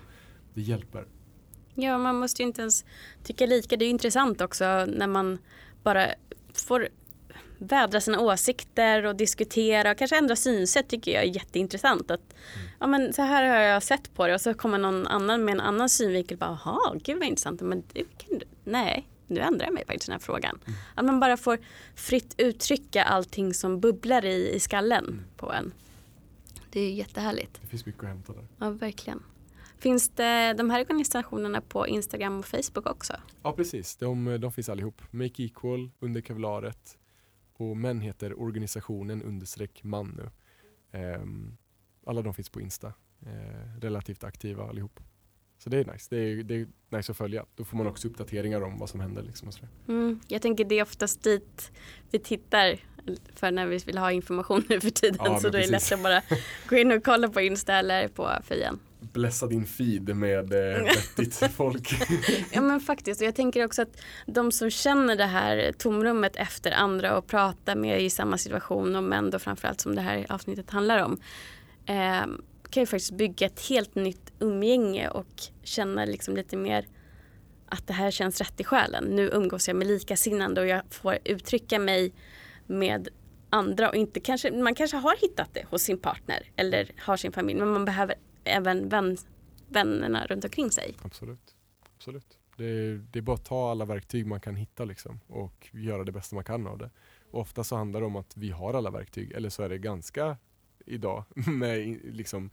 Det 0.54 0.60
hjälper. 0.60 1.06
Ja, 1.74 1.98
man 1.98 2.16
måste 2.16 2.42
ju 2.42 2.46
inte 2.46 2.60
ens 2.60 2.84
tycka 3.24 3.46
lika. 3.46 3.76
Det 3.76 3.84
är 3.84 3.90
intressant 3.90 4.40
också 4.40 4.64
när 4.84 5.06
man 5.06 5.38
bara 5.82 6.06
får 6.54 6.88
vädra 7.58 8.00
sina 8.00 8.20
åsikter 8.20 9.06
och 9.06 9.16
diskutera 9.16 9.90
och 9.90 9.98
kanske 9.98 10.18
ändra 10.18 10.36
synsätt 10.36 10.88
tycker 10.88 11.12
jag 11.12 11.22
är 11.22 11.28
jätteintressant. 11.28 12.10
Att, 12.10 12.20
mm. 12.20 12.68
ja, 12.80 12.86
men 12.86 13.12
så 13.12 13.22
här 13.22 13.44
har 13.44 13.56
jag 13.56 13.82
sett 13.82 14.14
på 14.14 14.26
det 14.26 14.34
och 14.34 14.40
så 14.40 14.54
kommer 14.54 14.78
någon 14.78 15.06
annan 15.06 15.44
med 15.44 15.52
en 15.52 15.60
annan 15.60 15.88
synvinkel 15.88 16.38
bara, 16.38 16.58
jaha, 16.64 16.94
gud 17.04 17.18
vad 17.18 17.28
intressant. 17.28 17.60
Men 17.60 17.82
du, 17.92 18.04
kan 18.18 18.38
du, 18.38 18.46
nej, 18.64 19.08
nu 19.26 19.40
ändrar 19.40 19.66
jag 19.66 19.74
mig 19.74 19.86
faktiskt 19.86 20.08
i 20.08 20.10
den 20.10 20.20
här 20.20 20.24
frågan. 20.24 20.58
Mm. 20.66 20.78
Att 20.94 21.04
man 21.04 21.20
bara 21.20 21.36
får 21.36 21.58
fritt 21.94 22.34
uttrycka 22.38 23.04
allting 23.04 23.54
som 23.54 23.80
bubblar 23.80 24.24
i, 24.24 24.54
i 24.54 24.60
skallen 24.60 25.04
mm. 25.04 25.24
på 25.36 25.52
en. 25.52 25.72
Det 26.70 26.80
är 26.80 26.92
jättehärligt. 26.92 27.58
Det 27.62 27.66
finns 27.66 27.86
mycket 27.86 28.02
att 28.02 28.08
hämta 28.08 28.32
där. 28.32 28.46
Ja, 28.58 28.70
verkligen. 28.70 29.22
Finns 29.78 30.08
det 30.08 30.52
de 30.52 30.70
här 30.70 30.80
organisationerna 30.80 31.60
på 31.60 31.86
Instagram 31.86 32.38
och 32.38 32.46
Facebook 32.46 32.86
också? 32.86 33.14
Ja, 33.42 33.52
precis. 33.52 33.96
De, 33.96 34.40
de 34.40 34.52
finns 34.52 34.68
allihop. 34.68 35.02
Make 35.10 35.42
Equal 35.42 35.90
under 36.00 36.20
kevlaret 36.20 36.98
och 37.56 37.76
män 37.76 38.00
heter 38.00 38.40
organisationen 38.40 39.22
understreck 39.22 39.82
man 39.82 40.08
nu. 40.08 40.30
Um, 40.98 41.56
alla 42.06 42.22
de 42.22 42.34
finns 42.34 42.50
på 42.50 42.60
Insta. 42.60 42.86
Uh, 43.26 43.80
relativt 43.80 44.24
aktiva 44.24 44.64
allihop. 44.64 45.00
Så 45.64 45.70
det 45.70 45.78
är 45.78 45.92
nice. 45.92 46.06
Det 46.10 46.16
är, 46.16 46.42
det 46.42 46.54
är 46.54 46.66
nice 46.96 47.12
att 47.12 47.18
följa. 47.18 47.44
Då 47.54 47.64
får 47.64 47.76
man 47.76 47.86
också 47.86 48.08
uppdateringar 48.08 48.60
om 48.60 48.78
vad 48.78 48.90
som 48.90 49.00
händer. 49.00 49.22
Liksom 49.22 49.48
och 49.48 49.54
mm, 49.88 50.20
jag 50.28 50.42
tänker 50.42 50.64
det 50.64 50.78
är 50.78 50.82
oftast 50.82 51.22
dit 51.22 51.72
vi 52.10 52.18
tittar 52.18 52.78
för 53.34 53.50
när 53.50 53.66
vi 53.66 53.78
vill 53.78 53.98
ha 53.98 54.12
information 54.12 54.64
nu 54.68 54.80
för 54.80 54.90
tiden. 54.90 55.20
Ja, 55.24 55.40
så 55.40 55.48
då 55.48 55.58
är 55.58 55.62
det 55.62 55.70
lätt 55.70 55.92
att 55.92 56.02
bara 56.02 56.22
gå 56.68 56.76
in 56.76 56.92
och 56.92 57.04
kolla 57.04 57.28
på 57.28 57.40
Insta 57.40 57.74
eller 57.74 58.08
på 58.08 58.30
Fejan. 58.44 58.78
Blässa 59.00 59.46
din 59.46 59.66
feed 59.66 60.16
med 60.16 60.52
eh, 60.52 60.84
vettigt 61.16 61.52
folk. 61.56 61.94
ja 62.52 62.60
men 62.60 62.80
faktiskt. 62.80 63.20
Och 63.20 63.26
jag 63.26 63.34
tänker 63.34 63.64
också 63.64 63.82
att 63.82 64.00
de 64.26 64.52
som 64.52 64.70
känner 64.70 65.16
det 65.16 65.26
här 65.26 65.72
tomrummet 65.72 66.36
efter 66.36 66.72
andra 66.72 67.18
och 67.18 67.26
pratar 67.26 67.76
med 67.76 68.02
i 68.02 68.10
samma 68.10 68.38
situation 68.38 68.96
och 68.96 69.04
män 69.04 69.30
då 69.30 69.38
framförallt 69.38 69.80
som 69.80 69.94
det 69.94 70.02
här 70.02 70.26
avsnittet 70.28 70.70
handlar 70.70 71.04
om. 71.04 71.20
Eh, 71.86 72.26
kan 72.74 72.82
ju 72.82 72.86
faktiskt 72.86 73.12
bygga 73.12 73.46
ett 73.46 73.60
helt 73.68 73.94
nytt 73.94 74.23
umgänge 74.38 75.08
och 75.08 75.42
känna 75.62 76.04
liksom 76.04 76.36
lite 76.36 76.56
mer 76.56 76.86
att 77.66 77.86
det 77.86 77.92
här 77.92 78.10
känns 78.10 78.40
rätt 78.40 78.60
i 78.60 78.64
själen. 78.64 79.04
Nu 79.04 79.30
umgås 79.32 79.68
jag 79.68 79.76
med 79.76 79.86
likasinnande 79.86 80.60
och 80.60 80.66
jag 80.66 80.82
får 80.90 81.18
uttrycka 81.24 81.78
mig 81.78 82.12
med 82.66 83.08
andra 83.50 83.88
och 83.88 83.94
inte 83.94 84.20
kanske, 84.20 84.50
man 84.50 84.74
kanske 84.74 84.96
har 84.96 85.16
hittat 85.20 85.54
det 85.54 85.64
hos 85.70 85.82
sin 85.82 85.98
partner 85.98 86.50
eller 86.56 86.90
har 86.98 87.16
sin 87.16 87.32
familj 87.32 87.58
men 87.58 87.68
man 87.68 87.84
behöver 87.84 88.14
även 88.44 88.88
vän, 88.88 89.16
vännerna 89.68 90.26
runt 90.26 90.44
omkring 90.44 90.70
sig. 90.70 90.94
Absolut. 91.02 91.56
Absolut. 91.96 92.38
Det 92.56 92.64
är, 92.64 93.06
det 93.10 93.18
är 93.18 93.22
bara 93.22 93.34
att 93.34 93.44
ta 93.44 93.70
alla 93.70 93.84
verktyg 93.84 94.26
man 94.26 94.40
kan 94.40 94.56
hitta 94.56 94.84
liksom, 94.84 95.20
och 95.26 95.68
göra 95.72 96.04
det 96.04 96.12
bästa 96.12 96.34
man 96.34 96.44
kan 96.44 96.66
av 96.66 96.78
det. 96.78 96.90
Och 97.30 97.40
ofta 97.40 97.64
så 97.64 97.76
handlar 97.76 98.00
det 98.00 98.06
om 98.06 98.16
att 98.16 98.36
vi 98.36 98.50
har 98.50 98.74
alla 98.74 98.90
verktyg 98.90 99.32
eller 99.32 99.50
så 99.50 99.62
är 99.62 99.68
det 99.68 99.78
ganska 99.78 100.36
idag 100.86 101.24
med 101.34 102.00
liksom, 102.04 102.50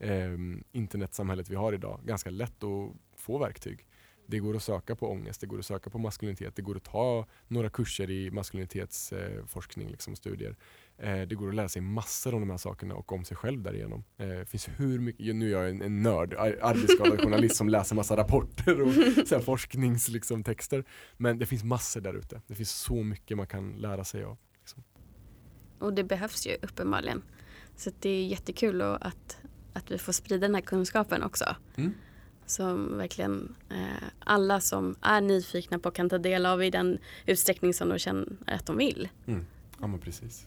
eh, 0.00 0.36
internetsamhället 0.72 1.50
vi 1.50 1.54
har 1.54 1.72
idag 1.72 2.00
ganska 2.04 2.30
lätt 2.30 2.64
att 2.64 2.92
få 3.16 3.38
verktyg. 3.38 3.86
Det 4.30 4.38
går 4.38 4.56
att 4.56 4.62
söka 4.62 4.96
på 4.96 5.10
ångest, 5.10 5.40
det 5.40 5.46
går 5.46 5.58
att 5.58 5.66
söka 5.66 5.90
på 5.90 5.98
maskulinitet, 5.98 6.56
det 6.56 6.62
går 6.62 6.76
att 6.76 6.84
ta 6.84 7.26
några 7.48 7.70
kurser 7.70 8.10
i 8.10 8.30
maskulinitetsforskning, 8.30 9.86
eh, 9.86 9.92
liksom, 9.92 10.16
studier. 10.16 10.56
Eh, 10.98 11.20
det 11.20 11.34
går 11.34 11.48
att 11.48 11.54
lära 11.54 11.68
sig 11.68 11.82
massor 11.82 12.34
om 12.34 12.40
de 12.40 12.50
här 12.50 12.56
sakerna 12.56 12.94
och 12.94 13.12
om 13.12 13.24
sig 13.24 13.36
själv 13.36 13.62
därigenom. 13.62 14.04
Eh, 14.18 14.44
finns 14.44 14.68
hur 14.76 14.98
mycket, 14.98 15.36
nu 15.36 15.46
är 15.46 15.52
jag 15.52 15.70
en, 15.70 15.82
en 15.82 16.02
nörd, 16.02 16.34
arbetsskadad 16.34 17.20
journalist 17.22 17.56
som 17.56 17.68
läser 17.68 17.94
massa 17.94 18.16
rapporter 18.16 18.80
och 18.80 19.44
forskningstexter. 19.44 20.76
Liksom, 20.76 20.92
Men 21.16 21.38
det 21.38 21.46
finns 21.46 21.64
massor 21.64 22.00
där 22.00 22.14
ute. 22.14 22.42
Det 22.46 22.54
finns 22.54 22.70
så 22.70 23.02
mycket 23.02 23.36
man 23.36 23.46
kan 23.46 23.72
lära 23.72 24.04
sig 24.04 24.24
av. 24.24 24.38
Liksom. 24.58 24.82
Och 25.78 25.92
det 25.92 26.04
behövs 26.04 26.46
ju 26.46 26.56
uppenbarligen. 26.62 27.22
Så 27.76 27.90
det 28.00 28.10
är 28.10 28.26
jättekul 28.26 28.82
att, 28.82 29.38
att 29.72 29.90
vi 29.90 29.98
får 29.98 30.12
sprida 30.12 30.46
den 30.46 30.54
här 30.54 30.62
kunskapen 30.62 31.22
också. 31.22 31.56
Mm. 31.76 31.94
Som 32.46 32.98
verkligen 32.98 33.54
eh, 33.70 34.08
alla 34.18 34.60
som 34.60 34.96
är 35.00 35.20
nyfikna 35.20 35.78
på 35.78 35.90
kan 35.90 36.08
ta 36.08 36.18
del 36.18 36.46
av 36.46 36.62
i 36.64 36.70
den 36.70 36.98
utsträckning 37.26 37.74
som 37.74 37.88
de 37.88 37.98
känner 37.98 38.26
att 38.46 38.66
de 38.66 38.76
vill. 38.76 39.08
Mm. 39.26 39.46
Ja 39.80 39.86
men 39.86 39.98
precis. 39.98 40.46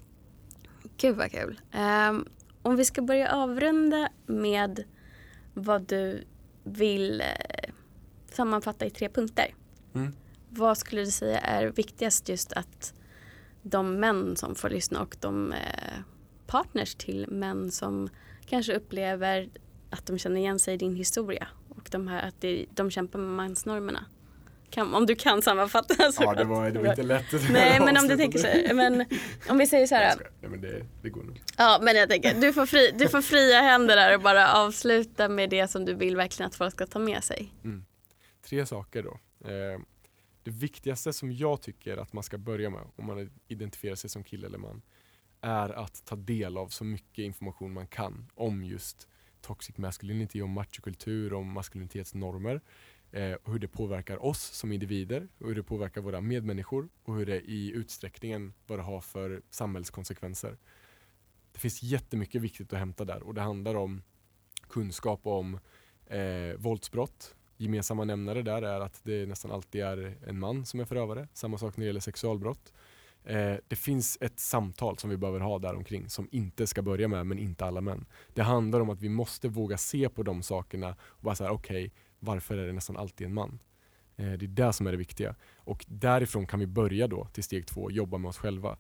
Gud 0.97 1.15
vad 1.15 1.31
kul. 1.31 1.61
Um, 2.09 2.25
om 2.61 2.75
vi 2.75 2.85
ska 2.85 3.01
börja 3.01 3.31
avrunda 3.31 4.09
med 4.25 4.83
vad 5.53 5.81
du 5.81 6.23
vill 6.63 7.21
eh, 7.21 7.73
sammanfatta 8.31 8.85
i 8.85 8.89
tre 8.89 9.09
punkter. 9.09 9.55
Mm. 9.93 10.13
Vad 10.49 10.77
skulle 10.77 11.01
du 11.01 11.11
säga 11.11 11.39
är 11.39 11.65
viktigast 11.65 12.29
just 12.29 12.53
att 12.53 12.93
de 13.61 13.99
män 13.99 14.35
som 14.35 14.55
får 14.55 14.69
lyssna 14.69 15.01
och 15.01 15.17
de 15.19 15.51
eh, 15.51 15.99
partners 16.47 16.95
till 16.95 17.27
män 17.29 17.71
som 17.71 18.09
kanske 18.45 18.73
upplever 18.73 19.49
att 19.89 20.05
de 20.05 20.17
känner 20.17 20.39
igen 20.39 20.59
sig 20.59 20.73
i 20.73 20.77
din 20.77 20.95
historia 20.95 21.47
och 21.69 21.87
de, 21.91 22.07
här, 22.07 22.27
att 22.27 22.41
det, 22.41 22.65
de 22.69 22.91
kämpar 22.91 23.19
med 23.19 23.29
mansnormerna. 23.29 24.05
Kan, 24.69 24.93
om 24.95 25.05
du 25.05 25.15
kan 25.15 25.41
sammanfatta. 25.41 26.11
Ja, 26.19 26.33
det 26.33 26.43
var, 26.43 26.69
det 26.69 26.79
var 26.79 26.89
inte 26.89 27.03
lätt. 27.03 27.51
Nej, 27.51 27.79
men 27.79 27.97
om 27.97 28.07
du 28.07 28.17
tänker 28.17 28.39
så 28.39 28.75
men 28.75 29.05
om 29.49 29.57
vi 29.57 29.67
säger 29.67 29.87
så 29.87 29.95
här. 29.95 30.15
Ja, 30.41 30.49
men 30.49 30.61
det, 30.61 30.85
det 31.01 31.09
går 31.09 31.23
nog. 31.23 31.41
Ja, 31.57 31.79
men 31.81 31.95
jag 31.95 32.09
tänker, 32.09 32.41
du 32.41 32.53
får, 32.53 32.65
fri, 32.65 32.91
du 32.97 33.07
får 33.09 33.21
fria 33.21 33.61
händer 33.61 33.95
där 33.95 34.15
och 34.15 34.21
bara 34.21 34.53
avsluta 34.53 35.29
med 35.29 35.49
det 35.49 35.67
som 35.67 35.85
du 35.85 35.93
vill 35.93 36.15
verkligen 36.15 36.47
att 36.47 36.55
folk 36.55 36.73
ska 36.73 36.85
ta 36.85 36.99
med 36.99 37.23
sig. 37.23 37.53
Mm. 37.63 37.85
tre 38.45 38.65
saker 38.65 39.03
då. 39.03 39.19
Eh, 39.49 39.79
det 40.43 40.51
viktigaste 40.51 41.13
som 41.13 41.31
jag 41.31 41.61
tycker 41.61 41.97
att 41.97 42.13
man 42.13 42.23
ska 42.23 42.37
börja 42.37 42.69
med 42.69 42.81
om 42.95 43.05
man 43.05 43.29
identifierar 43.47 43.95
sig 43.95 44.09
som 44.09 44.23
kille 44.23 44.47
eller 44.47 44.57
man 44.57 44.81
är 45.43 45.69
att 45.69 46.05
ta 46.05 46.15
del 46.15 46.57
av 46.57 46.67
så 46.67 46.83
mycket 46.83 47.23
information 47.23 47.73
man 47.73 47.87
kan 47.87 48.31
om 48.35 48.63
just 48.63 49.07
toxic 49.41 49.77
masculinity, 49.77 50.41
om 50.41 50.51
machokultur, 50.51 51.33
om 51.33 51.51
maskulinitetsnormer 51.51 52.61
eh, 53.13 53.35
hur 53.45 53.59
det 53.59 53.67
påverkar 53.67 54.25
oss 54.25 54.41
som 54.41 54.71
individer, 54.71 55.27
och 55.37 55.47
hur 55.47 55.55
det 55.55 55.63
påverkar 55.63 56.01
våra 56.01 56.21
medmänniskor 56.21 56.89
och 57.03 57.15
hur 57.15 57.25
det 57.25 57.41
i 57.41 57.71
utsträckningen 57.71 58.53
vad 58.67 58.79
det 58.79 58.83
har 58.83 59.01
för 59.01 59.41
samhällskonsekvenser. 59.49 60.57
Det 61.51 61.59
finns 61.59 61.83
jättemycket 61.83 62.41
viktigt 62.41 62.73
att 62.73 62.79
hämta 62.79 63.05
där 63.05 63.23
och 63.23 63.33
det 63.33 63.41
handlar 63.41 63.75
om 63.75 64.03
kunskap 64.69 65.27
om 65.27 65.59
eh, 66.05 66.57
våldsbrott. 66.57 67.35
Gemensamma 67.57 68.03
nämnare 68.03 68.41
där 68.41 68.61
är 68.61 68.79
att 68.79 68.99
det 69.03 69.25
nästan 69.25 69.51
alltid 69.51 69.81
är 69.81 70.17
en 70.27 70.39
man 70.39 70.65
som 70.65 70.79
är 70.79 70.85
förövare. 70.85 71.27
Samma 71.33 71.57
sak 71.57 71.77
när 71.77 71.83
det 71.85 71.87
gäller 71.87 71.99
sexualbrott. 71.99 72.73
Eh, 73.25 73.55
det 73.67 73.75
finns 73.75 74.17
ett 74.21 74.39
samtal 74.39 74.97
som 74.97 75.09
vi 75.09 75.17
behöver 75.17 75.39
ha 75.39 75.59
där 75.59 75.75
omkring 75.75 76.09
som 76.09 76.27
inte 76.31 76.67
ska 76.67 76.81
börja 76.81 77.07
med 77.07 77.27
men 77.27 77.39
inte 77.39 77.65
alla 77.65 77.81
män. 77.81 78.05
Det 78.33 78.41
handlar 78.41 78.79
om 78.79 78.89
att 78.89 79.01
vi 79.01 79.09
måste 79.09 79.47
våga 79.47 79.77
se 79.77 80.09
på 80.09 80.23
de 80.23 80.43
sakerna 80.43 80.95
och 81.01 81.23
bara 81.23 81.35
säga 81.35 81.51
okej, 81.51 81.85
okay, 81.85 81.91
varför 82.19 82.57
är 82.57 82.67
det 82.67 82.73
nästan 82.73 82.97
alltid 82.97 83.27
en 83.27 83.33
man? 83.33 83.59
Eh, 84.15 84.31
det 84.31 84.45
är 84.45 84.47
det 84.47 84.73
som 84.73 84.87
är 84.87 84.91
det 84.91 84.97
viktiga. 84.97 85.35
Och 85.55 85.85
därifrån 85.87 86.47
kan 86.47 86.59
vi 86.59 86.67
börja 86.67 87.07
då 87.07 87.25
till 87.25 87.43
steg 87.43 87.67
två, 87.67 87.91
jobba 87.91 88.17
med 88.17 88.29
oss 88.29 88.37
själva. 88.37 88.77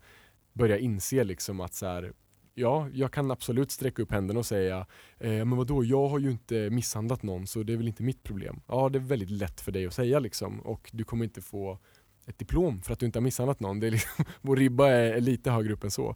Börja 0.53 0.77
inse 0.77 1.23
liksom 1.23 1.59
att 1.59 1.73
så 1.73 1.85
här, 1.85 2.13
ja, 2.53 2.89
jag 2.93 3.11
kan 3.11 3.31
absolut 3.31 3.71
sträcka 3.71 4.01
upp 4.01 4.11
händerna 4.11 4.39
och 4.39 4.45
säga, 4.45 4.85
eh, 5.19 5.29
men 5.45 5.57
vadå, 5.57 5.83
jag 5.83 6.07
har 6.07 6.19
ju 6.19 6.31
inte 6.31 6.69
misshandlat 6.69 7.23
någon 7.23 7.47
så 7.47 7.63
det 7.63 7.73
är 7.73 7.77
väl 7.77 7.87
inte 7.87 8.03
mitt 8.03 8.23
problem. 8.23 8.61
Ja, 8.67 8.89
det 8.89 8.97
är 8.97 9.03
väldigt 9.03 9.29
lätt 9.29 9.61
för 9.61 9.71
dig 9.71 9.85
att 9.85 9.93
säga 9.93 10.19
liksom 10.19 10.59
och 10.59 10.89
du 10.93 11.03
kommer 11.03 11.25
inte 11.25 11.41
få 11.41 11.79
ett 12.25 12.37
diplom 12.37 12.81
för 12.81 12.93
att 12.93 12.99
du 12.99 13.05
inte 13.05 13.19
har 13.19 13.23
misshandlat 13.23 13.59
någon. 13.59 13.79
Det 13.79 13.87
är 13.87 13.91
liksom, 13.91 14.25
vår 14.41 14.55
ribba 14.55 14.89
är 14.89 15.21
lite 15.21 15.51
högre 15.51 15.73
upp 15.73 15.83
än 15.83 15.91
så. 15.91 16.15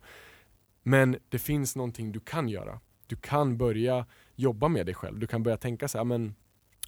Men 0.84 1.18
det 1.30 1.40
finns 1.40 1.76
någonting 1.76 2.12
du 2.12 2.20
kan 2.20 2.50
göra. 2.50 2.80
Du 3.08 3.16
kan 3.16 3.58
börja 3.58 4.06
jobba 4.36 4.68
med 4.68 4.86
dig 4.86 4.96
själv. 4.96 5.20
Du 5.20 5.28
kan 5.28 5.44
börja 5.44 5.58
tänka 5.58 5.88
så 5.88 5.98
här, 5.98 6.06
men 6.06 6.36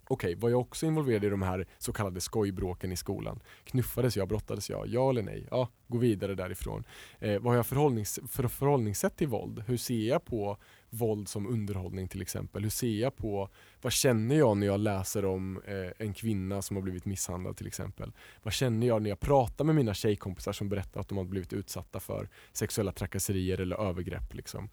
okej, 0.09 0.31
okay, 0.31 0.41
var 0.41 0.49
jag 0.49 0.59
också 0.59 0.85
involverad 0.85 1.23
i 1.23 1.29
de 1.29 1.41
här 1.41 1.67
så 1.77 1.93
kallade 1.93 2.21
skojbråken 2.21 2.91
i 2.91 2.95
skolan? 2.95 3.39
Knuffades 3.63 4.17
jag, 4.17 4.27
brottades 4.27 4.69
jag? 4.69 4.87
Ja 4.87 5.09
eller 5.09 5.21
nej? 5.21 5.47
Ja, 5.51 5.69
gå 5.87 5.97
vidare 5.97 6.35
därifrån. 6.35 6.83
Eh, 7.19 7.39
vad 7.39 7.51
har 7.51 7.55
jag 7.55 7.65
förhållnings 7.65 8.19
för 8.27 8.47
förhållningssätt 8.47 9.15
till 9.15 9.27
våld? 9.27 9.63
Hur 9.67 9.77
ser 9.77 10.07
jag 10.07 10.25
på 10.25 10.57
våld 10.89 11.27
som 11.27 11.47
underhållning 11.47 12.07
till 12.07 12.21
exempel? 12.21 12.63
Hur 12.63 12.69
ser 12.69 13.01
jag 13.01 13.15
på, 13.15 13.49
vad 13.81 13.93
känner 13.93 14.35
jag 14.35 14.57
när 14.57 14.67
jag 14.67 14.79
läser 14.79 15.25
om 15.25 15.61
eh, 15.67 16.05
en 16.05 16.13
kvinna 16.13 16.61
som 16.61 16.75
har 16.75 16.83
blivit 16.83 17.05
misshandlad 17.05 17.57
till 17.57 17.67
exempel? 17.67 18.11
Vad 18.43 18.53
känner 18.53 18.87
jag 18.87 19.01
när 19.01 19.09
jag 19.09 19.19
pratar 19.19 19.65
med 19.65 19.75
mina 19.75 19.93
tjejkompisar 19.93 20.51
som 20.51 20.69
berättar 20.69 21.01
att 21.01 21.07
de 21.07 21.17
har 21.17 21.25
blivit 21.25 21.53
utsatta 21.53 21.99
för 21.99 22.29
sexuella 22.53 22.91
trakasserier 22.91 23.61
eller 23.61 23.75
övergrepp? 23.75 24.33
Liksom? 24.33 24.69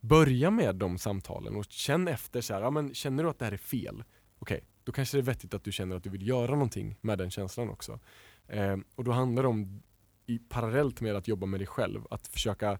Börja 0.00 0.50
med 0.50 0.76
de 0.76 0.98
samtalen 0.98 1.56
och 1.56 1.64
känn 1.68 2.08
efter, 2.08 2.40
så 2.40 2.54
här, 2.54 2.60
ja, 2.60 2.70
men, 2.70 2.94
känner 2.94 3.22
du 3.22 3.30
att 3.30 3.38
det 3.38 3.44
här 3.44 3.52
är 3.52 3.56
fel? 3.56 4.04
okej, 4.44 4.56
okay, 4.56 4.68
då 4.84 4.92
kanske 4.92 5.16
det 5.16 5.20
är 5.20 5.22
vettigt 5.22 5.54
att 5.54 5.64
du 5.64 5.72
känner 5.72 5.96
att 5.96 6.02
du 6.02 6.10
vill 6.10 6.28
göra 6.28 6.50
någonting 6.50 6.96
med 7.00 7.18
den 7.18 7.30
känslan 7.30 7.70
också. 7.70 8.00
Eh, 8.48 8.76
och 8.94 9.04
då 9.04 9.12
handlar 9.12 9.42
det 9.42 9.48
om, 9.48 9.82
i, 10.26 10.38
parallellt 10.38 11.00
med 11.00 11.16
att 11.16 11.28
jobba 11.28 11.46
med 11.46 11.60
dig 11.60 11.66
själv, 11.66 12.06
att 12.10 12.26
försöka 12.26 12.78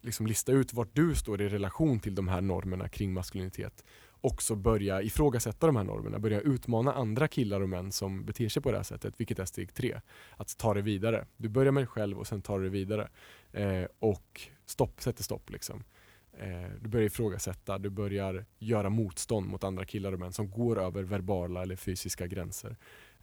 liksom 0.00 0.26
lista 0.26 0.52
ut 0.52 0.72
vart 0.72 0.88
du 0.92 1.14
står 1.14 1.40
i 1.40 1.48
relation 1.48 2.00
till 2.00 2.14
de 2.14 2.28
här 2.28 2.40
normerna 2.40 2.88
kring 2.88 3.12
maskulinitet. 3.12 3.84
Också 4.20 4.54
börja 4.54 5.02
ifrågasätta 5.02 5.66
de 5.66 5.76
här 5.76 5.84
normerna, 5.84 6.18
börja 6.18 6.40
utmana 6.40 6.92
andra 6.92 7.28
killar 7.28 7.60
och 7.60 7.68
män 7.68 7.92
som 7.92 8.24
beter 8.24 8.48
sig 8.48 8.62
på 8.62 8.70
det 8.70 8.76
här 8.76 8.84
sättet, 8.84 9.14
vilket 9.16 9.38
är 9.38 9.44
steg 9.44 9.74
tre. 9.74 10.00
Att 10.36 10.58
ta 10.58 10.74
det 10.74 10.82
vidare. 10.82 11.26
Du 11.36 11.48
börjar 11.48 11.72
med 11.72 11.82
dig 11.82 11.88
själv 11.88 12.18
och 12.18 12.26
sen 12.26 12.42
tar 12.42 12.58
du 12.58 12.64
det 12.64 12.70
vidare. 12.70 13.08
Eh, 13.52 13.84
och 13.98 14.40
stopp, 14.66 15.02
sätter 15.02 15.22
stopp 15.22 15.50
liksom. 15.50 15.84
Eh, 16.32 16.70
du 16.80 16.88
börjar 16.88 17.06
ifrågasätta, 17.06 17.78
du 17.78 17.90
börjar 17.90 18.44
göra 18.58 18.90
motstånd 18.90 19.46
mot 19.46 19.64
andra 19.64 19.84
killar 19.84 20.12
och 20.12 20.18
män 20.18 20.32
som 20.32 20.50
går 20.50 20.78
över 20.78 21.02
verbala 21.02 21.62
eller 21.62 21.76
fysiska 21.76 22.26
gränser. 22.26 22.76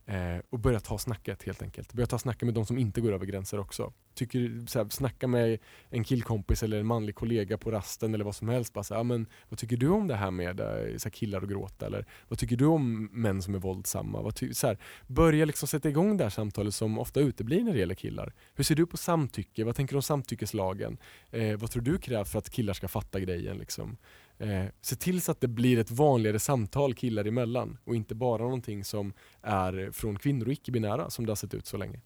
Eh, 0.08 0.38
och 0.49 0.60
börja 0.60 0.80
ta 0.80 0.97
snacket 0.97 1.43
helt 1.43 1.62
enkelt. 1.62 1.93
Börja 1.93 2.08
ta 2.08 2.20
snacket 2.20 2.43
med 2.43 2.53
de 2.53 2.66
som 2.66 2.78
inte 2.78 3.01
går 3.01 3.12
över 3.12 3.26
gränser 3.26 3.60
också. 3.60 3.93
Tycker, 4.14 4.66
så 4.68 4.80
här, 4.80 4.89
snacka 4.89 5.28
med 5.28 5.60
en 5.89 6.03
killkompis 6.03 6.64
eller 6.64 6.80
en 6.80 6.86
manlig 6.86 7.16
kollega 7.16 7.58
på 7.58 7.72
rasten 7.72 8.14
eller 8.14 8.26
vad 8.26 8.36
som 8.36 8.49
helst. 8.49 8.74
Bara 8.74 8.84
så 8.84 8.95
här, 8.95 9.03
men, 9.03 9.28
vad 9.49 9.60
tycker 9.60 9.78
du 9.78 9.89
om 9.89 10.08
det 10.08 10.16
här 10.16 10.32
med 10.32 10.60
eh, 10.60 10.97
så 10.97 11.08
här, 11.08 11.10
killar 11.10 11.41
och 11.41 11.49
gråta? 11.49 11.86
Eller 11.86 12.06
vad 12.28 12.39
tycker 12.39 12.56
du 12.56 12.66
om 12.66 13.10
män 13.12 13.41
som 13.41 13.56
är 13.56 13.60
våldsamma? 13.60 14.22
Vad 14.22 14.36
ty, 14.36 14.53
så 14.53 14.68
här, 14.68 14.78
börja 15.08 15.45
liksom 15.45 15.68
sätta 15.68 15.89
igång 15.89 16.18
det 16.18 16.24
här 16.24 16.32
samtalet 16.32 16.74
som 16.74 16.99
ofta 16.99 17.20
uteblir 17.20 17.64
när 17.64 17.74
det 17.74 17.80
gäller 17.80 17.95
killar. 17.95 18.34
Hur 18.53 18.64
ser 18.64 18.76
du 18.76 18.86
på 18.86 18.97
samtycke? 18.97 19.64
Vad 19.64 19.76
tänker 19.76 19.93
du 19.93 19.97
om 19.97 20.03
samtyckeslagen? 20.03 20.97
Eh, 21.32 21.58
vad 21.58 21.72
tror 21.72 21.84
du 21.84 21.97
krävs 21.97 22.32
för 22.32 22.39
att 22.39 22.49
killar 22.49 22.74
ska 22.74 22.88
fatta 22.88 23.20
grejen? 23.20 23.58
Liksom? 23.58 23.97
Eh, 24.38 24.66
se 24.82 24.96
till 24.96 25.22
så 25.22 25.32
att 25.32 25.42
det 25.42 25.48
blir 25.48 25.80
ett 25.80 25.92
vanligare 25.92 26.40
samtal 26.40 26.94
killar 26.94 27.26
emellan 27.26 27.78
och 27.84 27.96
inte 27.96 28.16
bara 28.16 28.44
någonting 28.44 28.84
som 28.84 29.14
är 29.42 29.92
från 29.92 30.20
kvinnor 30.20 30.46
och 30.46 30.54
icke-binära 30.54 31.10
som 31.10 31.26
det 31.26 31.32
har 31.32 31.36
sett 31.36 31.54
ut 31.54 31.68
så 31.68 31.78
länge. 31.78 32.02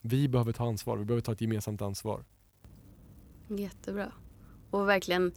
Vi 0.00 0.28
behöver 0.28 0.52
ta 0.52 0.68
ansvar, 0.68 0.96
vi 0.96 1.04
behöver 1.04 1.22
ta 1.22 1.32
ett 1.32 1.40
gemensamt 1.40 1.82
ansvar. 1.82 2.24
Jättebra. 3.48 4.12
Och 4.70 4.88
verkligen 4.88 5.32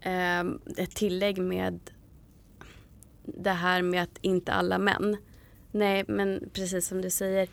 eh, 0.00 0.40
ett 0.76 0.94
tillägg 0.94 1.38
med 1.38 1.80
det 3.24 3.50
här 3.50 3.82
med 3.82 4.02
att 4.02 4.18
inte 4.20 4.52
alla 4.52 4.78
män. 4.78 5.16
Nej, 5.70 6.04
men 6.08 6.50
precis 6.52 6.86
som 6.86 7.02
du 7.02 7.10
säger, 7.10 7.48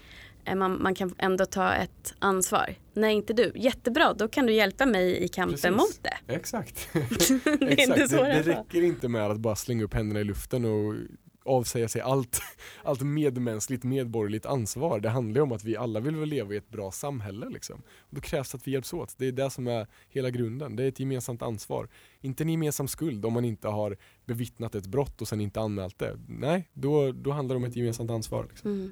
man, 0.56 0.82
man, 0.84 0.95
kan 0.95 1.16
ändå 1.18 1.45
ta 1.45 1.74
ett 1.74 2.14
ansvar. 2.20 2.76
Nej, 2.93 3.16
inte 3.16 3.34
du. 3.34 3.52
Jättebra, 3.56 4.14
då 4.14 4.28
kan 4.28 4.45
du 4.45 4.54
hjälpa 4.54 4.86
mig 4.86 5.24
i 5.24 5.28
kampen 5.28 5.54
Precis. 5.54 5.72
mot 5.72 6.00
det. 6.02 6.34
Exakt. 6.34 6.89
det, 6.93 7.72
Exakt. 7.72 8.10
Det, 8.10 8.18
det 8.18 8.41
räcker 8.41 8.82
inte 8.82 9.08
med 9.08 9.32
att 9.32 9.39
bara 9.39 9.56
slänga 9.56 9.84
upp 9.84 9.93
händerna 9.93 10.20
i 10.20 10.24
luften 10.24 10.66
och 10.66 10.95
avsäga 11.50 11.88
sig 11.88 12.02
allt, 12.02 12.41
allt 12.84 13.02
medmänskligt 13.02 13.84
medborgerligt 13.84 14.45
ansvar. 14.45 15.00
Det 15.00 15.10
handlar 15.10 15.41
om 15.41 15.52
att 15.52 15.64
vi 15.64 15.78
alla 15.78 16.00
vill 16.00 16.22
leva 16.22 16.54
i 16.54 16.58
ett 16.58 16.70
bra 16.70 16.91
samhälle. 16.91 17.50
Liksom. 17.50 17.82
Och 18.00 18.16
då 18.16 18.22
krävs 18.22 18.52
det 18.52 18.56
att 18.56 18.68
vi 18.68 18.72
hjälps 18.72 18.93
åt. 18.93 19.16
Det 19.18 19.28
är 19.28 19.32
det 19.32 19.50
som 19.50 19.68
är 19.68 19.88
hela 20.10 20.30
grunden. 20.30 20.76
Det 20.76 20.84
är 20.84 20.88
ett 20.88 21.00
gemensamt 21.00 21.41
ansvar. 21.41 21.89
Inte 22.22 22.43
en 22.43 22.50
gemensam 22.50 22.88
skuld 22.88 23.26
om 23.26 23.34
man 23.34 23.45
inte 23.45 23.68
har 23.68 23.97
bevittnat 24.26 24.76
ett 24.76 24.88
brott 24.88 25.22
och 25.22 25.28
sen 25.28 25.41
inte 25.41 25.60
anmält 25.60 26.00
det. 26.00 26.20
Nej, 26.28 26.70
då, 26.74 27.12
då 27.12 27.32
handlar 27.32 27.56
det 27.56 27.58
om 27.58 27.64
ett 27.64 27.76
gemensamt 27.76 28.12
ansvar. 28.12 28.47
Liksom. 28.50 28.72
Mm. 28.72 28.91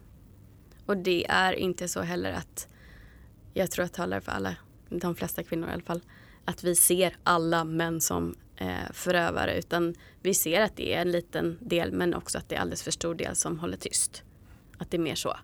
Och 0.88 0.98
det 0.98 1.26
är 1.30 1.54
inte 1.54 1.88
så 1.88 2.02
heller 2.02 2.32
att, 2.32 2.68
jag 3.54 3.72
tror 3.72 3.86
att 3.86 3.94
talar 3.94 4.20
för 4.20 4.32
alla, 4.32 4.56
de 4.90 5.16
flesta 5.16 5.44
kvinnor 5.44 5.70
i 5.70 5.72
alla 5.72 5.84
fall, 5.84 6.02
att 6.46 6.64
vi 6.64 6.76
ser 6.76 7.18
alla 7.24 7.64
män 7.64 8.02
som 8.02 8.36
eh, 8.56 8.92
förövare 8.94 9.60
utan 9.60 9.96
vi 10.22 10.34
ser 10.34 10.62
att 10.62 10.76
det 10.76 10.94
är 10.94 11.02
en 11.02 11.12
liten 11.12 11.58
del 11.62 11.92
men 11.92 12.14
också 12.14 12.38
att 12.38 12.50
det 12.50 12.56
är 12.56 12.60
alldeles 12.60 12.84
för 12.84 12.92
stor 12.92 13.16
del 13.16 13.36
som 13.36 13.60
håller 13.60 13.78
tyst. 13.78 14.24
Att 14.78 14.92
det 14.92 14.98
är 14.98 15.02
mer 15.02 15.16
så. 15.16 15.38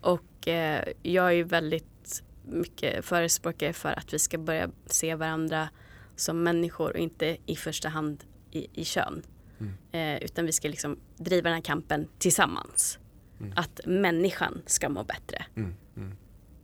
Och 0.00 0.48
eh, 0.48 0.88
jag 1.02 1.26
är 1.26 1.32
ju 1.32 1.42
väldigt 1.42 2.22
mycket 2.44 3.04
förespråkare 3.04 3.72
för 3.72 3.98
att 3.98 4.14
vi 4.14 4.18
ska 4.18 4.38
börja 4.38 4.70
se 4.86 5.14
varandra 5.14 5.68
som 6.16 6.42
människor 6.42 6.90
och 6.90 6.98
inte 6.98 7.36
i 7.46 7.56
första 7.56 7.88
hand 7.88 8.24
i, 8.50 8.66
i 8.72 8.84
kön. 8.84 9.22
Mm. 9.58 9.72
Eh, 9.92 10.24
utan 10.24 10.46
vi 10.46 10.52
ska 10.52 10.68
liksom 10.68 10.98
driva 11.16 11.48
den 11.48 11.54
här 11.54 11.62
kampen 11.62 12.08
tillsammans. 12.18 12.98
Mm. 13.40 13.52
Att 13.56 13.80
människan 13.86 14.62
ska 14.66 14.88
må 14.88 15.04
bättre. 15.04 15.46
Mm. 15.54 15.74
Mm. 15.96 16.16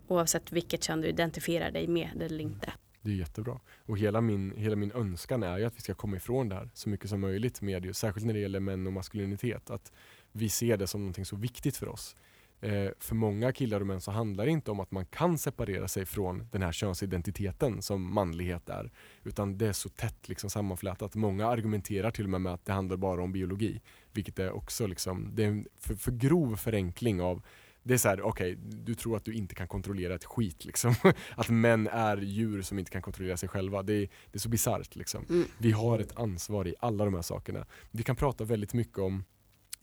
Oavsett 0.09 0.53
vilket 0.53 0.85
kön 0.85 1.01
du 1.01 1.09
identifierar 1.09 1.71
dig 1.71 1.89
med 1.89 2.23
eller 2.23 2.41
inte. 2.41 2.73
Det 3.03 3.11
är 3.11 3.15
jättebra. 3.15 3.61
Och 3.87 3.99
hela 3.99 4.21
min, 4.21 4.57
hela 4.57 4.77
min 4.77 4.93
önskan 4.93 5.43
är 5.43 5.59
ju 5.59 5.65
att 5.65 5.77
vi 5.77 5.81
ska 5.81 5.95
komma 5.95 6.17
ifrån 6.17 6.49
det 6.49 6.55
här 6.55 6.71
så 6.75 6.89
mycket 6.89 7.11
som 7.11 7.21
möjligt 7.21 7.63
med 7.63 7.85
just, 7.85 8.01
särskilt 8.01 8.27
när 8.27 8.35
det 8.35 8.41
gäller 8.41 8.61
män 8.61 8.87
och 8.87 8.93
maskulinitet. 8.93 9.71
Att 9.71 9.93
vi 10.33 10.49
ser 10.49 10.77
det 10.77 10.87
som 10.87 11.01
någonting 11.01 11.25
så 11.25 11.37
viktigt 11.37 11.77
för 11.77 11.89
oss. 11.89 12.17
Eh, 12.61 12.91
för 12.99 13.15
många 13.15 13.53
killar 13.53 13.81
och 13.81 13.87
män 13.87 14.01
så 14.01 14.11
handlar 14.11 14.45
det 14.45 14.51
inte 14.51 14.71
om 14.71 14.81
att 14.81 14.91
man 14.91 15.07
kan 15.07 15.39
separera 15.39 15.89
sig 15.89 16.07
från 16.07 16.49
den 16.53 16.63
här 16.63 16.73
könsidentiteten 16.73 17.83
som 17.83 18.15
manlighet 18.15 18.69
är. 18.69 18.91
Utan 19.25 19.59
det 19.59 19.67
är 19.67 19.73
så 19.73 19.89
tätt 19.89 20.29
liksom 20.29 20.51
sammanflätat. 20.51 21.15
Många 21.15 21.47
argumenterar 21.47 22.11
till 22.11 22.25
och 22.25 22.31
med 22.31 22.41
med 22.41 22.53
att 22.55 22.65
det 22.65 22.73
handlar 22.73 22.97
bara 22.97 23.23
om 23.23 23.33
biologi. 23.33 23.81
Vilket 24.13 24.39
är 24.39 24.53
också 24.53 24.87
liksom, 24.87 25.31
det 25.35 25.45
är 25.45 25.49
en 25.49 25.67
för, 25.79 25.95
för 25.95 26.13
grov 26.13 26.57
förenkling 26.57 27.21
av 27.21 27.43
det 27.85 27.95
är 27.95 27.99
så 27.99 28.09
här, 28.09 28.23
okej, 28.23 28.53
okay, 28.53 28.65
du 28.85 28.95
tror 28.95 29.17
att 29.17 29.25
du 29.25 29.35
inte 29.35 29.55
kan 29.55 29.69
kontrollera 29.69 30.15
ett 30.15 30.25
skit 30.25 30.65
liksom. 30.65 30.95
Att 31.37 31.49
män 31.49 31.87
är 31.87 32.17
djur 32.17 32.63
som 32.63 32.79
inte 32.79 32.91
kan 32.91 33.03
kontrollera 33.03 33.37
sig 33.37 33.49
själva. 33.49 33.83
Det 33.83 33.93
är, 33.93 34.01
det 34.01 34.37
är 34.37 34.39
så 34.39 34.49
bisarrt 34.49 34.97
liksom. 34.97 35.27
Mm. 35.31 35.45
Vi 35.59 35.73
har 35.73 35.99
ett 35.99 36.19
ansvar 36.19 36.69
i 36.69 36.75
alla 36.81 37.05
de 37.05 37.15
här 37.15 37.23
sakerna. 37.23 37.67
Vi 37.91 38.03
kan 38.03 38.17
prata 38.17 38.45
väldigt 38.45 38.75
mycket 38.75 38.99
om 38.99 39.25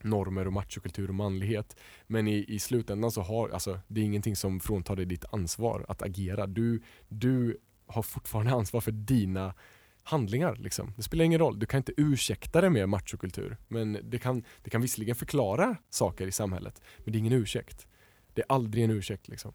normer 0.02 0.46
och 0.46 0.52
machokultur 0.52 1.08
och 1.08 1.14
manlighet. 1.14 1.76
Men 2.06 2.28
i, 2.28 2.44
i 2.48 2.58
slutändan 2.58 3.10
så 3.10 3.22
har, 3.22 3.48
alltså 3.48 3.80
det 3.88 4.00
är 4.00 4.04
ingenting 4.04 4.36
som 4.36 4.60
fråntar 4.60 4.96
dig 4.96 5.06
ditt 5.06 5.24
ansvar 5.32 5.84
att 5.88 6.02
agera. 6.02 6.46
Du, 6.46 6.82
du 7.08 7.58
har 7.86 8.02
fortfarande 8.02 8.52
ansvar 8.52 8.80
för 8.80 8.92
dina 8.92 9.54
handlingar. 10.02 10.56
Liksom. 10.56 10.92
Det 10.96 11.02
spelar 11.02 11.24
ingen 11.24 11.38
roll, 11.38 11.58
du 11.58 11.66
kan 11.66 11.78
inte 11.78 11.92
ursäkta 11.96 12.60
det 12.60 12.70
med 12.70 12.88
machokultur. 12.88 13.56
Men 13.68 13.98
det 14.02 14.18
kan, 14.18 14.44
det 14.62 14.70
kan 14.70 14.82
visserligen 14.82 15.16
förklara 15.16 15.76
saker 15.90 16.26
i 16.26 16.32
samhället, 16.32 16.82
men 16.98 17.12
det 17.12 17.16
är 17.16 17.20
ingen 17.20 17.32
ursäkt. 17.32 17.86
Det 18.34 18.42
är 18.42 18.46
aldrig 18.48 18.84
en 18.84 18.90
ursäkt. 18.90 19.28
Liksom. 19.28 19.52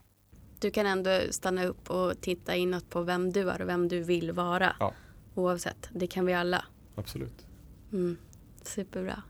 Du 0.60 0.70
kan 0.70 0.86
ändå 0.86 1.20
stanna 1.30 1.64
upp 1.64 1.90
och 1.90 2.20
titta 2.20 2.56
inåt 2.56 2.90
på 2.90 3.02
vem 3.02 3.32
du 3.32 3.50
är 3.50 3.62
och 3.62 3.68
vem 3.68 3.88
du 3.88 4.00
vill 4.02 4.32
vara. 4.32 4.76
Ja. 4.80 4.94
Oavsett, 5.34 5.88
det 5.92 6.06
kan 6.06 6.26
vi 6.26 6.32
alla. 6.32 6.64
Absolut. 6.94 7.46
Mm. 7.92 8.16
Superbra. 8.62 9.22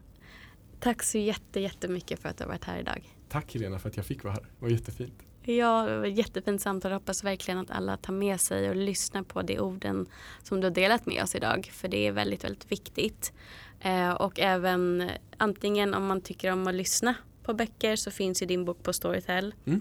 Tack 0.81 1.03
så 1.03 1.19
jätte, 1.19 1.61
jättemycket 1.61 2.21
för 2.21 2.29
att 2.29 2.39
du 2.39 2.45
har 2.45 2.49
varit 2.49 2.65
här 2.65 2.81
idag. 2.81 3.17
Tack 3.29 3.55
Helena 3.55 3.79
för 3.79 3.89
att 3.89 3.97
jag 3.97 4.07
fick 4.07 4.25
vara 4.25 4.35
här. 4.35 4.43
Det 4.43 4.65
var 4.65 4.69
jättefint. 4.69 5.26
Ja, 5.49 5.87
det 5.87 5.99
var 5.99 6.07
ett 6.07 6.19
jättefint 6.19 6.63
samtal. 6.63 6.91
Jag 6.91 6.99
hoppas 6.99 7.25
verkligen 7.25 7.59
att 7.59 7.71
alla 7.71 7.97
tar 7.97 8.13
med 8.13 8.41
sig 8.41 8.69
och 8.71 8.77
lyssnar 8.77 9.23
på 9.23 9.43
de 9.43 9.61
orden 9.61 10.07
som 10.43 10.61
du 10.61 10.67
har 10.67 10.75
delat 10.75 11.07
med 11.07 11.23
oss 11.23 11.35
idag. 11.35 11.71
För 11.73 11.89
det 11.89 12.07
är 12.07 12.13
väldigt, 12.13 12.45
väldigt 12.45 12.73
viktigt. 12.73 13.33
Eh, 13.81 14.11
och 14.11 14.41
även 14.41 15.11
antingen 15.37 15.95
om 15.95 16.07
man 16.07 16.21
tycker 16.21 16.53
om 16.53 16.67
att 16.67 16.75
lyssna 16.75 17.15
på 17.43 17.55
böcker 17.55 17.97
så 17.97 18.11
finns 18.11 18.43
ju 18.43 18.47
din 18.47 18.65
bok 18.65 18.83
på 18.83 18.93
Storytel. 18.93 19.55
Mm. 19.65 19.81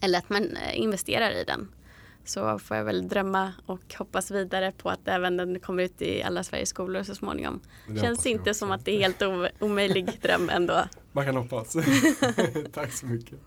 Eller 0.00 0.18
att 0.18 0.30
man 0.30 0.56
eh, 0.56 0.80
investerar 0.80 1.30
i 1.30 1.44
den. 1.44 1.68
Så 2.24 2.58
får 2.58 2.76
jag 2.76 2.84
väl 2.84 3.08
drömma 3.08 3.52
och 3.66 3.94
hoppas 3.98 4.30
vidare 4.30 4.72
på 4.72 4.90
att 4.90 5.08
även 5.08 5.36
den 5.36 5.60
kommer 5.60 5.82
ut 5.82 6.02
i 6.02 6.22
alla 6.22 6.44
Sveriges 6.44 6.68
skolor 6.68 7.02
så 7.02 7.14
småningom. 7.14 7.60
Det 7.88 8.00
Känns 8.00 8.26
inte 8.26 8.54
som 8.54 8.70
att 8.70 8.84
det 8.84 8.96
är 8.96 9.00
helt 9.00 9.22
omöjlig 9.58 10.18
dröm 10.22 10.48
ändå. 10.48 10.84
Man 11.12 11.24
kan 11.24 11.36
hoppas. 11.36 11.72
Tack 12.72 12.92
så 12.92 13.06
mycket. 13.06 13.38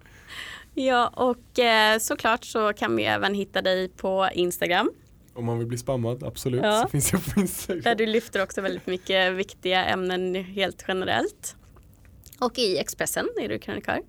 Ja, 0.74 1.08
och 1.08 1.60
eh, 1.60 2.00
såklart 2.00 2.46
så 2.46 2.74
kan 2.74 2.96
vi 2.96 3.04
även 3.04 3.34
hitta 3.34 3.62
dig 3.62 3.90
på 3.90 4.30
Instagram. 4.34 4.92
Om 5.34 5.46
man 5.46 5.58
vill 5.58 5.68
bli 5.68 5.78
spammad, 5.78 6.24
absolut, 6.24 6.62
Ja. 6.64 6.82
så 6.82 6.88
finns 6.90 7.12
jag 7.14 7.26
på 7.26 7.40
Instagram. 7.40 7.82
Där 7.82 7.96
du 7.96 8.06
lyfter 8.06 8.44
också 8.44 8.62
väldigt 8.62 8.88
mycket 8.88 9.34
viktiga 9.34 9.86
ämnen 9.86 10.36
helt 10.36 10.86
generellt. 10.88 11.56
Och 12.40 12.60
i 12.60 12.78
Expressen 12.78 13.28
är 13.42 13.50
du 13.50 13.60
krönikör. 13.60 14.02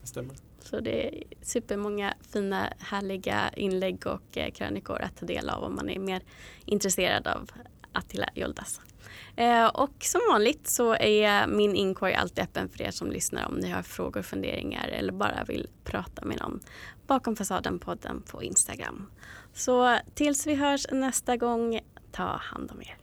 Det 0.00 0.06
stämmer. 0.06 0.34
Så 0.60 0.80
det 0.80 1.06
är 1.08 1.22
supermånga 1.42 2.14
fina 2.32 2.68
härliga 2.78 3.50
inlägg 3.56 4.06
och 4.06 4.38
eh, 4.38 4.50
krönikor 4.50 5.00
att 5.02 5.16
ta 5.16 5.26
del 5.26 5.48
av 5.50 5.62
om 5.64 5.74
man 5.74 5.90
är 5.90 5.98
mer 5.98 6.22
intresserad 6.64 7.26
av 7.26 7.50
Attila 7.92 8.28
Yoldas. 8.34 8.80
Eh, 9.36 9.66
och 9.66 9.94
som 10.00 10.20
vanligt 10.30 10.68
så 10.68 10.94
är 10.94 11.46
min 11.46 11.74
inkorg 11.74 12.14
alltid 12.14 12.44
öppen 12.44 12.68
för 12.68 12.82
er 12.82 12.90
som 12.90 13.10
lyssnar 13.10 13.46
om 13.48 13.54
ni 13.54 13.70
har 13.70 13.82
frågor, 13.82 14.22
funderingar 14.22 14.88
eller 14.88 15.12
bara 15.12 15.44
vill 15.44 15.68
prata 15.84 16.24
med 16.24 16.38
någon. 16.40 16.60
Bakom 17.06 17.36
fasaden-podden 17.36 18.22
på 18.22 18.42
Instagram. 18.42 19.10
Så 19.54 19.98
tills 20.14 20.46
vi 20.46 20.54
hörs 20.54 20.86
nästa 20.90 21.36
gång, 21.36 21.80
ta 22.12 22.36
hand 22.36 22.70
om 22.70 22.82
er. 22.82 23.01